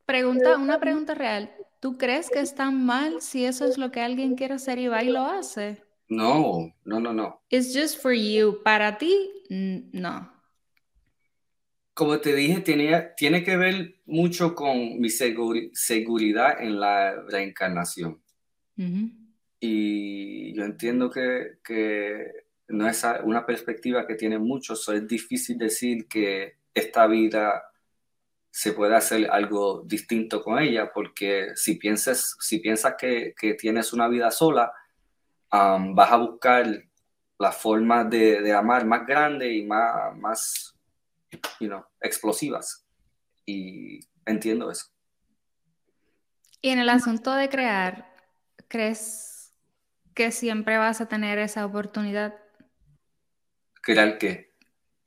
pregunta, 0.05 0.55
una 0.57 0.79
pregunta 0.79 1.15
real. 1.15 1.51
¿Tú 1.79 1.97
crees 1.97 2.29
que 2.29 2.41
está 2.41 2.69
mal 2.69 3.21
si 3.21 3.43
eso 3.43 3.65
es 3.65 3.79
lo 3.79 3.91
que 3.91 4.01
alguien 4.01 4.35
quiere 4.35 4.53
hacer 4.53 4.77
y 4.77 4.87
va 4.87 5.03
y 5.03 5.09
lo 5.09 5.25
hace? 5.25 5.81
no, 6.09 6.71
no, 6.85 6.99
no, 6.99 7.11
no. 7.11 7.41
It's 7.49 7.73
just 7.73 7.99
for 7.99 8.13
you. 8.13 8.61
Para 8.63 8.99
ti, 8.99 9.31
no. 9.49 10.31
Como 11.95 12.19
te 12.19 12.35
dije, 12.35 12.61
tiene, 12.61 13.09
tiene 13.17 13.43
que 13.43 13.57
ver 13.57 13.95
mucho 14.05 14.53
con 14.53 14.77
mi 14.99 15.09
seguri- 15.09 15.71
seguridad 15.73 16.61
en 16.61 16.79
la 16.79 17.15
reencarnación. 17.29 18.21
Y 19.59 20.53
yo 20.55 20.63
entiendo 20.63 21.09
que, 21.09 21.57
que 21.63 22.27
no 22.67 22.87
es 22.87 23.03
una 23.23 23.43
perspectiva 23.43 24.05
que 24.05 24.15
tiene 24.15 24.37
muchos, 24.37 24.83
so 24.83 24.93
es 24.93 25.07
difícil 25.07 25.57
decir 25.57 26.07
que 26.07 26.57
esta 26.73 27.07
vida 27.07 27.63
se 28.51 28.73
puede 28.73 28.95
hacer 28.95 29.29
algo 29.31 29.81
distinto 29.85 30.43
con 30.43 30.59
ella, 30.59 30.91
porque 30.93 31.51
si 31.55 31.75
piensas, 31.75 32.35
si 32.39 32.59
piensas 32.59 32.95
que, 32.97 33.33
que 33.39 33.53
tienes 33.53 33.93
una 33.93 34.09
vida 34.09 34.29
sola, 34.29 34.71
um, 35.51 35.95
vas 35.95 36.11
a 36.11 36.17
buscar 36.17 36.67
las 37.39 37.57
formas 37.57 38.09
de, 38.09 38.41
de 38.41 38.53
amar 38.53 38.85
más 38.85 39.07
grandes 39.07 39.51
y 39.51 39.63
más, 39.63 40.15
más 40.17 40.77
you 41.59 41.67
know, 41.67 41.83
explosivas. 42.01 42.85
Y 43.45 44.01
entiendo 44.25 44.69
eso. 44.69 44.85
Y 46.61 46.69
en 46.69 46.79
el 46.79 46.89
asunto 46.89 47.33
de 47.33 47.49
crear, 47.49 48.13
¿crees 48.67 49.55
que 50.13 50.31
siempre 50.31 50.77
vas 50.77 51.01
a 51.01 51.07
tener 51.07 51.39
esa 51.39 51.65
oportunidad? 51.65 52.35
Crear 53.81 54.17
que 54.19 54.51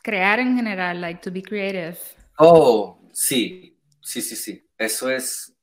Crear 0.02 0.38
en 0.38 0.54
general, 0.54 1.00
like 1.00 1.22
to 1.22 1.30
be 1.30 1.42
creative. 1.42 1.96
Oh, 2.36 2.98
sí, 3.14 3.78
sí, 4.02 4.20
sí, 4.20 4.36
sí. 4.36 4.66
Eso 4.76 5.08
es, 5.10 5.54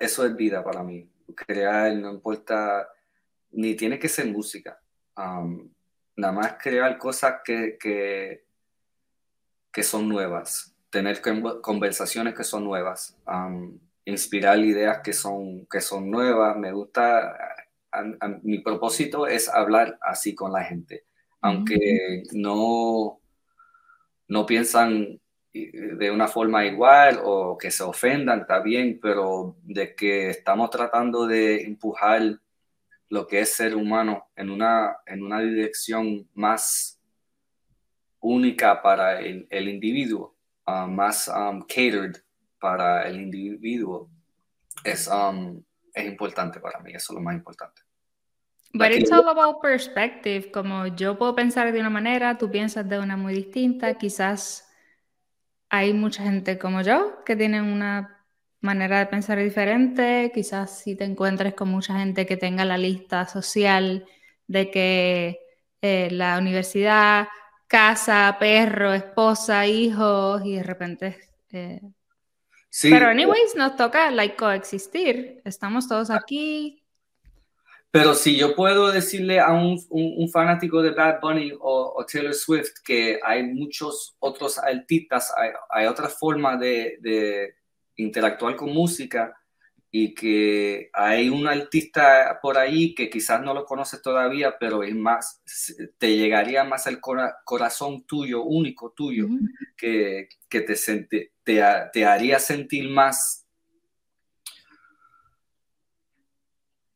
eso 0.00 0.26
es 0.26 0.34
vida 0.36 0.64
para 0.64 0.82
mí. 0.82 1.08
Crear, 1.34 1.94
no 1.94 2.10
importa, 2.10 2.88
ni 3.52 3.74
tiene 3.74 3.98
que 3.98 4.08
ser 4.08 4.26
música. 4.26 4.80
Um, 5.16 5.68
nada 6.16 6.32
más 6.32 6.56
crear 6.60 6.96
cosas 6.98 7.36
que, 7.44 7.76
que, 7.78 8.44
que 9.72 9.82
son 9.82 10.08
nuevas. 10.08 10.74
Tener 10.90 11.20
con- 11.20 11.60
conversaciones 11.60 12.34
que 12.34 12.44
son 12.44 12.64
nuevas. 12.64 13.16
Um, 13.26 13.78
inspirar 14.04 14.58
ideas 14.58 15.00
que 15.02 15.12
son, 15.12 15.66
que 15.66 15.80
son 15.80 16.10
nuevas. 16.10 16.56
Me 16.56 16.72
gusta, 16.72 17.30
a- 17.92 18.16
a- 18.20 18.28
mi 18.42 18.60
propósito 18.60 19.26
es 19.26 19.48
hablar 19.48 19.98
así 20.00 20.34
con 20.34 20.52
la 20.52 20.64
gente. 20.64 21.04
Aunque 21.40 22.22
no, 22.32 23.20
no 24.28 24.46
piensan 24.46 25.20
de 25.72 26.10
una 26.10 26.28
forma 26.28 26.64
igual 26.64 27.20
o 27.24 27.56
que 27.56 27.70
se 27.70 27.82
ofendan, 27.82 28.40
está 28.40 28.60
bien, 28.60 28.98
pero 29.00 29.56
de 29.62 29.94
que 29.94 30.30
estamos 30.30 30.70
tratando 30.70 31.26
de 31.26 31.62
empujar 31.62 32.38
lo 33.08 33.26
que 33.26 33.40
es 33.40 33.54
ser 33.54 33.74
humano 33.74 34.28
en 34.36 34.50
una, 34.50 34.96
en 35.06 35.22
una 35.22 35.40
dirección 35.40 36.28
más 36.34 37.00
única 38.20 38.82
para 38.82 39.20
el, 39.20 39.46
el 39.50 39.68
individuo, 39.68 40.36
uh, 40.66 40.86
más 40.86 41.28
um, 41.28 41.60
catered 41.62 42.16
para 42.58 43.06
el 43.06 43.20
individuo, 43.20 44.10
es, 44.82 45.08
um, 45.08 45.62
es 45.94 46.04
importante 46.06 46.58
para 46.60 46.80
mí, 46.80 46.92
eso 46.92 47.12
es 47.12 47.14
lo 47.16 47.20
más 47.20 47.34
importante. 47.34 47.82
But 48.72 48.92
it's 48.92 49.10
all 49.10 49.28
about 49.28 49.62
perspective. 49.62 50.50
Como 50.50 50.86
yo 50.88 51.16
puedo 51.16 51.34
pensar 51.34 51.72
de 51.72 51.80
una 51.80 51.88
manera, 51.88 52.36
tú 52.36 52.50
piensas 52.50 52.86
de 52.86 52.98
una 52.98 53.16
muy 53.16 53.32
distinta. 53.32 53.94
Quizás 53.94 54.65
hay 55.68 55.92
mucha 55.92 56.22
gente 56.22 56.58
como 56.58 56.82
yo 56.82 57.24
que 57.24 57.36
tienen 57.36 57.64
una 57.64 58.24
manera 58.60 58.98
de 58.98 59.06
pensar 59.06 59.38
diferente, 59.38 60.30
quizás 60.34 60.78
si 60.78 60.96
te 60.96 61.04
encuentres 61.04 61.54
con 61.54 61.68
mucha 61.68 61.98
gente 61.98 62.26
que 62.26 62.36
tenga 62.36 62.64
la 62.64 62.78
lista 62.78 63.26
social 63.26 64.06
de 64.46 64.70
que 64.70 65.40
eh, 65.82 66.08
la 66.10 66.38
universidad, 66.38 67.28
casa, 67.66 68.36
perro, 68.38 68.92
esposa, 68.92 69.66
hijos 69.66 70.42
y 70.44 70.56
de 70.56 70.62
repente... 70.62 71.18
Eh, 71.50 71.80
sí, 72.68 72.90
pero 72.90 73.08
anyways, 73.08 73.54
nos 73.56 73.76
toca 73.76 74.10
like 74.10 74.36
coexistir, 74.36 75.42
estamos 75.44 75.88
todos 75.88 76.10
aquí. 76.10 76.85
Pero 77.90 78.14
si 78.14 78.36
yo 78.36 78.54
puedo 78.54 78.92
decirle 78.92 79.40
a 79.40 79.52
un, 79.52 79.80
un, 79.88 80.28
fanático 80.30 80.82
de 80.82 80.90
Bad 80.90 81.20
Bunny 81.20 81.52
o, 81.58 82.04
Taylor 82.10 82.34
Swift 82.34 82.82
que 82.84 83.18
hay 83.24 83.42
muchos 83.44 84.16
otros 84.18 84.58
artistas, 84.58 85.32
hay, 85.36 85.50
hay 85.70 85.86
otra 85.86 86.08
forma 86.08 86.56
de, 86.56 86.98
de 87.00 87.54
interactuar 87.96 88.56
con 88.56 88.72
música 88.72 89.34
y 89.98 90.14
que 90.14 90.90
hay 90.92 91.30
un 91.30 91.46
artista 91.46 92.38
por 92.42 92.58
ahí 92.58 92.94
que 92.94 93.08
quizás 93.08 93.40
no 93.40 93.54
lo 93.54 93.64
conoces 93.64 94.02
todavía, 94.02 94.56
pero 94.58 94.82
es 94.82 94.94
más, 94.94 95.42
te 95.96 96.16
llegaría 96.16 96.64
más 96.64 96.86
al 96.86 97.00
corazón 97.00 98.04
tuyo, 98.04 98.42
único 98.42 98.90
tuyo, 98.90 99.26
que, 99.74 100.28
que 100.50 100.60
te, 100.60 100.74
te, 101.44 101.90
te, 101.92 102.04
haría 102.04 102.38
sentir 102.38 102.90
más 102.90 103.46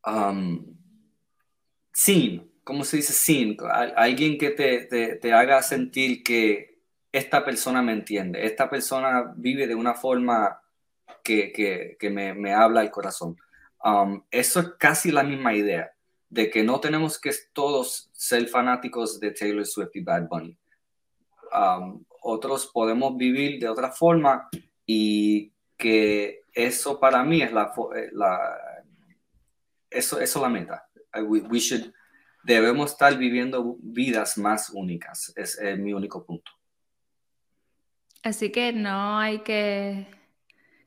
um, 0.06 0.79
sin, 2.00 2.50
¿cómo 2.64 2.84
se 2.84 2.96
dice 2.96 3.12
sin? 3.12 3.58
Alguien 3.94 4.38
que 4.38 4.50
te, 4.50 4.86
te, 4.86 5.16
te 5.16 5.32
haga 5.34 5.62
sentir 5.62 6.22
que 6.22 6.78
esta 7.12 7.44
persona 7.44 7.82
me 7.82 7.92
entiende, 7.92 8.46
esta 8.46 8.70
persona 8.70 9.34
vive 9.36 9.66
de 9.66 9.74
una 9.74 9.92
forma 9.92 10.62
que, 11.22 11.52
que, 11.98 12.10
me, 12.10 12.32
me, 12.32 12.54
habla 12.54 12.80
el 12.80 12.90
corazón. 12.90 13.36
Um, 13.84 14.22
eso 14.30 14.60
es 14.60 14.68
casi 14.78 15.12
la 15.12 15.22
misma 15.22 15.52
idea, 15.52 15.92
de 16.30 16.48
que 16.48 16.62
no 16.62 16.80
tenemos 16.80 17.20
que 17.20 17.32
todos 17.52 18.08
ser 18.14 18.48
fanáticos 18.48 19.20
de 19.20 19.32
Taylor 19.32 19.66
Swift 19.66 19.94
y 19.94 20.00
Bad 20.00 20.26
Bunny. 20.26 20.56
Um, 21.52 22.02
otros 22.22 22.66
podemos 22.68 23.14
vivir 23.18 23.60
de 23.60 23.68
otra 23.68 23.90
forma 23.90 24.48
y 24.86 25.52
que 25.76 26.44
eso 26.54 26.98
para 26.98 27.22
mí 27.24 27.42
es 27.42 27.52
la, 27.52 27.74
eh, 27.94 28.10
eso, 29.90 30.18
eso 30.18 30.38
es 30.38 30.42
la 30.42 30.48
meta. 30.48 30.89
We, 31.14 31.58
should, 31.58 31.92
debemos 32.44 32.92
estar 32.92 33.16
viviendo 33.16 33.76
vidas 33.80 34.38
más 34.38 34.70
únicas, 34.70 35.32
es, 35.36 35.58
es 35.58 35.78
mi 35.78 35.92
único 35.92 36.24
punto. 36.24 36.50
Así 38.22 38.50
que 38.50 38.72
no 38.72 39.18
hay 39.18 39.40
que 39.40 40.06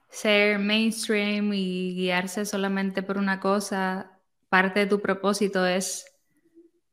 ser 0.09 0.59
mainstream 0.59 1.51
y 1.53 1.95
guiarse 1.95 2.45
solamente 2.45 3.01
por 3.01 3.17
una 3.17 3.39
cosa, 3.39 4.19
parte 4.49 4.81
de 4.81 4.85
tu 4.85 5.01
propósito 5.01 5.65
es 5.65 6.05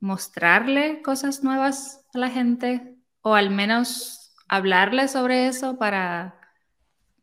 mostrarle 0.01 1.03
cosas 1.03 1.45
nuevas 1.45 2.07
a 2.15 2.19
la 2.19 2.31
gente 2.31 2.97
o 3.21 3.35
al 3.35 3.51
menos 3.51 4.35
hablarle 4.49 5.09
sobre 5.09 5.47
eso 5.47 5.79
para 5.79 6.41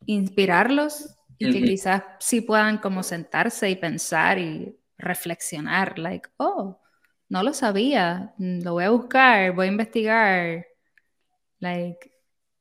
inspirarlos 0.05 1.17
y 1.39 1.51
que 1.51 1.61
quizás 1.63 2.03
sí 2.19 2.41
puedan 2.41 2.77
como 2.77 3.01
sentarse 3.01 3.69
y 3.69 3.75
pensar 3.75 4.37
y 4.37 4.77
reflexionar, 4.97 5.99
like, 5.99 6.29
oh, 6.37 6.79
no 7.29 7.43
lo 7.43 7.53
sabía, 7.53 8.33
lo 8.37 8.73
voy 8.73 8.85
a 8.85 8.89
buscar, 8.89 9.53
voy 9.53 9.67
a 9.67 9.71
investigar, 9.71 10.65
like, 11.59 12.11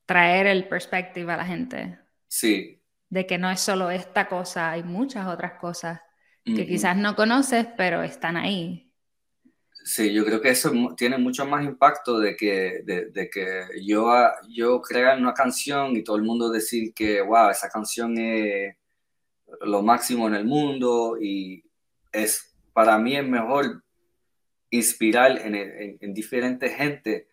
traer 0.07 0.47
el 0.47 0.69
perspective 0.69 1.33
a 1.33 1.37
la 1.37 1.45
gente. 1.45 1.99
Sí, 2.29 2.77
de 3.09 3.27
que 3.27 3.39
no 3.39 3.51
es 3.51 3.61
solo 3.61 3.91
esta 3.91 4.29
cosa, 4.29 4.71
hay 4.73 4.83
muchas 4.83 5.27
otras 5.27 5.55
cosas 5.61 6.01
que 6.45 6.67
quizás 6.67 6.97
no 6.97 7.17
conoces, 7.17 7.67
pero 7.77 8.05
están 8.05 8.37
ahí. 8.37 8.93
Sí, 9.85 10.13
yo 10.13 10.25
creo 10.25 10.41
que 10.41 10.51
eso 10.51 10.71
tiene 10.97 11.19
mucho 11.19 11.45
más 11.45 11.65
impacto 11.65 12.21
de 12.21 12.37
que, 12.37 12.83
de, 12.85 13.31
que 13.31 13.65
yo, 13.85 14.13
yo 14.49 14.81
crear 14.81 15.19
una 15.19 15.35
canción 15.35 15.97
y 15.97 16.05
todo 16.05 16.17
el 16.17 16.23
mundo 16.23 16.51
decir 16.51 16.93
que, 16.95 17.21
wow, 17.21 17.51
esa 17.51 17.69
canción 17.69 18.17
es 18.19 18.77
lo 19.61 19.83
máximo 19.83 20.29
en 20.29 20.35
el 20.35 20.45
mundo 20.45 21.17
y 21.21 21.65
es, 22.17 22.57
para 22.73 22.99
mí 22.99 23.17
es 23.17 23.27
mejor 23.27 23.85
inspirar 24.71 25.39
en, 25.39 25.55
en, 26.01 26.15
diferentes 26.15 26.75
gente 26.75 27.29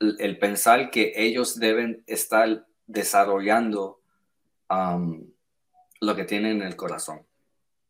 el 0.00 0.38
pensar 0.38 0.90
que 0.90 1.12
ellos 1.16 1.58
deben 1.58 2.02
estar 2.06 2.66
desarrollando 2.86 4.00
lo 6.00 6.16
que 6.16 6.24
tienen 6.24 6.62
en 6.62 6.68
el 6.68 6.76
corazón, 6.76 7.26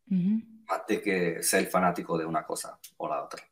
más 0.07 0.87
de 0.89 1.01
que 1.03 1.43
ser 1.43 1.67
fanático 1.67 2.17
de 2.19 2.25
una 2.25 2.45
cosa 2.45 2.79
o 2.97 3.09
la 3.09 3.25
otra. 3.25 3.45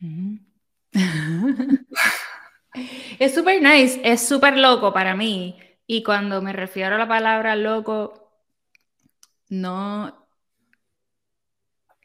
es 3.18 3.34
súper 3.34 3.62
nice, 3.62 4.00
es 4.04 4.26
súper 4.26 4.58
loco 4.58 4.92
para 4.92 5.16
mí. 5.16 5.58
Y 5.86 6.02
cuando 6.02 6.42
me 6.42 6.52
refiero 6.52 6.96
a 6.96 6.98
la 6.98 7.08
palabra 7.08 7.56
loco, 7.56 8.26
no, 9.48 10.25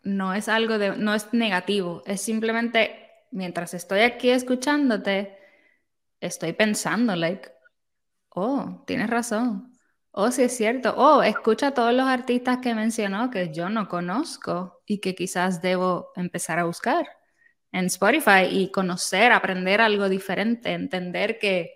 no 0.04 0.34
es 0.34 0.50
algo 0.50 0.78
de, 0.78 0.98
no 0.98 1.14
es 1.14 1.34
negativo, 1.34 2.04
es 2.06 2.22
simplemente 2.22 3.10
mientras 3.32 3.74
estoy 3.74 4.02
aquí 4.02 4.30
escuchándote, 4.30 5.38
estoy 6.20 6.54
pensando, 6.54 7.16
like, 7.16 7.50
oh, 8.30 8.84
tienes 8.86 9.10
razón. 9.10 9.72
Oh, 10.12 10.30
sí 10.32 10.44
es 10.44 10.58
cierto. 10.58 10.94
Oh, 10.98 11.24
escucha 11.24 11.68
a 11.68 11.74
todos 11.74 11.94
los 11.94 12.06
artistas 12.06 12.58
que 12.62 12.76
mencionó 12.76 13.30
que 13.30 13.54
yo 13.54 13.70
no 13.70 13.88
conozco 13.88 14.82
y 14.86 15.00
que 15.00 15.16
quizás 15.16 15.62
debo 15.62 16.12
empezar 16.16 16.60
a 16.60 16.66
buscar 16.66 17.08
en 17.72 17.86
Spotify 17.86 18.48
y 18.50 18.72
conocer, 18.72 19.32
aprender 19.32 19.80
algo 19.82 20.10
diferente, 20.10 20.74
entender 20.74 21.40
que 21.40 21.76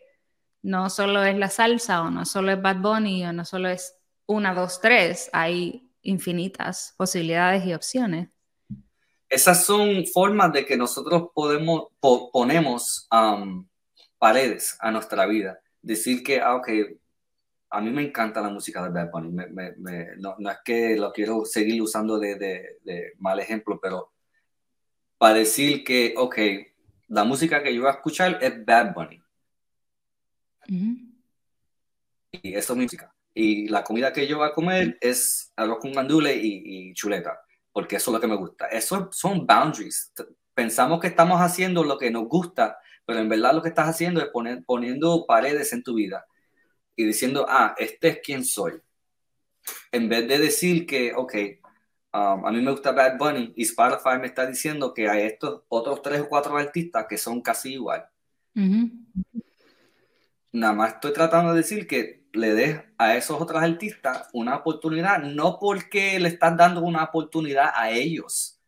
no 0.61 0.89
solo 0.89 1.23
es 1.23 1.38
la 1.38 1.49
salsa 1.49 2.01
o 2.01 2.09
no 2.09 2.26
solo 2.26 2.51
es 2.51 2.61
Bad 2.61 2.78
Bunny 2.78 3.26
o 3.26 3.34
no 3.34 3.45
solo 3.45 3.69
es 3.69 3.95
una, 4.26 4.53
dos, 4.53 4.82
tres, 4.82 5.30
hay 5.32 5.85
infinitas 6.06 6.93
posibilidades 6.97 7.66
y 7.66 7.74
opciones. 7.74 8.30
Esas 9.28 9.66
son 9.66 10.06
formas 10.06 10.53
de 10.53 10.66
que 10.66 10.78
nosotros 10.78 11.30
podemos, 11.34 11.88
ponemos 11.99 13.08
paredes 14.18 14.78
a 14.80 14.91
nuestra 14.91 15.26
vida. 15.26 15.60
Decir 15.82 16.24
que, 16.24 16.39
ah, 16.39 16.56
ok, 16.56 16.70
a 17.70 17.82
mí 17.82 17.91
me 17.91 18.03
encanta 18.03 18.41
la 18.41 18.49
música 18.49 18.84
de 18.84 18.89
Bad 18.89 19.12
Bunny. 19.12 19.36
no, 20.18 20.51
es 20.51 20.58
que 20.64 20.95
lo 20.95 21.12
quiero 21.12 21.43
seguir 21.43 21.82
usando 21.82 22.20
de, 22.20 22.78
mal 23.20 23.39
ejemplo, 23.39 23.80
pero 23.82 24.14
para 25.18 25.36
decir 25.36 25.84
que, 25.84 26.14
ok, 26.16 26.38
la 27.08 27.24
música 27.24 27.62
que 27.64 27.74
yo 27.74 27.82
voy 27.82 27.89
a 27.89 27.93
escuchar 27.93 28.39
es 28.41 28.66
Bad 28.66 28.93
Bunny. 28.93 29.22
Y 32.32 32.53
eso 32.53 32.74
es 32.74 32.80
música. 32.80 33.14
Y 33.38 33.68
la 33.68 33.84
comida 33.84 34.14
que 34.14 34.26
yo 34.26 34.38
voy 34.38 34.48
a 34.48 34.54
comer 34.54 34.98
es 35.02 35.52
arroz 35.58 35.80
con 35.80 35.92
gandule 35.92 36.34
y, 36.34 36.94
chuleta, 36.94 37.38
porque 37.74 37.98
eso 37.98 38.10
es 38.10 38.14
lo 38.14 38.22
que 38.22 38.28
me 38.28 38.38
gusta. 38.38 38.68
Eso 38.68 39.10
son 39.12 39.46
boundaries. 39.46 40.14
Pensamos 40.54 41.02
que 41.02 41.08
estamos 41.08 41.42
haciendo 41.42 41.84
lo 41.84 41.98
que 41.98 42.10
nos 42.10 42.30
gusta, 42.30 42.78
pero 43.06 43.20
en 43.20 43.28
verdad 43.28 43.54
lo 43.54 43.62
que 43.62 43.68
estás 43.68 43.90
haciendo 43.90 44.22
es 44.22 44.30
poner, 44.30 44.64
poniendo 44.64 45.26
paredes 45.28 45.74
en 45.74 45.84
tu 45.84 45.96
vida 45.96 46.26
y 46.96 47.04
diciendo, 47.04 47.46
ah, 47.50 47.76
este 47.78 48.08
es 48.08 48.20
quien 48.24 48.46
soy. 48.46 48.82
En 49.92 50.08
vez 50.08 50.26
de 50.30 50.38
decir 50.38 50.86
que, 50.86 51.14
ok, 51.14 51.36
um, 52.14 52.46
a 52.46 52.52
mí 52.54 52.62
me 52.62 52.72
gusta 52.72 52.94
Bad 52.94 53.18
Bunny 53.18 53.52
y 53.58 53.64
Spotify 53.64 54.18
me 54.18 54.28
está 54.28 54.48
diciendo 54.48 54.94
que 54.94 55.10
hay 55.10 55.24
estos 55.24 55.64
otros 55.68 56.02
tres 56.02 56.22
o 56.22 56.30
cuatro 56.30 56.56
artistas 56.56 57.06
que 57.10 57.18
son 57.18 57.42
casi 57.42 57.74
igual. 57.74 58.06
Nada 60.54 60.74
más 60.74 60.94
estoy 60.94 61.12
tratando 61.12 61.52
de 61.52 61.58
decir 61.58 61.86
que 61.86 62.24
le 62.36 62.54
des 62.54 62.82
a 62.98 63.16
esos 63.16 63.40
otros 63.42 63.62
artistas 63.62 64.30
una 64.34 64.58
oportunidad, 64.58 65.22
no 65.22 65.58
porque 65.60 66.20
le 66.20 66.30
estás 66.30 66.56
dando 66.58 66.82
una 66.82 67.04
oportunidad 67.04 67.72
a 67.74 67.92
ellos, 67.92 68.62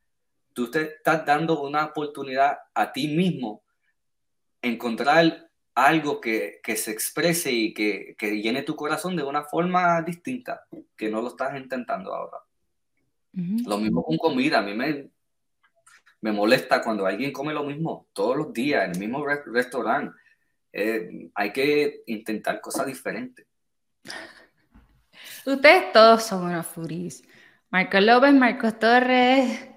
tú 0.54 0.72
te 0.72 0.82
estás 0.82 1.26
dando 1.26 1.62
una 1.62 1.86
oportunidad 1.86 2.58
a 2.74 2.92
ti 2.92 3.08
mismo 3.08 3.64
encontrar 4.62 5.50
algo 5.76 6.20
que, 6.20 6.60
se 6.76 6.92
exprese 6.92 7.52
y 7.52 7.74
que, 7.74 8.16
llene 8.20 8.64
tu 8.64 8.76
corazón 8.76 9.16
de 9.16 9.24
una 9.24 9.44
forma 9.44 10.02
distinta, 10.02 10.66
que 10.96 11.10
no 11.10 11.22
lo 11.22 11.28
estás 11.30 11.56
intentando 11.56 12.14
ahora. 12.14 12.38
Lo 13.34 13.78
mismo 13.78 14.04
con 14.04 14.18
comida, 14.18 14.58
a 14.58 14.62
mí 14.64 14.74
me, 14.74 15.12
me 16.22 16.32
molesta 16.32 16.82
cuando 16.82 17.06
alguien 17.06 17.32
come 17.32 17.54
lo 17.54 17.64
mismo 17.64 18.08
todos 18.14 18.36
los 18.36 18.54
días 18.54 18.86
en 18.86 18.92
el 18.92 19.00
mismo 19.00 19.24
restaurante. 19.26 20.18
Eh, 20.74 21.30
hay 21.36 21.54
que 21.54 22.04
intentar 22.08 22.60
cosas 22.62 22.88
diferentes. 22.88 23.47
Ustedes 25.46 25.92
todos 25.94 26.24
son 26.24 26.44
unos 26.44 26.66
furis. 26.66 27.24
Marco 27.70 28.00
López, 28.00 28.34
Marcos 28.34 28.80
Torres, 28.80 29.70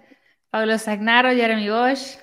Pablo 0.50 0.78
Sagnaro, 0.78 1.30
Jeremy 1.30 1.68
Bosch. 1.68 2.18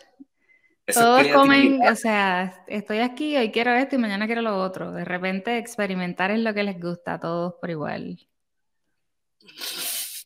Todos 0.85 1.27
comen, 1.27 1.81
o 1.85 1.95
sea, 1.95 2.63
estoy 2.67 2.99
aquí, 2.99 3.35
hoy 3.35 3.51
quiero 3.51 3.73
esto 3.73 3.95
y 3.95 3.99
mañana 3.99 4.25
quiero 4.25 4.41
lo 4.41 4.57
otro. 4.61 4.93
De 4.93 5.03
repente 5.03 5.57
experimentar 5.57 6.31
es 6.31 6.39
lo 6.39 6.53
que 6.53 6.63
les 6.63 6.79
gusta 6.79 7.15
a 7.15 7.19
todos 7.19 7.55
por 7.59 7.69
igual. 7.69 8.19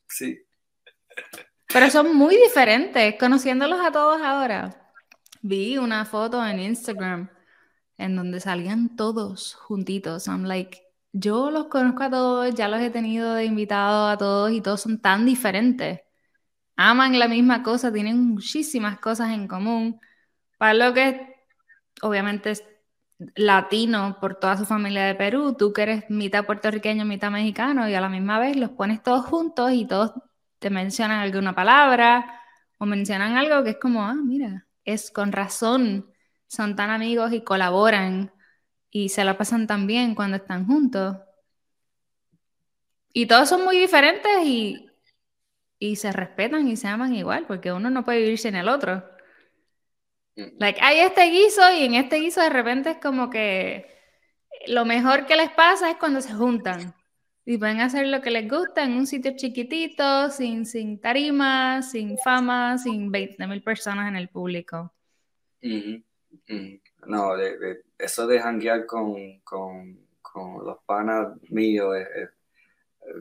Sí. 0.07 0.39
Pero 1.67 1.89
son 1.89 2.15
muy 2.15 2.36
diferentes, 2.36 3.15
conociéndolos 3.19 3.79
a 3.79 3.91
todos 3.91 4.21
ahora. 4.21 4.93
Vi 5.41 5.77
una 5.77 6.05
foto 6.05 6.45
en 6.45 6.59
Instagram 6.59 7.29
en 7.97 8.15
donde 8.15 8.39
salían 8.39 8.95
todos 8.95 9.55
juntitos. 9.55 10.27
I'm 10.27 10.43
like, 10.43 10.79
yo 11.14 11.51
los 11.51 11.68
conozco 11.68 12.03
a 12.03 12.09
todos, 12.09 12.55
ya 12.55 12.68
los 12.68 12.82
he 12.82 12.89
tenido 12.89 13.34
de 13.34 13.45
invitados 13.45 14.14
a 14.14 14.18
todos 14.18 14.51
y 14.51 14.62
todos 14.62 14.82
son 14.82 14.99
tan 15.01 15.26
diferentes. 15.26 16.01
Aman 16.78 17.20
la 17.20 17.28
misma 17.28 17.64
cosa, 17.64 17.91
tienen 17.93 18.20
muchísimas 18.20 18.99
cosas 18.99 19.32
en 19.32 19.47
común 19.47 19.99
para 20.57 20.74
lo 20.74 20.93
que 20.93 21.36
obviamente 22.01 22.51
es 22.51 22.64
latino 23.36 24.18
por 24.20 24.36
toda 24.36 24.57
su 24.57 24.66
familia 24.66 25.05
de 25.05 25.16
Perú, 25.16 25.55
tú 25.57 25.74
que 25.74 25.84
eres 25.84 26.09
mitad 26.09 26.45
puertorriqueño, 26.45 27.05
mitad 27.05 27.32
mexicano, 27.32 27.88
y 27.89 27.93
a 27.93 28.01
la 28.01 28.09
misma 28.09 28.39
vez 28.39 28.57
los 28.57 28.72
pones 28.72 29.03
todos 29.03 29.26
juntos 29.26 29.72
y 29.74 29.86
todos 29.86 30.14
te 30.59 30.70
mencionan 30.70 31.20
alguna 31.20 31.53
palabra 31.55 32.41
o 32.78 32.86
mencionan 32.86 33.38
algo 33.38 33.64
que 33.64 33.72
es 33.72 33.78
como, 33.80 34.03
ah, 34.03 34.16
mira, 34.16 34.68
es 34.86 35.12
con 35.12 35.32
razón, 35.32 36.12
son 36.47 36.76
tan 36.76 36.89
amigos 36.89 37.34
y 37.34 37.43
colaboran 37.43 38.32
y 38.92 39.10
se 39.10 39.24
la 39.24 39.38
pasan 39.38 39.68
tan 39.68 39.88
bien 39.88 40.14
cuando 40.14 40.38
están 40.38 40.68
juntos. 40.68 41.18
Y 43.14 43.26
todos 43.26 43.50
son 43.50 43.64
muy 43.64 43.78
diferentes 43.78 44.32
y, 44.46 44.88
y 45.80 45.96
se 45.96 46.12
respetan 46.12 46.68
y 46.68 46.76
se 46.78 46.88
aman 46.88 47.16
igual, 47.16 47.46
porque 47.48 47.72
uno 47.72 47.89
no 47.89 48.04
puede 48.06 48.20
vivir 48.20 48.38
sin 48.38 48.56
el 48.56 48.70
otro. 48.70 49.04
Like, 50.36 50.80
hay 50.82 51.00
este 51.00 51.24
guiso 51.30 51.62
y 51.74 51.84
en 51.86 51.96
este 51.96 52.18
guiso 52.18 52.42
de 52.42 52.50
repente 52.50 52.92
es 52.92 52.98
como 52.98 53.30
que 53.30 53.86
lo 54.68 54.86
mejor 54.86 55.26
que 55.26 55.36
les 55.36 55.52
pasa 55.52 55.89
es 55.89 55.98
cuando 55.98 56.22
se 56.22 56.34
juntan 56.34 56.96
y 57.46 57.58
pueden 57.58 57.82
hacer 57.82 58.08
lo 58.08 58.22
que 58.22 58.32
les 58.32 58.50
gusta 58.50 58.84
en 58.84 58.94
un 58.94 59.08
sitio 59.08 59.34
chiquitito, 59.36 60.30
sin, 60.30 60.66
sin 60.66 61.00
tarima, 61.02 61.82
sin 61.82 62.18
fama, 62.18 62.78
sin 62.78 63.12
20 63.12 63.48
mil 63.48 63.64
personas 63.64 64.08
en 64.10 64.16
el 64.16 64.30
público. 64.30 64.94
No, 67.08 67.34
eso 67.97 68.28
de 68.28 68.39
janguear 68.39 68.86
con, 68.86 69.41
los 70.64 70.78
panas 70.86 71.36
míos, 71.49 71.97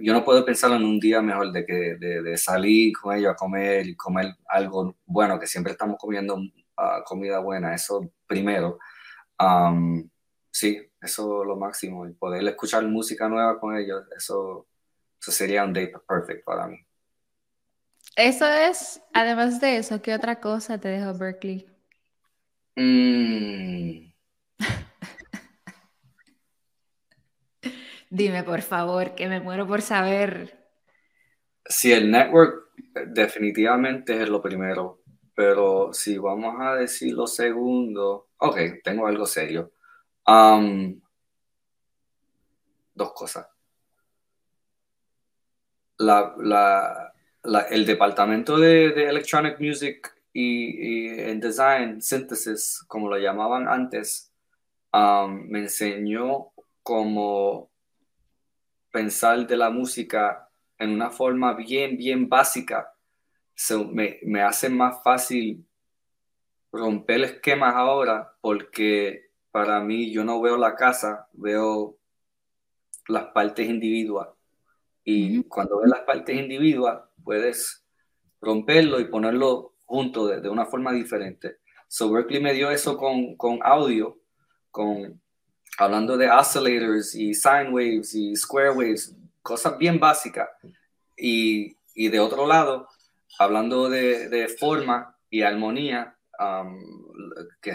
yo 0.01 0.13
no 0.13 0.25
puedo 0.25 0.45
pensarlo 0.45 0.77
en 0.77 0.85
un 0.85 1.01
día 1.01 1.21
mejor 1.23 1.51
de 1.53 1.65
que 1.65 1.97
de, 1.97 2.37
salir 2.37 2.93
con 2.97 3.17
ellos 3.17 3.33
a 3.33 3.37
comer 3.37 3.97
comer 3.97 4.35
algo 4.47 4.97
bueno, 5.07 5.39
que 5.41 5.47
siempre 5.47 5.73
estamos 5.73 5.97
comiendo 5.99 6.39
comida 7.05 7.41
buena, 7.41 7.75
eso 7.75 8.13
primero. 8.27 8.79
sí, 10.51 10.81
eso 11.01 11.43
es 11.43 11.47
lo 11.47 11.57
máximo. 11.57 12.07
Y 12.07 12.13
poder 12.13 12.47
escuchar 12.47 12.85
música 12.85 13.29
nueva 13.29 13.59
con 13.59 13.77
ellos, 13.77 14.05
eso, 14.17 14.67
sería 15.19 15.65
un 15.65 15.73
date 15.73 15.95
perfect 16.07 16.45
para 16.45 16.67
mí. 16.67 16.79
Eso 18.17 18.47
es, 18.47 19.01
además 19.13 19.61
de 19.61 19.77
eso, 19.77 20.03
¿qué 20.03 20.15
otra 20.15 20.41
cosa 20.41 20.79
te 20.79 20.89
dejó 20.89 21.17
Berkeley? 21.17 21.67
Mm. 22.81 24.13
Dime, 28.11 28.43
por 28.45 28.63
favor, 28.63 29.15
que 29.15 29.29
me 29.29 29.41
muero 29.41 29.67
por 29.67 29.83
saber. 29.83 30.59
Sí, 31.67 31.93
el 31.93 32.11
network 32.11 32.71
definitivamente 33.07 34.23
es 34.23 34.29
lo 34.29 34.41
primero 34.41 35.01
pero 35.41 35.95
si 35.95 36.19
vamos 36.19 36.57
a 36.61 36.75
decir 36.75 37.15
lo 37.15 37.27
segundo, 37.27 38.29
ok, 38.37 38.59
tengo 38.85 39.07
algo 39.07 39.25
serio. 39.25 39.73
dos 42.95 43.13
cosas. 43.15 43.47
el 47.71 47.87
departamento 47.87 48.59
de, 48.59 49.09
Electronic 49.09 49.59
Music 49.61 50.15
y, 50.33 51.09
en 51.09 51.41
Design 51.41 52.01
Synthesis, 52.01 52.85
como 52.87 53.09
lo 53.09 53.19
llamaban 53.19 53.69
antes, 53.69 54.33
me 54.93 55.61
enseñó 55.61 56.53
cómo 56.83 57.71
pensar 58.91 59.47
de 59.47 59.57
la 59.57 59.71
música 59.71 60.49
en 60.79 60.91
una 60.91 61.11
forma 61.11 61.55
bien, 61.55 61.97
bien 61.97 62.29
básica 62.29 62.93
me, 63.93 64.43
hace 64.43 64.69
más 64.69 65.03
fácil 65.03 65.67
romper 66.73 67.25
esquemas 67.25 67.75
ahora 67.75 68.33
porque 68.41 69.31
para 69.51 69.81
mí 69.81 70.13
yo 70.13 70.25
no 70.25 70.41
veo 70.41 70.57
la 70.57 70.77
casa, 70.77 71.29
veo 71.33 71.99
las 73.09 73.27
partes 73.27 73.69
individuales. 73.69 74.35
Y 75.05 75.43
cuando 75.45 75.81
ves 75.81 75.91
las 75.91 76.01
partes 76.03 76.37
individuales, 76.37 77.03
puedes 77.25 77.85
romperlo 78.41 79.01
y 79.01 79.07
ponerlo 79.07 79.70
junto 79.91 80.29
de, 80.29 80.49
una 80.49 80.67
forma 80.67 80.93
diferente. 80.93 81.59
So 81.89 82.13
Berkeley 82.13 82.41
me 82.41 82.55
dio 82.55 82.71
eso 82.71 82.97
con, 82.97 83.37
con 83.37 83.59
audio, 83.61 84.21
con 84.71 85.21
hablando 85.77 86.17
de 86.17 86.31
oscillators 86.31 87.17
y 87.17 87.35
sine 87.35 87.71
waves 87.71 88.15
y 88.15 88.37
square 88.37 88.71
waves, 88.71 89.17
cosas 89.43 89.77
bien 89.77 89.99
básicas. 89.99 90.49
Y, 91.17 91.77
y 91.93 92.09
de 92.09 92.21
otro 92.21 92.47
lado, 92.47 92.87
hablando 93.41 93.91
de, 93.91 94.47
forma 94.61 95.17
y 95.29 95.43
armonía, 95.43 96.17
um, 96.39 96.79
que, 97.61 97.75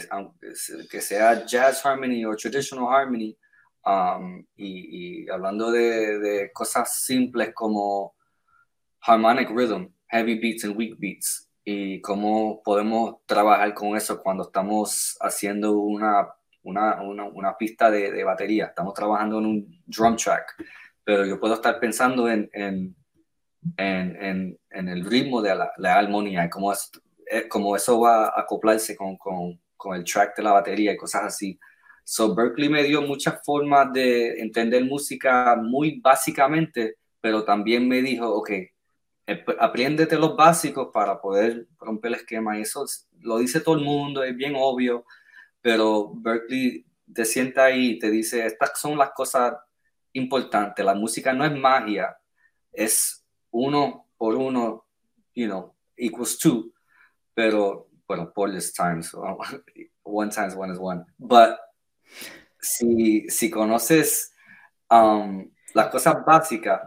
que, 0.90 1.02
sea 1.02 1.46
jazz 1.46 1.86
harmony 1.86 2.24
o 2.24 2.34
traditional 2.38 2.88
harmony, 2.88 3.38
um, 3.86 4.42
y, 4.56 5.30
hablando 5.30 5.70
de, 5.70 6.50
cosas 6.54 6.98
simples 7.04 7.54
como 7.54 8.16
harmonic 9.02 9.50
rhythm, 9.50 9.90
heavy 10.08 10.40
beats 10.40 10.64
and 10.64 10.78
weak 10.78 10.98
beats, 10.98 11.45
y 11.66 12.00
cómo 12.02 12.62
podemos 12.64 13.26
trabajar 13.26 13.74
con 13.74 13.98
eso 13.98 14.22
cuando 14.22 14.44
estamos 14.44 15.18
haciendo 15.20 15.74
una, 15.74 16.30
una, 16.64 17.02
una, 17.02 17.58
pista 17.58 17.92
de, 17.92 18.24
batería, 18.24 18.68
estamos 18.68 18.94
trabajando 18.94 19.40
en 19.40 19.46
un 19.46 19.82
drum 19.86 20.16
track, 20.16 20.56
pero 21.04 21.26
yo 21.26 21.40
puedo 21.40 21.56
estar 21.56 21.80
pensando 21.80 22.30
en 22.30 22.50
en, 23.78 24.58
en, 24.70 24.88
el 24.88 25.06
ritmo 25.06 25.42
de 25.42 25.56
la, 25.56 25.72
la 25.78 25.98
armonía, 25.98 26.50
como, 26.50 26.72
es, 26.72 26.92
eh, 27.30 27.48
como 27.48 27.76
eso 27.76 28.00
va 28.00 28.26
a 28.26 28.42
acoplarse 28.42 28.96
con, 28.96 29.18
con, 29.18 29.60
con, 29.76 29.96
el 29.96 30.04
track 30.04 30.38
de 30.38 30.44
la 30.44 30.52
batería 30.52 30.94
y 30.94 30.98
cosas 30.98 31.24
así. 31.24 31.60
So 32.04 32.36
Berkeley 32.36 32.70
me 32.70 32.84
dio 32.84 33.02
muchas 33.02 33.42
formas 33.44 33.92
de 33.92 34.40
entender 34.40 34.84
música 34.86 35.56
muy 35.56 36.00
básicamente, 36.00 36.98
pero 37.20 37.44
también 37.44 37.88
me 37.88 38.02
dijo, 38.02 38.30
ok, 38.30 38.52
apréndete 39.60 40.18
los 40.18 40.36
básicos 40.36 40.90
para 40.94 41.20
poder 41.20 41.68
romper 41.80 42.10
el 42.10 42.20
esquema. 42.20 42.60
Eso 42.60 42.86
lo 43.22 43.40
dice 43.40 43.60
todo 43.60 43.76
el 43.76 43.84
mundo, 43.84 44.24
es 44.24 44.36
bien 44.36 44.54
obvio, 44.56 45.06
pero 45.62 46.12
Berkeley 46.16 46.86
te 47.12 47.26
sienta 47.26 47.66
ahí 47.66 47.92
y 47.92 48.00
te 48.00 48.10
dice, 48.10 48.46
estas 48.46 48.80
son 48.80 48.98
las 48.98 49.12
cosas 49.12 49.56
importantes. 50.14 50.86
La 50.86 50.94
música 50.94 51.34
no 51.34 51.46
es 51.46 51.52
magia, 51.52 52.16
es 52.72 53.26
uno 53.52 54.08
por 54.18 54.36
uno, 54.36 54.86
you 55.34 55.48
know, 55.48 55.76
equals 55.98 56.38
two, 56.38 56.72
pero, 57.34 57.90
bueno, 58.08 58.32
por 58.34 58.52
this 58.52 58.74
times, 58.74 59.14
one 60.04 60.30
times 60.30 60.56
one 60.56 60.72
is 60.72 60.80
one. 60.80 61.04
But 61.18 61.58
si, 62.60 63.28
si 63.30 63.50
conoces 63.50 64.34
um, 64.90 65.52
las 65.74 65.88
cosas 65.88 66.24
básicas 66.26 66.82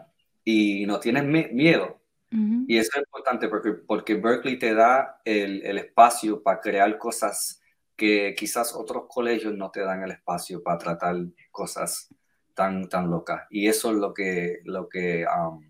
y 0.45 0.87
no 0.87 0.99
tienes 0.99 1.25
miedo, 1.25 1.98
y 2.31 2.77
eso 2.77 2.91
es 2.95 3.01
importante 3.01 3.49
porque, 3.49 3.73
porque 3.73 4.15
Berkeley 4.15 4.59
te 4.59 4.75
da 4.75 5.21
el, 5.25 5.65
el 5.65 5.79
espacio 5.79 6.43
para 6.43 6.61
crear 6.61 6.99
cosas 6.99 7.63
que 7.97 8.35
quizás 8.37 8.75
otros 8.75 9.07
colegios 9.09 9.55
no 9.55 9.71
te 9.71 9.81
dan 9.81 10.03
el 10.03 10.13
espacio 10.13 10.63
para 10.63 10.79
tratar 10.79 11.17
cosas 11.51 12.15
tan, 12.55 12.89
tan 12.89 13.11
locas. 13.11 13.47
Y 13.51 13.67
eso 13.67 13.91
es 13.91 13.97
lo 13.97 14.13
que, 14.13 14.61
lo 14.65 14.89
que 14.89 15.25
um, 15.27 15.69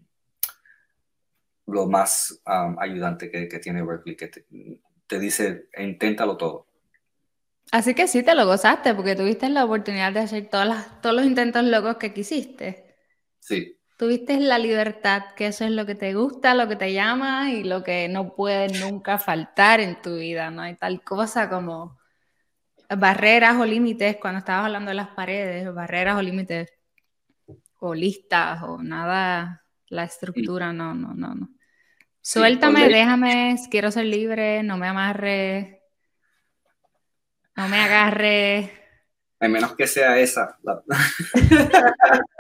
lo 1.67 1.87
más 1.87 2.43
ayudante 2.45 3.31
que, 3.31 3.47
tiene 3.59 3.83
Berkeley, 3.83 4.17
que 4.17 4.29
te, 5.07 5.19
dice, 5.19 5.69
inténtalo 5.79 6.37
todo. 6.37 6.67
Así 7.71 7.95
que 7.95 8.09
sí 8.09 8.23
te 8.23 8.35
lo 8.35 8.47
gozaste, 8.47 8.95
porque 8.95 9.15
tuviste 9.15 9.49
la 9.51 9.65
oportunidad 9.67 10.13
de 10.13 10.21
hacer 10.21 10.49
todas 10.49 10.67
las, 10.67 11.01
todos 11.03 11.15
los 11.15 11.27
intentos 11.27 11.63
locos 11.65 11.97
que 11.97 12.15
quisiste. 12.15 12.97
Sí. 13.39 13.78
Tuviste 13.99 14.39
la 14.39 14.59
libertad, 14.59 15.35
que 15.35 15.49
eso 15.49 15.65
es 15.65 15.73
lo 15.73 15.85
que 15.85 15.97
te 15.97 16.15
gusta, 16.15 16.55
lo 16.55 16.69
que 16.69 16.77
te 16.77 16.93
llama 16.93 17.51
y 17.51 17.65
lo 17.65 17.83
que 17.83 18.09
no 18.09 18.33
puede 18.33 18.69
nunca 18.79 19.19
faltar 19.19 19.81
en 19.81 20.01
tu 20.01 20.15
vida. 20.15 20.53
No 20.53 20.63
hay 20.63 20.77
tal 20.77 21.03
cosa 21.03 21.51
como 21.51 21.99
barreras 22.89 23.57
o 23.57 23.65
límites, 23.65 24.17
cuando 24.19 24.39
estabas 24.39 24.67
hablando 24.67 24.91
de 24.91 24.95
las 24.95 25.09
paredes, 25.09 25.75
barreras 25.75 26.17
o 26.17 26.23
límites, 26.23 26.71
o 27.81 27.93
listas, 27.93 28.63
o 28.63 28.81
nada, 28.81 29.65
la 29.89 30.05
estructura, 30.05 30.73
no, 30.73 30.95
no, 30.95 31.13
no, 31.15 31.35
no. 31.35 31.49
Suéltame, 32.21 32.89
déjame, 32.89 33.57
quiero 33.69 33.91
ser 33.91 34.05
libre, 34.05 34.63
no 34.63 34.77
me 34.77 34.87
amarre. 34.87 35.83
No 37.57 37.69
me 37.69 37.81
agarre. 37.81 38.71
A 39.41 39.49
menos 39.49 39.75
que 39.75 39.89
sea 39.89 40.17
esa. 40.21 40.57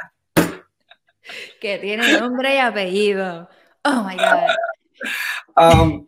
que 1.60 1.78
tiene 1.78 2.18
nombre 2.20 2.54
y 2.54 2.58
apellido. 2.58 3.48
Oh 3.84 4.04
my 4.04 4.16
God. 4.16 4.54
Um, 5.56 6.06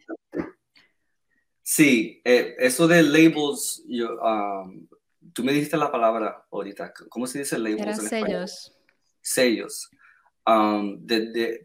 sí, 1.63 2.21
eh, 2.25 2.55
eso 2.59 2.87
de 2.87 3.03
labels, 3.03 3.83
yo, 3.87 4.17
um, 4.21 4.87
tú 5.33 5.43
me 5.43 5.53
dijiste 5.53 5.77
la 5.77 5.91
palabra 5.91 6.45
ahorita. 6.51 6.93
¿Cómo 7.09 7.27
se 7.27 7.41
dice 7.41 7.59
labels? 7.59 7.81
Eran 7.81 8.01
sellos. 8.01 8.77
Sellos. 9.21 9.91
Um, 10.47 11.07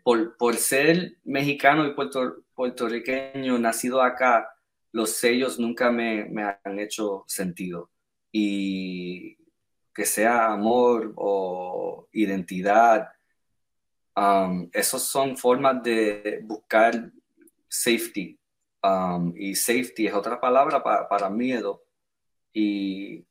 por, 0.03 0.37
por, 0.37 0.55
ser 0.57 1.17
mexicano 1.23 1.87
y 1.87 1.95
puertorriqueño, 2.53 3.57
nacido 3.57 4.01
acá, 4.01 4.49
los 4.91 5.11
sellos 5.11 5.57
nunca 5.59 5.91
me, 5.91 6.25
me, 6.25 6.43
han 6.63 6.79
hecho 6.79 7.23
sentido. 7.27 7.89
Y 8.31 9.37
que 9.93 10.05
sea 10.05 10.51
amor 10.51 11.13
o 11.15 12.09
identidad, 12.11 13.14
um, 14.15 14.69
esos 14.73 15.03
son 15.03 15.37
formas 15.37 15.81
de 15.83 16.41
buscar 16.43 17.11
safety. 17.67 18.39
Um, 18.83 19.33
y 19.35 19.55
safety 19.55 20.07
es 20.07 20.13
otra 20.13 20.39
palabra 20.39 20.83
para 20.83 21.29
miedo. 21.29 21.83
Y, 22.53 23.25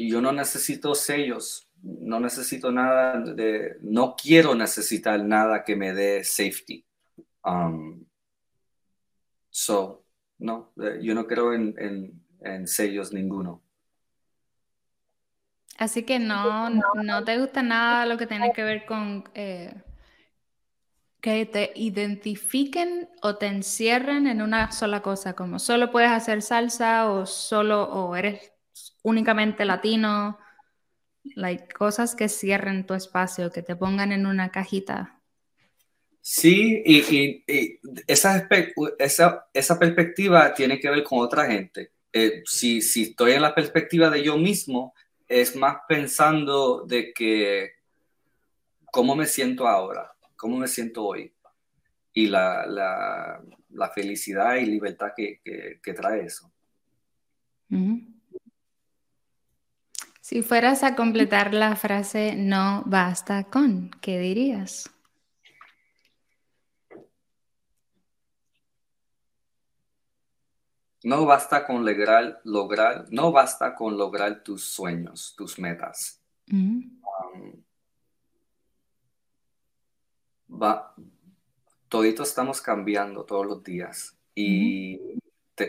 yo 0.00 0.20
no 0.20 0.30
necesito 0.30 0.94
sellos 0.94 1.68
no 1.82 2.20
necesito 2.20 2.70
nada 2.72 3.20
de, 3.20 3.76
no 3.80 4.16
quiero 4.20 4.54
necesitar 4.54 5.22
nada 5.24 5.64
que 5.64 5.76
me 5.76 5.92
dé 5.92 6.24
safety. 6.24 6.84
Um, 7.44 8.04
so, 9.50 10.04
no, 10.38 10.72
eh, 10.82 10.98
yo 11.02 11.14
no 11.14 11.26
creo 11.26 11.52
en, 11.54 12.22
sellos 12.66 13.12
ninguno. 13.12 13.62
Así 15.78 16.02
que 16.02 16.18
no, 16.18 16.70
no 16.70 17.24
te 17.24 17.38
gusta 17.38 17.62
nada 17.62 18.04
lo 18.04 18.18
que 18.18 18.26
tiene 18.26 18.52
que 18.52 18.64
ver 18.64 18.84
con 18.84 19.28
eh, 19.34 19.72
que 21.20 21.46
te 21.46 21.72
identifiquen 21.76 23.08
o 23.22 23.36
te 23.36 23.46
encierren 23.46 24.26
en 24.26 24.42
una 24.42 24.72
sola 24.72 25.02
cosa, 25.02 25.34
como 25.34 25.58
solo 25.58 25.90
puedes 25.90 26.10
hacer 26.10 26.42
salsa 26.42 27.10
o 27.10 27.26
solo 27.26 27.84
o 27.84 28.16
eres 28.16 28.52
únicamente 29.02 29.64
latino 29.64 30.38
like, 31.36 31.72
cosas 31.74 32.14
que 32.14 32.28
cierren 32.28 32.86
tu 32.86 32.94
espacio, 32.94 33.50
que 33.50 33.62
te 33.62 33.76
pongan 33.76 34.12
en 34.12 34.26
una 34.26 34.50
cajita. 34.50 35.20
Sí, 36.20 36.82
y, 36.84 37.44
esa, 38.06 38.48
esa, 38.98 39.78
perspectiva 39.78 40.52
tiene 40.52 40.78
que 40.78 40.90
ver 40.90 41.02
con 41.02 41.20
otra 41.20 41.46
gente. 41.46 41.92
Eh, 42.12 42.42
si, 42.44 42.82
si 42.82 43.02
estoy 43.04 43.32
en 43.32 43.42
la 43.42 43.54
perspectiva 43.54 44.10
de 44.10 44.22
yo 44.22 44.36
mismo, 44.36 44.94
es 45.28 45.54
más 45.54 45.78
pensando 45.86 46.84
de 46.86 47.12
que 47.12 47.72
cómo 48.90 49.14
me 49.14 49.26
siento 49.26 49.68
ahora, 49.68 50.12
cómo 50.36 50.56
me 50.56 50.66
siento 50.66 51.04
hoy 51.04 51.32
y 52.12 52.26
la, 52.26 52.66
la, 52.66 53.90
felicidad 53.94 54.56
y 54.56 54.66
libertad 54.66 55.12
que, 55.16 55.40
que, 55.82 55.92
trae 55.92 56.24
eso. 56.24 56.50
Si 60.20 60.42
fueras 60.42 60.82
a 60.82 60.96
completar 60.96 61.54
la 61.54 61.76
frase 61.76 62.34
no 62.34 62.82
basta 62.86 63.44
con, 63.44 63.90
¿qué 64.00 64.18
dirías? 64.18 64.90
No 71.04 71.26
basta 71.26 71.66
con 71.66 71.84
lograr, 71.84 72.40
lograr, 72.44 73.06
no 73.10 73.30
basta 73.30 73.74
con 73.74 73.96
lograr 73.96 74.42
tus 74.42 74.64
sueños, 74.64 75.34
tus 75.36 75.58
metas. 75.58 76.20
Um, 76.50 76.98
toditos 81.88 82.28
estamos 82.28 82.60
cambiando 82.60 83.24
todos 83.24 83.46
los 83.46 83.62
días 83.62 84.16
y 84.34 85.00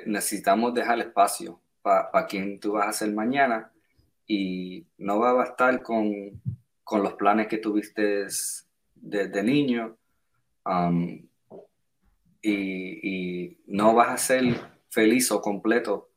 necesitamos 0.05 0.73
dejar 0.73 0.99
espacio 0.99 1.59
para 1.82 2.25
quien 2.27 2.59
tú 2.59 2.73
vas 2.73 2.88
a 2.88 2.93
ser 2.93 3.13
mañana 3.13 3.71
y 4.27 4.86
no 4.97 5.19
va 5.19 5.32
a 5.32 5.34
bastar 5.34 5.82
con, 5.82 6.41
con 6.84 7.01
los 7.01 7.13
planes 7.13 7.47
que 7.47 7.57
tuviste 7.57 8.27
desde 8.95 9.43
niño 9.43 9.97
um, 10.65 11.27
y, 12.41 13.57
no 13.65 13.93
vas 13.93 14.09
a 14.09 14.17
ser 14.17 14.78
feliz 14.90 15.32
o 15.32 15.42
completo 15.42 16.10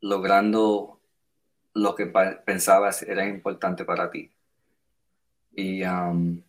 logrando 0.00 1.00
lo 1.74 1.94
que 1.94 2.06
pensabas 2.44 3.02
era 3.02 3.26
importante 3.26 3.84
para 3.84 4.10
ti. 4.10 4.30
Y 5.52 5.82
um, 5.84 6.42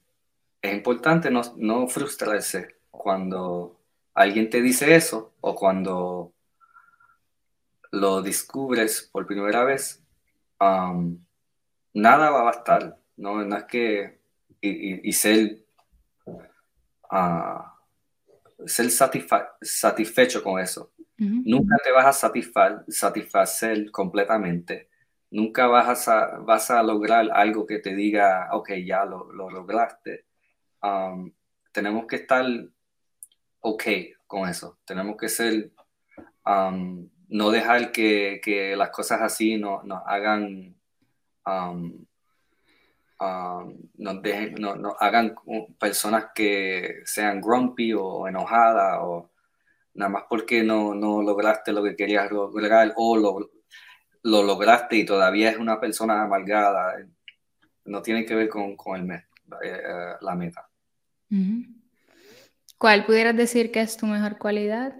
es 0.61 0.73
importante 0.73 1.29
no, 1.31 1.87
frustrarse 1.87 2.75
cuando 2.89 3.79
alguien 4.13 4.49
te 4.49 4.61
dice 4.61 4.95
eso 4.95 5.33
o 5.41 5.55
cuando 5.55 6.33
lo 7.91 8.21
descubres 8.21 9.09
por 9.11 9.25
primera 9.25 9.63
vez, 9.63 10.03
nada 10.59 12.29
va 12.29 12.39
a 12.39 12.43
bastar, 12.43 12.97
¿no? 13.17 13.43
No 13.43 13.57
es 13.57 13.63
que, 13.65 14.19
y, 14.61 15.11
ser, 15.13 15.65
uh, 16.25 17.70
ser 18.65 18.89
satisfecho 19.61 20.43
con 20.43 20.59
eso. 20.59 20.91
Nunca 21.17 21.75
te 21.83 21.91
vas 21.91 22.23
a 22.23 22.31
satisfacer 22.87 23.91
completamente. 23.91 24.89
Nunca 25.29 25.67
vas 25.67 26.07
a, 26.07 26.39
vas 26.39 26.71
a 26.71 26.81
lograr 26.81 27.29
algo 27.31 27.65
que 27.65 27.77
te 27.77 27.95
diga, 27.95 28.49
ok, 28.51 28.71
ya 28.83 29.05
lo, 29.05 29.31
lograste. 29.31 30.25
Um, 30.81 31.31
tenemos 31.71 32.07
que 32.07 32.15
estar 32.17 32.45
ok 33.59 33.83
con 34.25 34.49
eso. 34.49 34.79
Tenemos 34.83 35.15
que 35.15 35.29
ser 35.29 35.71
um, 36.45 37.07
no 37.29 37.51
dejar 37.51 37.91
que, 37.91 38.73
las 38.75 38.89
cosas 38.89 39.21
así 39.21 39.57
nos, 39.57 39.83
hagan 40.05 40.75
um, 41.45 42.05
um, 43.21 43.77
nos, 43.97 44.95
hagan 44.99 45.35
personas 45.79 46.27
que 46.33 47.01
sean 47.05 47.39
grumpy 47.39 47.93
o 47.93 48.27
enojadas 48.27 48.97
o 49.01 49.29
nada 49.93 50.09
más 50.09 50.23
porque 50.29 50.63
no, 50.63 50.93
lograste 50.93 51.71
lo 51.71 51.83
que 51.83 51.95
querías 51.95 52.31
lograr 52.31 52.93
o 52.95 53.15
lo, 53.15 53.51
lograste 54.23 54.97
y 54.97 55.05
todavía 55.05 55.51
es 55.51 55.57
una 55.57 55.79
persona 55.79 56.23
amargada. 56.23 56.95
No 57.85 58.01
tiene 58.01 58.25
que 58.25 58.35
ver 58.35 58.49
con, 58.49 58.75
el 58.95 59.03
mes, 59.03 59.23
eh, 59.63 59.81
eh, 59.85 60.15
la 60.21 60.35
meta. 60.35 60.67
¿Cuál 62.77 63.05
pudieras 63.05 63.37
decir 63.37 63.71
que 63.71 63.81
es 63.81 63.97
tu 63.97 64.07
mejor 64.07 64.37
cualidad? 64.37 64.95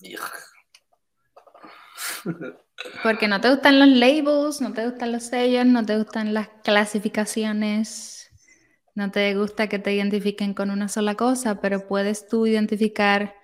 Porque 3.02 3.28
no 3.28 3.40
te 3.40 3.50
gustan 3.50 3.78
los 3.78 3.88
labels, 3.88 4.60
no 4.60 4.72
te 4.72 4.86
gustan 4.86 5.12
los 5.12 5.24
sellos, 5.24 5.66
no 5.66 5.84
te 5.84 5.98
gustan 5.98 6.34
las 6.34 6.48
clasificaciones, 6.62 8.30
no 8.94 9.10
te 9.10 9.34
gusta 9.34 9.68
que 9.68 9.78
te 9.78 9.94
identifiquen 9.94 10.54
con 10.54 10.70
una 10.70 10.88
sola 10.88 11.14
cosa, 11.14 11.60
pero 11.60 11.86
puedes 11.86 12.28
tú 12.28 12.46
identificar 12.46 13.34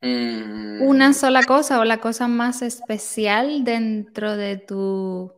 mm. 0.00 0.82
una 0.82 1.12
sola 1.12 1.44
cosa 1.44 1.80
o 1.80 1.84
la 1.84 1.98
cosa 1.98 2.28
más 2.28 2.62
especial 2.62 3.64
dentro 3.64 4.36
de 4.36 4.58
tu 4.58 5.32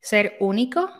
ser 0.00 0.36
único. 0.40 0.90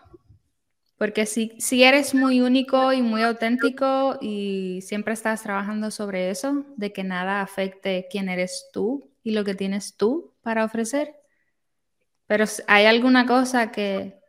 Porque 0.96 1.26
si, 1.26 1.56
si 1.58 1.82
eres 1.82 2.14
muy 2.14 2.40
único 2.40 2.92
y 2.92 3.02
muy 3.02 3.22
auténtico 3.22 4.18
y 4.20 4.80
siempre 4.82 5.14
estás 5.14 5.42
trabajando 5.42 5.90
sobre 5.90 6.30
eso, 6.30 6.64
de 6.76 6.92
que 6.92 7.02
nada 7.02 7.40
afecte 7.40 8.06
quién 8.08 8.28
eres 8.28 8.68
tú, 8.72 9.11
y 9.22 9.32
lo 9.32 9.44
que 9.44 9.54
tienes 9.54 9.96
tú 9.96 10.34
para 10.42 10.64
ofrecer. 10.64 11.14
Pero 12.26 12.44
hay 12.66 12.86
alguna 12.86 13.26
cosa 13.26 13.70
que, 13.70 14.20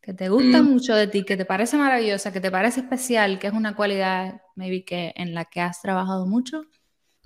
te 0.00 0.28
gusta 0.28 0.62
mm. 0.62 0.66
mucho 0.66 0.94
de 0.94 1.06
ti, 1.06 1.24
que 1.24 1.36
te 1.36 1.44
parece 1.44 1.76
maravillosa, 1.76 2.32
que 2.32 2.40
te 2.40 2.50
parece 2.50 2.80
especial, 2.80 3.38
que 3.38 3.46
es 3.46 3.52
una 3.52 3.76
cualidad, 3.76 4.42
maybe, 4.56 4.84
que 4.84 5.12
en 5.16 5.32
la 5.34 5.44
que 5.44 5.60
has 5.60 5.80
trabajado 5.80 6.26
mucho 6.26 6.64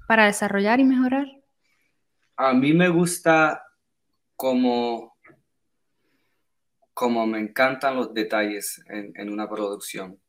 para 0.06 0.26
desarrollar 0.26 0.78
y 0.78 0.84
mejorar. 0.84 1.26
A 2.36 2.52
mí 2.52 2.74
me 2.74 2.88
gusta 2.88 3.62
como, 4.36 5.16
como 6.92 7.26
me 7.26 7.38
encantan 7.38 7.96
los 7.96 8.12
detalles 8.12 8.84
en, 8.88 9.32
una 9.32 9.48
producción. 9.48 10.20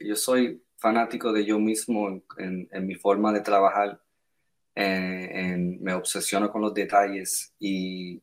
yo 0.00 0.16
soy 0.16 0.62
fanático 0.76 1.32
de 1.32 1.46
yo 1.46 1.58
mismo 1.58 2.08
en, 2.36 2.68
en 2.70 2.86
mi 2.86 2.94
forma 2.94 3.32
de 3.32 3.40
trabajar 3.40 4.02
me 4.74 5.94
obsesiono 5.94 6.50
con 6.50 6.62
los 6.62 6.74
detalles 6.74 7.54
y 7.58 8.22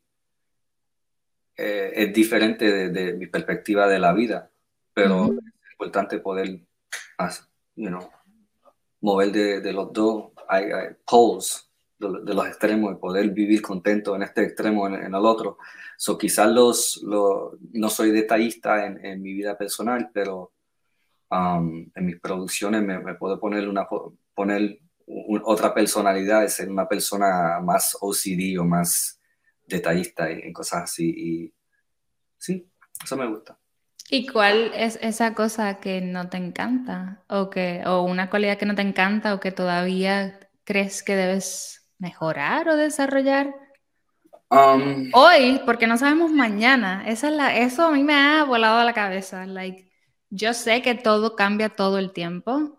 eh, 1.61 1.91
es 1.93 2.13
diferente 2.13 2.89
de, 2.89 3.13
mi 3.15 3.27
perspectiva 3.27 3.85
de 3.85 3.99
la 3.99 4.13
vida, 4.13 4.49
pero 4.93 5.25
es 5.25 5.71
importante 5.73 6.19
poder, 6.19 6.61
you 7.75 7.89
know, 7.89 8.09
mover 9.01 9.31
de, 9.61 9.73
los 9.73 9.91
dos 9.91 10.31
hay, 10.47 10.69
poles 11.05 11.69
de, 11.99 12.33
los 12.33 12.47
extremos 12.47 12.93
y 12.93 12.95
poder 12.95 13.29
vivir 13.31 13.61
contento 13.61 14.15
en 14.15 14.23
este 14.23 14.43
extremo 14.43 14.87
en, 14.87 14.95
en 14.95 15.13
el 15.13 15.25
otro. 15.25 15.57
So, 15.97 16.17
quizás 16.17 16.49
los, 16.49 17.03
no 17.03 17.89
soy 17.89 18.11
detallista 18.11 18.85
en, 18.85 19.05
en, 19.05 19.21
mi 19.21 19.33
vida 19.33 19.57
personal, 19.57 20.09
pero 20.13 20.53
um, 21.29 21.91
en 21.93 22.05
mis 22.05 22.21
producciones 22.21 22.81
me, 22.83 22.99
me, 22.99 23.15
puedo 23.15 23.37
poner, 23.37 23.67
una, 23.67 23.85
poner 24.33 24.79
otra 25.43 25.73
personalidad, 25.73 26.41
de 26.41 26.49
ser 26.49 26.69
una 26.69 26.87
persona 26.87 27.59
más 27.61 27.97
OCD 27.99 28.59
o 28.59 28.65
más 28.65 29.19
detallista 29.65 30.29
en 30.29 30.53
cosas 30.53 30.83
así. 30.83 31.09
Y 31.09 31.53
sí, 32.37 32.69
eso 33.03 33.17
me 33.17 33.27
gusta. 33.27 33.57
¿Y 34.11 34.27
cuál 34.27 34.71
es 34.73 34.97
esa 35.01 35.35
cosa 35.35 35.79
que 35.79 36.01
no 36.01 36.29
te 36.29 36.37
encanta? 36.37 37.23
O, 37.27 37.49
que, 37.49 37.83
o 37.85 38.01
una 38.01 38.29
cualidad 38.29 38.57
que 38.57 38.65
no 38.65 38.75
te 38.75 38.81
encanta 38.81 39.33
o 39.33 39.39
que 39.39 39.51
todavía 39.51 40.39
crees 40.63 41.03
que 41.03 41.15
debes 41.15 41.87
mejorar 41.99 42.69
o 42.69 42.75
desarrollar? 42.75 43.53
Um, 44.49 45.11
Hoy, 45.13 45.61
porque 45.63 45.85
no 45.85 45.97
sabemos 45.97 46.31
mañana. 46.31 47.03
Esa 47.07 47.27
es 47.29 47.35
la, 47.35 47.55
eso 47.55 47.85
a 47.85 47.91
mí 47.91 48.03
me 48.03 48.15
ha 48.15 48.43
volado 48.45 48.79
a 48.79 48.83
la 48.83 48.93
cabeza. 48.93 49.45
Like, 49.45 49.91
yo 50.31 50.53
sé 50.53 50.81
que 50.81 50.95
todo 50.95 51.35
cambia 51.35 51.69
todo 51.69 51.99
el 51.99 52.11
tiempo, 52.11 52.78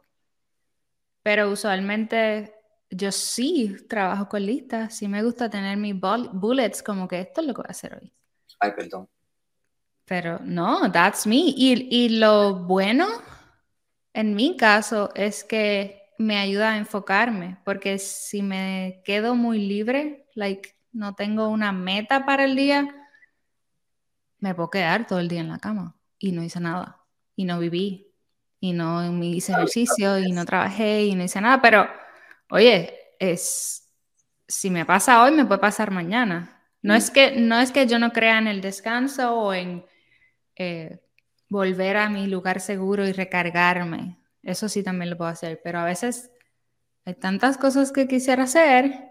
pero 1.22 1.50
usualmente 1.50 2.54
yo 2.90 3.12
sí 3.12 3.76
trabajo 3.88 4.28
con 4.28 4.44
listas. 4.44 4.96
Sí 4.96 5.08
me 5.08 5.22
gusta 5.22 5.48
tener 5.48 5.76
mis 5.76 5.94
bullets 5.98 6.82
como 6.82 7.06
que 7.06 7.20
esto 7.20 7.40
es 7.40 7.46
lo 7.46 7.54
que 7.54 7.62
voy 7.62 7.68
a 7.68 7.72
hacer 7.72 7.98
hoy. 8.00 8.12
Ay, 8.58 8.72
perdón. 8.76 9.08
Pero 10.04 10.40
no, 10.42 10.90
that's 10.90 11.26
me. 11.26 11.36
Y, 11.36 11.88
y 11.90 12.08
lo 12.18 12.64
bueno 12.64 13.06
en 14.12 14.34
mi 14.34 14.56
caso 14.56 15.10
es 15.14 15.44
que 15.44 16.00
me 16.18 16.36
ayuda 16.36 16.72
a 16.72 16.76
enfocarme, 16.78 17.58
porque 17.64 17.98
si 17.98 18.42
me 18.42 19.02
quedo 19.04 19.34
muy 19.34 19.58
libre, 19.58 20.26
like, 20.34 20.76
no 20.92 21.14
tengo 21.14 21.48
una 21.48 21.72
meta 21.72 22.26
para 22.26 22.44
el 22.44 22.56
día, 22.56 22.94
me 24.38 24.54
puedo 24.54 24.70
quedar 24.70 25.06
todo 25.06 25.20
el 25.20 25.28
día 25.28 25.40
en 25.40 25.48
la 25.48 25.58
cama 25.58 25.96
y 26.18 26.32
no 26.32 26.42
hice 26.42 26.60
nada, 26.60 27.00
y 27.36 27.44
no 27.44 27.58
viví, 27.58 28.09
y 28.60 28.72
no 28.72 29.22
hice 29.24 29.52
ejercicio, 29.52 30.18
y 30.18 30.32
no 30.32 30.44
trabajé, 30.44 31.04
y 31.04 31.14
no 31.14 31.24
hice 31.24 31.40
nada, 31.40 31.62
pero 31.62 31.88
oye, 32.50 32.94
es, 33.18 33.88
si 34.46 34.70
me 34.70 34.84
pasa 34.84 35.22
hoy, 35.22 35.32
me 35.32 35.46
puede 35.46 35.60
pasar 35.60 35.90
mañana. 35.90 36.62
No, 36.82 36.94
es, 36.94 37.10
que, 37.10 37.32
no 37.32 37.58
es 37.58 37.72
que 37.72 37.86
yo 37.86 37.98
no 37.98 38.12
crea 38.12 38.38
en 38.38 38.46
el 38.46 38.60
descanso 38.60 39.34
o 39.34 39.52
en 39.52 39.84
eh, 40.56 41.00
volver 41.48 41.96
a 41.98 42.08
mi 42.08 42.26
lugar 42.26 42.60
seguro 42.60 43.06
y 43.06 43.12
recargarme. 43.12 44.18
Eso 44.42 44.68
sí 44.68 44.82
también 44.82 45.10
lo 45.10 45.18
puedo 45.18 45.30
hacer, 45.30 45.60
pero 45.62 45.80
a 45.80 45.84
veces 45.84 46.30
hay 47.04 47.14
tantas 47.14 47.58
cosas 47.58 47.92
que 47.92 48.08
quisiera 48.08 48.44
hacer 48.44 49.10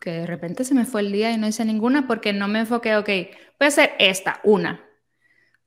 que 0.00 0.10
de 0.10 0.26
repente 0.26 0.64
se 0.64 0.74
me 0.74 0.84
fue 0.84 1.00
el 1.02 1.12
día 1.12 1.32
y 1.32 1.38
no 1.38 1.46
hice 1.46 1.64
ninguna 1.64 2.06
porque 2.06 2.32
no 2.32 2.48
me 2.48 2.60
enfoqué, 2.60 2.96
ok, 2.96 3.06
voy 3.06 3.64
a 3.64 3.66
hacer 3.66 3.92
esta, 3.98 4.40
una, 4.44 4.84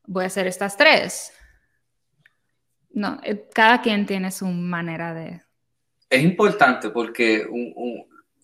voy 0.06 0.24
a 0.24 0.28
hacer 0.28 0.48
estas 0.48 0.78
tres. 0.78 1.34
No, 2.94 3.20
eh, 3.24 3.48
cada 3.54 3.82
quien 3.82 4.06
tiene 4.06 4.32
su 4.32 4.46
manera 4.48 5.14
de... 5.14 5.42
Es 6.10 6.24
importante 6.24 6.90
porque 6.90 7.48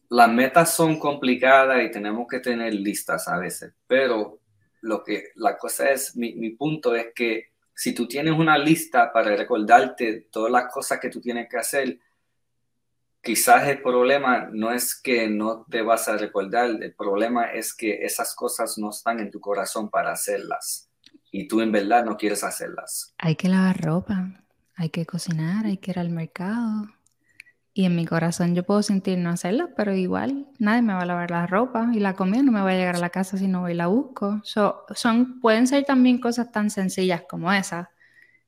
las 0.10 0.30
metas 0.30 0.74
son 0.74 0.98
complicadas 1.00 1.84
y 1.84 1.92
tenemos 1.92 2.28
que 2.28 2.40
tener 2.40 2.74
listas 2.74 3.28
a 3.28 3.38
veces, 3.38 3.74
pero 3.88 4.40
lo 4.82 5.04
que 5.04 5.32
la 5.36 5.58
cosa 5.58 5.92
es, 5.92 6.16
mi, 6.16 6.34
mi 6.36 6.52
punto 6.52 6.96
es 6.96 7.08
que 7.14 7.52
si 7.76 7.94
tú 7.94 8.08
tienes 8.08 8.34
una 8.34 8.58
lista 8.58 9.12
para 9.12 9.36
recordarte 9.36 10.28
todas 10.32 10.52
las 10.52 10.72
cosas 10.72 11.00
que 11.00 11.10
tú 11.10 11.20
tienes 11.20 11.50
que 11.50 11.58
hacer, 11.58 12.00
quizás 13.22 13.68
el 13.68 13.82
problema 13.82 14.50
no 14.52 14.72
es 14.72 14.96
que 14.96 15.28
no 15.28 15.66
te 15.70 15.82
vas 15.82 16.08
a 16.08 16.16
recordar, 16.16 16.70
el 16.70 16.96
problema 16.96 17.52
es 17.52 17.74
que 17.74 18.06
esas 18.06 18.34
cosas 18.34 18.78
no 18.78 18.92
están 18.92 19.20
en 19.20 19.30
tu 19.30 19.42
corazón 19.42 19.90
para 19.90 20.14
hacerlas 20.14 20.87
y 21.38 21.48
tú 21.48 21.62
en 21.62 21.72
verdad 21.72 22.04
no 22.04 22.18
quieres 22.18 22.44
hacerlas. 22.44 23.14
Hay 23.18 23.36
que 23.36 23.48
lavar 23.48 23.80
ropa, 23.80 24.44
hay 24.76 24.90
que 24.90 25.06
cocinar, 25.06 25.66
hay 25.66 25.78
que 25.78 25.92
ir 25.92 26.00
al 26.00 26.10
mercado, 26.10 26.88
y 27.78 27.86
en 27.86 27.96
mi 27.96 28.08
corazón 28.08 28.56
yo 28.56 28.64
puedo 28.64 28.82
sentir 28.82 29.20
no 29.20 29.30
hacerla, 29.30 29.70
pero 29.78 29.94
igual 29.94 30.48
nadie 30.58 30.82
me 30.82 30.94
va 30.94 31.02
a 31.02 31.06
lavar 31.06 31.30
la 31.30 31.46
ropa 31.46 31.92
y 31.94 32.00
la 32.00 32.16
comida 32.16 32.42
no 32.42 32.52
me 32.52 32.62
va 32.62 32.72
a 32.72 32.74
llegar 32.74 32.96
a 32.96 33.00
la 33.00 33.12
casa 33.12 33.38
si 33.38 33.48
no 33.48 33.62
voy 33.62 33.74
y 33.74 33.76
la 33.76 33.86
busco. 33.86 34.42
son, 34.44 35.40
pueden 35.42 35.68
ser 35.68 35.84
también 35.84 36.20
cosas 36.20 36.52
tan 36.52 36.72
sencillas 36.72 37.22
como 37.30 37.54
esas. 37.54 37.88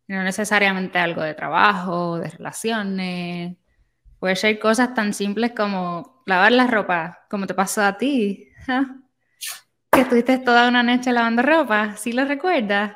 No 0.08 0.24
necesariamente 0.24 0.98
algo 0.98 1.22
de 1.22 1.36
trabajo, 1.36 2.18
de 2.18 2.28
relaciones. 2.28 3.58
Puede 4.18 4.36
ser 4.36 4.58
cosas 4.58 4.96
tan 4.96 5.14
simples 5.14 5.52
como 5.56 6.24
lavar 6.26 6.52
la 6.52 6.66
ropa, 6.66 7.20
como 7.30 7.46
te 7.46 7.54
pasó 7.54 7.84
a 7.84 8.00
ti. 8.00 8.48
Que 10.00 10.04
estuviste 10.04 10.38
toda 10.38 10.70
una 10.70 10.82
noche 10.82 11.12
lavando 11.12 11.42
ropa, 11.42 11.98
¿sí 11.98 12.14
lo 12.14 12.24
recuerdas? 12.24 12.96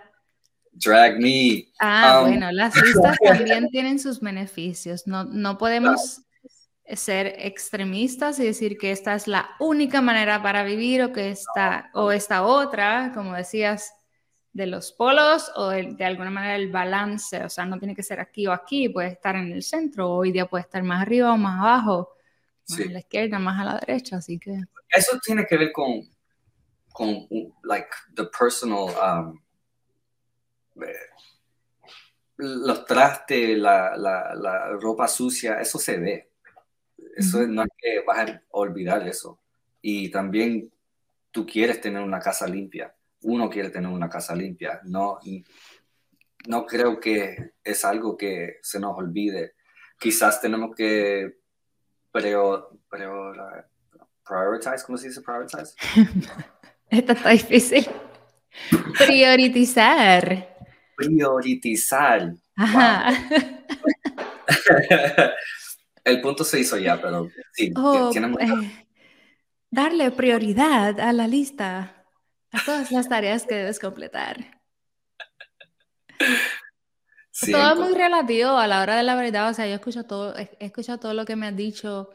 Drag 0.71 1.19
me. 1.19 1.67
Ah, 1.77 2.21
um, 2.21 2.29
bueno, 2.29 2.49
las 2.53 2.73
listas 2.81 3.17
también 3.21 3.67
tienen 3.71 3.99
sus 3.99 4.21
beneficios. 4.21 5.05
No, 5.05 5.25
no 5.25 5.57
podemos 5.57 6.21
ser 6.87 7.35
extremistas 7.39 8.39
y 8.39 8.45
decir 8.45 8.77
que 8.77 8.91
esta 8.91 9.15
es 9.15 9.27
la 9.27 9.49
única 9.59 9.99
manera 9.99 10.41
para 10.41 10.63
vivir 10.63 11.03
o 11.03 11.11
que 11.11 11.31
esta 11.31 11.89
o 11.93 12.09
esta 12.13 12.43
otra, 12.43 13.11
como 13.13 13.35
decías, 13.35 13.93
de 14.53 14.67
los 14.67 14.93
polos 14.93 15.51
o 15.57 15.71
de, 15.71 16.05
alguna 16.05 16.31
manera 16.31 16.55
el 16.55 16.71
balance, 16.71 17.43
o 17.43 17.49
sea, 17.49 17.65
no 17.65 17.79
tiene 17.79 17.97
que 17.97 18.03
ser 18.03 18.21
aquí 18.21 18.47
o 18.47 18.53
aquí, 18.53 18.87
puede 18.87 19.09
estar 19.09 19.35
en 19.35 19.51
el 19.51 19.63
centro, 19.63 20.09
hoy 20.09 20.31
día 20.31 20.45
puede 20.45 20.61
estar 20.61 20.81
más 20.83 21.01
arriba 21.01 21.33
o 21.33 21.37
más 21.37 21.59
abajo, 21.59 22.13
más 22.69 22.79
a 22.79 22.91
la 22.91 22.99
izquierda, 22.99 23.39
más 23.39 23.59
a 23.59 23.65
la 23.65 23.79
derecha, 23.85 24.15
así 24.15 24.39
que... 24.39 24.57
Eso 24.87 25.19
tiene 25.25 25.45
que 25.45 25.57
ver 25.57 25.71
con, 25.73 26.07
con 26.93 27.27
like, 27.63 27.89
the 28.15 28.25
personal... 28.25 28.89
Um, 28.95 29.39
los 32.37 32.85
trastes, 32.85 33.57
la, 33.57 33.95
la, 33.95 34.33
la, 34.35 34.69
ropa 34.79 35.07
sucia, 35.07 35.59
eso 35.59 35.77
se 35.77 35.97
ve. 35.97 36.31
Eso 37.15 37.45
no 37.47 37.63
es 37.63 37.69
que 37.77 38.01
vas 38.05 38.29
a 38.29 38.41
olvidar 38.51 39.07
eso. 39.07 39.39
Y 39.81 40.09
también 40.09 40.71
tú 41.31 41.45
quieres 41.45 41.79
tener 41.79 42.01
una 42.01 42.19
casa 42.19 42.47
limpia. 42.47 42.95
Uno 43.21 43.49
quiere 43.49 43.69
tener 43.69 43.89
una 43.89 44.09
casa 44.09 44.35
limpia. 44.35 44.81
No, 44.83 45.19
no 46.47 46.65
creo 46.65 46.99
que 46.99 47.53
es 47.63 47.85
algo 47.85 48.17
que 48.17 48.57
se 48.61 48.79
nos 48.79 48.97
olvide. 48.97 49.53
Quizás 49.99 50.41
tenemos 50.41 50.75
que 50.75 51.37
prioritize, 54.25 54.85
¿cómo 54.85 54.97
se 54.97 55.07
dice 55.07 55.21
prioritize? 55.21 55.75
Esto 56.93 57.13
está 57.13 57.29
difícil. 57.29 57.87
Priorizar 58.97 60.53
priorizar. 60.95 62.33
el 66.03 66.21
punto 66.21 66.43
se 66.43 66.59
hizo 66.59 66.77
ya, 66.77 67.01
pero 67.01 67.29
sí, 67.53 67.73
oh, 67.75 68.11
eh, 68.39 68.85
darle 69.71 70.11
prioridad 70.11 70.99
a 70.99 71.13
la 71.13 71.27
lista, 71.27 72.05
a 72.51 72.63
todas 72.63 72.91
las 72.91 73.09
tareas 73.09 73.45
que 73.45 73.55
debes 73.55 73.79
completar. 73.79 74.61
todo 77.51 77.73
es 77.73 77.79
muy 77.79 77.95
relativo 77.95 78.51
a 78.51 78.67
la 78.67 78.81
hora 78.81 78.95
de 78.95 79.03
la 79.03 79.15
verdad. 79.15 79.49
O 79.49 79.53
sea, 79.53 79.67
yo 79.67 79.75
escucho 79.75 80.05
todo, 80.05 80.35
he 80.37 80.49
escuchado 80.59 80.99
todo 80.99 81.13
lo 81.13 81.25
que 81.25 81.35
me 81.35 81.47
has 81.47 81.55
dicho. 81.55 82.09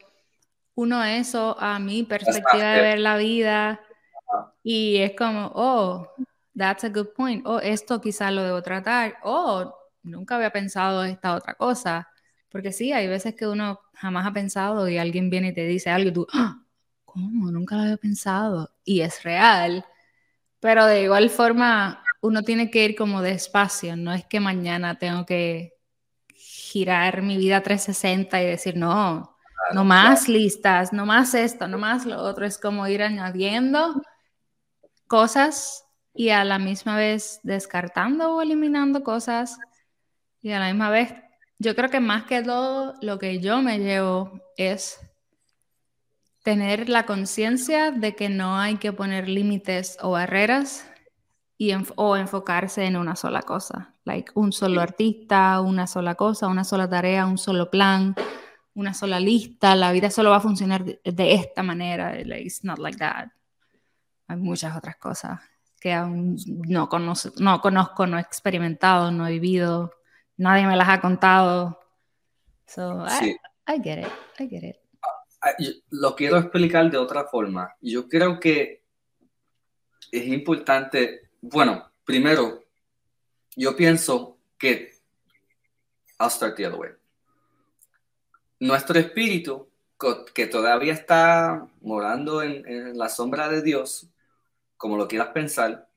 Uno, 0.75 1.03
eso, 1.03 1.59
a 1.59 1.77
mi 1.79 2.03
perspectiva 2.03 2.71
de 2.71 2.81
ver 2.81 2.99
la 2.99 3.17
vida. 3.17 3.81
Y 4.63 4.97
es 4.97 5.13
como, 5.17 5.51
oh, 5.55 6.07
that's 6.55 6.83
a 6.83 6.89
good 6.89 7.09
point. 7.15 7.45
O 7.45 7.59
esto 7.59 8.01
quizás 8.01 8.33
lo 8.33 8.43
debo 8.43 8.61
tratar. 8.61 9.17
O 9.23 9.75
nunca 10.03 10.35
había 10.35 10.51
pensado 10.51 11.03
esta 11.03 11.35
otra 11.35 11.55
cosa. 11.55 12.07
Porque 12.49 12.71
sí, 12.71 12.91
hay 12.91 13.07
veces 13.07 13.35
que 13.35 13.47
uno 13.47 13.79
jamás 13.93 14.25
ha 14.27 14.33
pensado 14.33 14.87
y 14.89 14.97
alguien 14.97 15.29
viene 15.29 15.49
y 15.49 15.53
te 15.53 15.65
dice 15.65 15.89
algo 15.89 16.09
y 16.09 16.13
tú, 16.13 16.27
¡Ah! 16.33 16.61
¿cómo? 17.05 17.51
Nunca 17.51 17.75
lo 17.75 17.83
había 17.83 17.97
pensado. 17.97 18.71
Y 18.83 19.01
es 19.01 19.23
real. 19.23 19.85
Pero 20.59 20.85
de 20.85 21.03
igual 21.03 21.29
forma, 21.29 22.03
uno 22.21 22.43
tiene 22.43 22.69
que 22.71 22.85
ir 22.85 22.95
como 22.95 23.21
despacio. 23.21 23.95
No 23.95 24.13
es 24.13 24.25
que 24.25 24.39
mañana 24.39 24.97
tengo 24.97 25.25
que 25.25 25.73
girar 26.35 27.21
mi 27.21 27.37
vida 27.37 27.61
360 27.61 28.41
y 28.41 28.45
decir, 28.45 28.77
no, 28.77 29.35
no 29.73 29.83
más 29.83 30.27
listas, 30.27 30.93
no 30.93 31.05
más 31.05 31.33
esto, 31.33 31.67
no 31.67 31.77
más 31.77 32.05
lo 32.05 32.21
otro. 32.21 32.45
Es 32.45 32.57
como 32.57 32.87
ir 32.87 33.03
añadiendo 33.03 34.01
cosas 35.09 35.85
y 36.13 36.29
a 36.29 36.45
la 36.45 36.59
misma 36.59 36.95
vez 36.95 37.41
descartando 37.43 38.35
o 38.35 38.41
eliminando 38.41 39.03
cosas 39.03 39.57
y 40.41 40.51
a 40.51 40.59
la 40.59 40.67
misma 40.67 40.89
vez 40.89 41.13
yo 41.57 41.75
creo 41.75 41.89
que 41.89 41.99
más 41.99 42.23
que 42.23 42.41
todo 42.41 42.93
lo 43.01 43.19
que 43.19 43.39
yo 43.41 43.61
me 43.61 43.79
llevo 43.79 44.39
es 44.55 45.01
tener 46.43 46.87
la 46.87 47.05
conciencia 47.05 47.91
de 47.91 48.15
que 48.15 48.29
no 48.29 48.57
hay 48.57 48.77
que 48.77 48.93
poner 48.93 49.27
límites 49.27 49.97
o 50.01 50.11
barreras 50.11 50.89
y 51.57 51.73
o 51.97 52.15
enfocarse 52.15 52.85
en 52.85 52.95
una 52.95 53.17
sola 53.17 53.41
cosa. 53.41 53.93
like 54.05 54.31
un 54.35 54.51
solo 54.51 54.79
artista, 54.81 55.59
una 55.61 55.85
sola 55.85 56.15
cosa, 56.15 56.47
una 56.47 56.63
sola 56.63 56.89
tarea, 56.89 57.25
un 57.25 57.37
solo 57.37 57.69
plan, 57.69 58.15
una 58.73 58.93
sola 58.93 59.19
lista, 59.19 59.75
la 59.75 59.91
vida 59.91 60.09
solo 60.09 60.29
va 60.29 60.37
a 60.37 60.41
funcionar 60.41 60.85
de, 60.85 61.33
esta 61.33 61.61
manera, 61.61 62.15
like, 62.23 62.45
it's 62.45 62.63
not 62.63 62.79
like 62.79 62.97
that. 62.97 63.27
Hay 64.29 64.37
muchas 64.37 64.77
otras 64.77 64.95
cosas 64.95 65.41
que 65.81 65.91
aún 65.91 66.37
no, 66.67 66.87
conozco, 66.87 67.31
no 67.39 67.59
conozco, 67.61 68.05
no 68.05 68.17
he 68.17 68.21
experimentado, 68.21 69.11
no 69.11 69.27
he 69.27 69.31
vivido, 69.31 69.91
nadie 70.37 70.67
me 70.67 70.77
las 70.77 70.87
ha 70.87 71.01
contado. 71.01 71.79
So, 72.67 73.05
I, 73.05 73.37
I 73.67 73.81
get 73.81 73.99
it, 73.99 74.11
I 74.39 74.47
get 74.47 74.63
it. 74.63 74.75
Ah, 75.41 75.51
lo 75.89 76.15
quiero 76.15 76.37
explicar 76.37 76.91
de 76.91 76.97
otra 76.97 77.25
forma. 77.25 77.75
Yo 77.81 78.07
creo 78.07 78.39
que 78.39 78.83
es 80.11 80.27
importante, 80.27 81.31
bueno, 81.41 81.91
primero, 82.05 82.63
yo 83.55 83.75
pienso 83.75 84.37
que, 84.57 84.93
I'll 86.19 86.29
start 86.29 86.55
the 86.55 86.67
other 86.67 86.79
way. 86.79 86.91
Nuestro 88.59 88.99
espíritu, 88.99 89.69
que 90.33 90.47
todavía 90.47 90.93
está 90.93 91.67
morando 91.81 92.41
en, 92.41 92.97
la 92.97 93.09
sombra 93.09 93.49
de 93.49 93.61
Dios, 93.61 94.09
como 94.79 94.95
lo 94.95 95.09
quieras 95.09 95.27
pensar, 95.33 95.89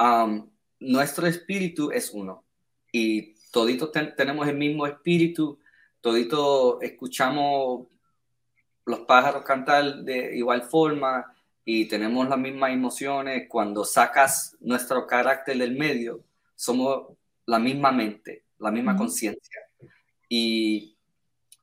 um, 0.00 0.50
nuestro 0.80 1.26
espíritu 1.26 1.90
es 1.90 2.10
uno. 2.12 2.44
Y 2.90 3.34
toditos 3.52 3.92
tenemos 4.16 4.48
el 4.48 4.56
mismo 4.56 4.86
espíritu, 4.86 5.60
toditos 6.00 6.78
escuchamos 6.80 7.88
los 8.86 9.00
pájaros 9.00 9.44
cantar 9.44 9.96
de 10.02 10.34
igual 10.34 10.62
forma 10.62 11.36
y 11.62 11.84
tenemos 11.84 12.26
las 12.26 12.38
mismas 12.38 12.72
emociones. 12.72 13.46
Cuando 13.50 13.84
sacas 13.84 14.56
nuestro 14.60 15.06
carácter 15.06 15.58
del 15.58 15.76
medio, 15.76 16.24
somos 16.56 17.14
la 17.44 17.58
misma 17.58 17.92
mente, 17.92 18.46
la 18.58 18.70
misma 18.70 18.96
conciencia. 18.96 19.60
Y 20.26 20.96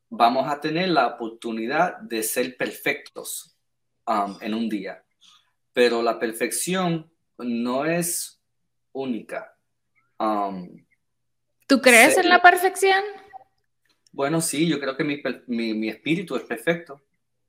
vamos 0.08 0.48
a 0.48 0.62
tener 0.62 0.90
la 0.90 1.08
oportunidad 1.08 1.98
de 1.98 2.22
ser 2.22 2.56
perfectos 2.56 3.58
um, 4.06 4.38
en 4.40 4.54
un 4.54 4.70
día. 4.70 5.04
Pero 5.80 6.02
la 6.02 6.20
perfección 6.20 7.10
no 7.38 7.86
es 7.86 8.38
única. 8.92 9.56
Um, 10.20 10.86
¿Tú 11.68 11.80
crees 11.80 12.18
en 12.18 12.28
la 12.28 12.42
perfección? 12.42 13.02
Bueno, 14.12 14.42
sí, 14.42 14.68
yo 14.68 14.78
creo 14.78 14.98
que 14.98 15.06
mi, 15.06 15.22
mi 15.48 15.88
espíritu 15.88 16.36
es 16.36 16.44
perfecto. 16.44 17.00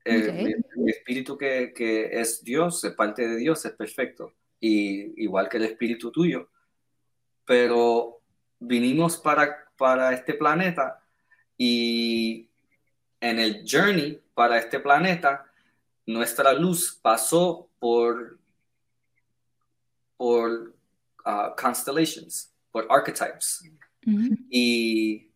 Eh, 0.05 0.55
mi, 0.77 0.89
espíritu 0.89 1.37
que, 1.37 1.73
que, 1.75 2.21
es 2.21 2.41
Dios, 2.41 2.81
es 2.85 2.93
parte 2.93 3.27
de 3.27 3.35
Dios, 3.35 3.65
es 3.65 3.73
perfecto. 3.73 4.33
Y 4.61 5.21
igual 5.21 5.49
que 5.49 5.57
el 5.57 5.65
espíritu 5.65 6.09
tuyo. 6.09 6.47
Pero 7.43 8.21
vinimos 8.59 9.17
para, 9.17 9.73
para 9.75 10.13
este 10.13 10.35
planeta 10.35 11.03
y 11.57 12.47
en 13.19 13.39
el 13.39 13.65
journey 13.69 14.21
para 14.33 14.57
este 14.57 14.79
planeta, 14.79 15.51
nuestra 16.05 16.53
luz 16.53 16.97
pasó 17.01 17.67
por, 17.81 18.37
por 20.17 20.75
uh, 21.25 21.55
constellations, 21.59 22.53
por 22.71 22.85
archetypes. 22.91 23.63
Y 24.51 25.31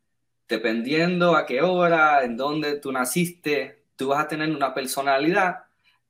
dependiendo 0.48 1.36
a 1.36 1.48
qué 1.48 1.64
hora, 1.64 2.24
en 2.24 2.38
dónde 2.38 2.80
tú 2.80 2.92
naciste, 2.92 3.82
tú 3.96 4.10
vas 4.10 4.24
a 4.24 4.28
tener 4.28 4.56
una 4.56 4.76
personalidad 4.76 5.64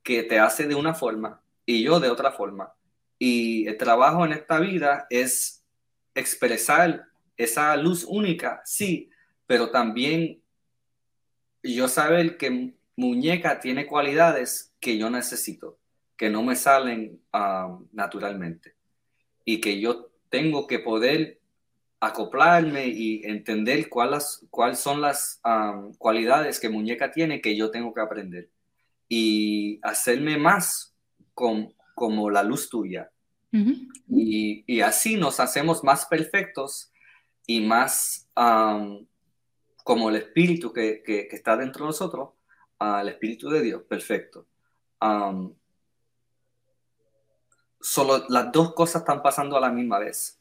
que 0.04 0.24
te 0.24 0.38
hace 0.38 0.68
de 0.68 0.76
una 0.76 0.94
forma 0.94 1.42
y 1.66 1.84
yo 1.84 2.02
de 2.02 2.10
otra 2.10 2.34
forma. 2.34 2.74
Y 3.18 3.66
el 3.68 3.78
trabajo 3.78 4.26
en 4.26 4.34
esta 4.34 4.60
vida 4.60 5.08
es 5.10 5.64
expresar 6.14 7.08
esa 7.38 7.78
luz 7.78 8.04
única, 8.04 8.62
sí, 8.66 9.10
pero 9.48 9.70
también 9.70 10.42
yo 11.64 11.88
saber 11.88 12.36
que 12.36 12.74
muñeca 12.98 13.62
tiene 13.62 13.88
cualidades 13.88 14.74
que 14.82 14.98
yo 14.98 15.10
necesito, 15.10 15.78
que 16.18 16.30
no 16.30 16.43
me 16.43 16.55
salen 16.55 17.20
um, 17.34 17.88
naturalmente 17.91 18.76
y 19.43 19.59
que 19.59 19.80
yo 19.80 20.11
tengo 20.30 20.68
que 20.68 20.80
poder 20.80 21.39
acoplarme 21.99 22.88
y 22.88 23.24
entender 23.24 23.89
cuáles, 23.89 24.45
cuáles 24.49 24.80
son 24.80 25.01
las 25.01 25.41
cualidades 25.97 26.59
que 26.59 26.70
muñeca 26.70 27.11
tiene 27.11 27.41
que 27.41 27.55
yo 27.55 27.72
tengo 27.72 27.93
que 27.93 28.01
aprender 28.01 28.49
y 29.07 29.80
hacerme 29.82 30.38
más 30.38 30.95
con, 31.34 31.74
como 31.93 32.30
la 32.30 32.43
luz 32.43 32.70
tuya. 32.70 33.11
y, 33.51 34.63
y, 34.68 34.82
así 34.82 35.16
nos 35.16 35.39
hacemos 35.39 35.84
más 35.84 36.05
perfectos 36.05 36.91
y 37.47 37.61
más 37.61 38.28
como 39.84 40.09
el 40.09 40.18
espíritu 40.18 40.74
que, 40.74 41.01
que, 41.03 41.28
está 41.32 41.55
dentro 41.55 41.86
de 41.86 41.89
nosotros, 41.89 42.32
uh, 42.82 42.97
el 43.01 43.09
espíritu 43.09 43.49
de 43.49 43.61
Dios, 43.61 43.84
perfecto. 43.84 44.47
Solo 47.86 48.26
las 48.30 48.52
dos 48.52 48.74
cosas 48.74 49.04
están 49.04 49.22
pasando 49.22 49.56
a 49.56 49.62
la 49.62 49.70
misma 49.70 50.00
vez. 50.00 50.40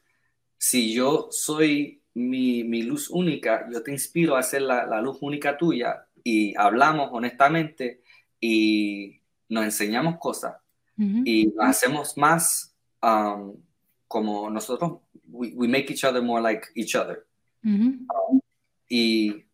Si 0.57 0.95
yo 0.95 1.29
soy 1.31 2.01
mi, 2.15 2.65
mi, 2.65 2.83
luz 2.83 3.11
única, 3.11 3.69
yo 3.71 3.83
te 3.83 3.91
inspiro 3.93 4.35
a 4.35 4.43
ser 4.43 4.63
la, 4.63 4.87
la, 4.87 5.03
luz 5.03 5.19
única 5.21 5.59
tuya 5.59 6.07
y 6.23 6.57
hablamos 6.57 7.11
honestamente 7.13 8.03
y 8.41 9.21
nos 9.51 9.65
enseñamos 9.65 10.17
cosas 10.19 10.57
y 10.97 11.49
nos 11.49 11.67
hacemos 11.67 12.17
más 12.17 12.75
um, 13.03 13.55
como 14.09 14.49
nosotros, 14.49 15.01
we, 15.29 15.53
we, 15.55 15.69
make 15.69 15.93
each 15.93 16.05
other 16.05 16.23
more 16.23 16.41
like 16.41 16.69
each 16.75 16.95
other. 16.95 17.27
y 18.89 19.45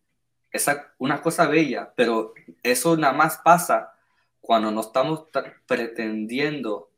esa 0.53 0.93
una 0.99 1.21
cosa 1.23 1.49
bella, 1.49 1.93
pero 1.97 2.35
eso 2.63 2.97
nada 2.97 3.15
más 3.15 3.39
pasa 3.39 3.95
cuando 4.41 4.71
no 4.71 4.83
estamos 4.83 5.25
pretendiendo 5.67 6.90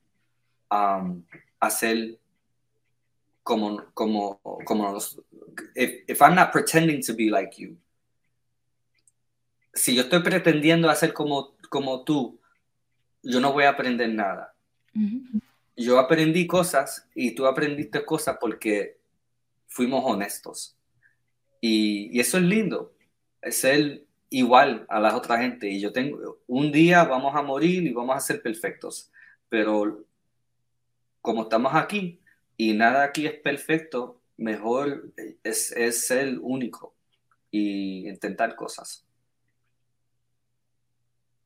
um, 0.73 1.23
hacer 1.61 2.19
como, 3.43 3.85
como, 3.95 4.41
como, 4.65 4.99
if, 5.75 6.05
if 6.09 6.23
I'm 6.23 6.35
not 6.35 6.53
pretending 6.53 7.03
to 7.03 7.15
be 7.15 7.29
like 7.29 7.61
you, 7.61 7.77
si 9.75 9.95
yo 9.95 10.03
estoy 10.03 10.21
pretendiendo 10.21 10.89
hacer 10.89 11.13
como, 11.13 11.55
como 11.69 12.05
tú, 12.05 12.39
yo 13.23 13.41
no 13.41 13.53
voy 13.53 13.65
a 13.65 13.71
aprender 13.71 14.09
nada. 14.11 14.55
Yo 15.77 15.99
aprendí 15.99 16.47
cosas 16.47 17.09
y 17.15 17.35
tú 17.35 17.47
aprendiste 17.47 18.05
cosas 18.05 18.37
porque 18.39 18.99
fuimos 19.67 20.05
honestos. 20.05 20.77
Y, 21.61 22.11
y, 22.13 22.21
eso 22.21 22.37
es 22.37 22.45
lindo, 22.45 22.93
es 23.41 23.57
ser 23.57 24.05
igual 24.29 24.85
a 24.89 25.01
las 25.01 25.15
otras 25.15 25.41
gente. 25.41 25.69
Y 25.71 25.81
yo 25.81 25.93
tengo, 25.93 26.41
un 26.47 26.73
día 26.73 27.05
vamos 27.05 27.35
a 27.35 27.43
morir 27.43 27.85
y 27.85 27.93
vamos 27.93 28.17
a 28.17 28.21
ser 28.21 28.43
perfectos, 28.43 29.11
pero 29.49 30.05
como 31.23 31.45
estamos 31.45 31.75
aquí, 31.75 32.21
y 32.57 32.75
nada 32.75 33.05
aquí 33.05 33.27
es 33.27 33.41
perfecto, 33.41 34.21
mejor 34.37 35.13
es, 35.43 35.73
es 35.73 36.07
ser 36.07 36.39
único 36.41 36.95
y 37.51 38.09
intentar 38.09 38.55
cosas. 38.57 39.07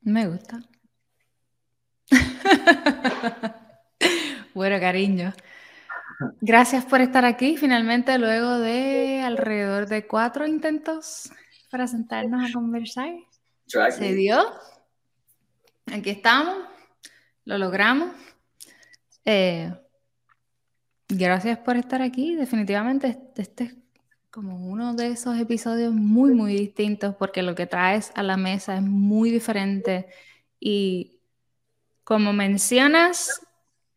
Me 0.00 0.26
gusta. 0.26 0.60
bueno, 4.54 4.80
cariño. 4.80 5.32
Gracias 6.40 6.84
por 6.84 7.00
estar 7.00 7.24
aquí. 7.24 7.56
Finalmente, 7.56 8.18
luego 8.18 8.58
de 8.58 9.22
alrededor 9.22 9.86
de 9.86 10.06
cuatro 10.06 10.46
intentos 10.46 11.30
para 11.70 11.86
sentarnos 11.86 12.48
a 12.48 12.52
conversar, 12.52 13.10
se 13.66 14.14
dio. 14.14 14.40
Aquí 15.92 16.10
estamos. 16.10 16.56
Lo 17.44 17.58
logramos. 17.58 18.12
Eh, 19.26 19.70
Gracias 21.08 21.58
por 21.58 21.76
estar 21.76 22.02
aquí. 22.02 22.34
Definitivamente 22.34 23.18
este 23.36 23.64
es 23.64 23.76
como 24.30 24.56
uno 24.66 24.94
de 24.94 25.08
esos 25.08 25.38
episodios 25.38 25.92
muy, 25.94 26.34
muy 26.34 26.54
distintos 26.54 27.14
porque 27.14 27.42
lo 27.42 27.54
que 27.54 27.66
traes 27.66 28.12
a 28.16 28.22
la 28.22 28.36
mesa 28.36 28.76
es 28.76 28.82
muy 28.82 29.30
diferente 29.30 30.08
y 30.60 31.20
como 32.04 32.32
mencionas, 32.32 33.40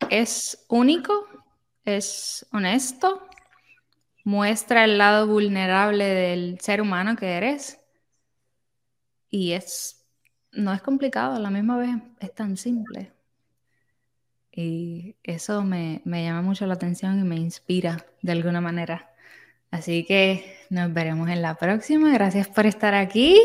es 0.10 0.66
único, 0.70 1.26
es 1.84 2.46
honesto, 2.52 3.28
muestra 4.24 4.86
el 4.86 4.98
lado 4.98 5.28
vulnerable 5.28 6.06
del 6.06 6.60
ser 6.60 6.82
humano 6.82 7.16
que 7.16 7.34
eres 7.34 7.80
y 9.30 9.54
es, 9.54 10.06
no 10.52 10.74
es 10.74 10.82
complicado, 10.82 11.36
a 11.36 11.40
la 11.40 11.50
misma 11.50 11.78
vez 11.78 11.96
es 12.20 12.34
tan 12.34 12.56
simple. 12.58 13.19
Y 14.62 15.16
eso 15.24 15.64
me, 15.64 16.02
llama 16.04 16.42
mucho 16.42 16.66
la 16.68 16.74
atención 16.74 17.18
y 17.18 17.24
me 17.24 17.38
inspira 17.38 18.06
de 18.22 18.34
alguna 18.34 18.60
manera. 18.60 19.10
Así 19.72 20.04
que 20.04 20.58
nos 20.70 20.94
veremos 20.94 21.30
en 21.30 21.42
la 21.42 21.56
próxima. 21.56 22.12
Gracias 22.12 22.50
por 22.50 22.66
estar 22.66 22.94
aquí. 22.94 23.40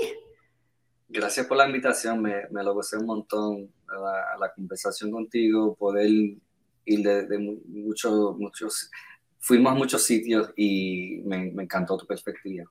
Gracias 1.08 1.46
por 1.46 1.56
la 1.56 1.66
invitación. 1.66 2.20
Me, 2.20 2.48
me 2.50 2.64
lo 2.64 2.74
gocé 2.74 2.96
un 2.96 3.06
montón 3.06 3.70
a 3.86 4.36
la, 4.40 4.52
conversación 4.52 5.12
contigo, 5.12 5.76
poder 5.76 6.08
ir 6.08 7.02
de, 7.02 7.38
muchos, 7.38 8.36
muchos 8.36 8.90
fuimos 9.38 9.70
a 9.70 9.76
muchos 9.76 10.02
sitios 10.02 10.50
y 10.56 11.22
me, 11.24 11.52
me 11.52 11.62
encantó 11.62 11.96
tu 11.96 12.08
perspectiva. 12.08 12.64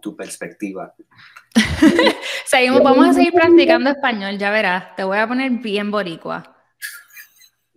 Tu 0.00 0.16
perspectiva. 0.16 0.94
Seguimos, 2.46 2.82
vamos 2.82 3.08
a 3.08 3.12
seguir 3.12 3.34
practicando 3.34 3.90
español, 3.90 4.38
ya 4.38 4.50
verás. 4.50 4.96
Te 4.96 5.04
voy 5.04 5.18
a 5.18 5.28
poner 5.28 5.50
bien 5.50 5.90
boricua. 5.90 6.59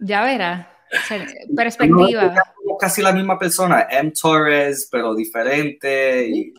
Ya 0.04 0.24
verás. 0.24 0.68
Perspectiva. 1.56 2.36
somos 2.56 2.78
casi 2.80 3.02
la 3.02 3.14
misma 3.14 3.40
persona. 3.40 3.88
M. 3.90 4.12
Torres, 4.12 4.88
pero 4.92 5.16
diferente. 5.16 6.28
Y 6.28 6.54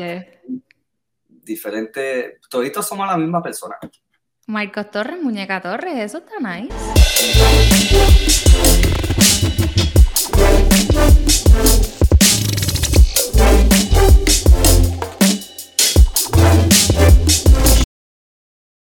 Diferente. 1.29 2.39
Toditos 2.49 2.89
somos 2.89 3.07
la 3.07 3.19
misma 3.19 3.43
persona. 3.43 3.77
Marcos 4.47 4.91
Torres, 4.91 5.23
Muñeca 5.23 5.61
Torres, 5.61 5.95
eso 5.99 6.19
está 6.19 6.35
nice. 6.41 6.75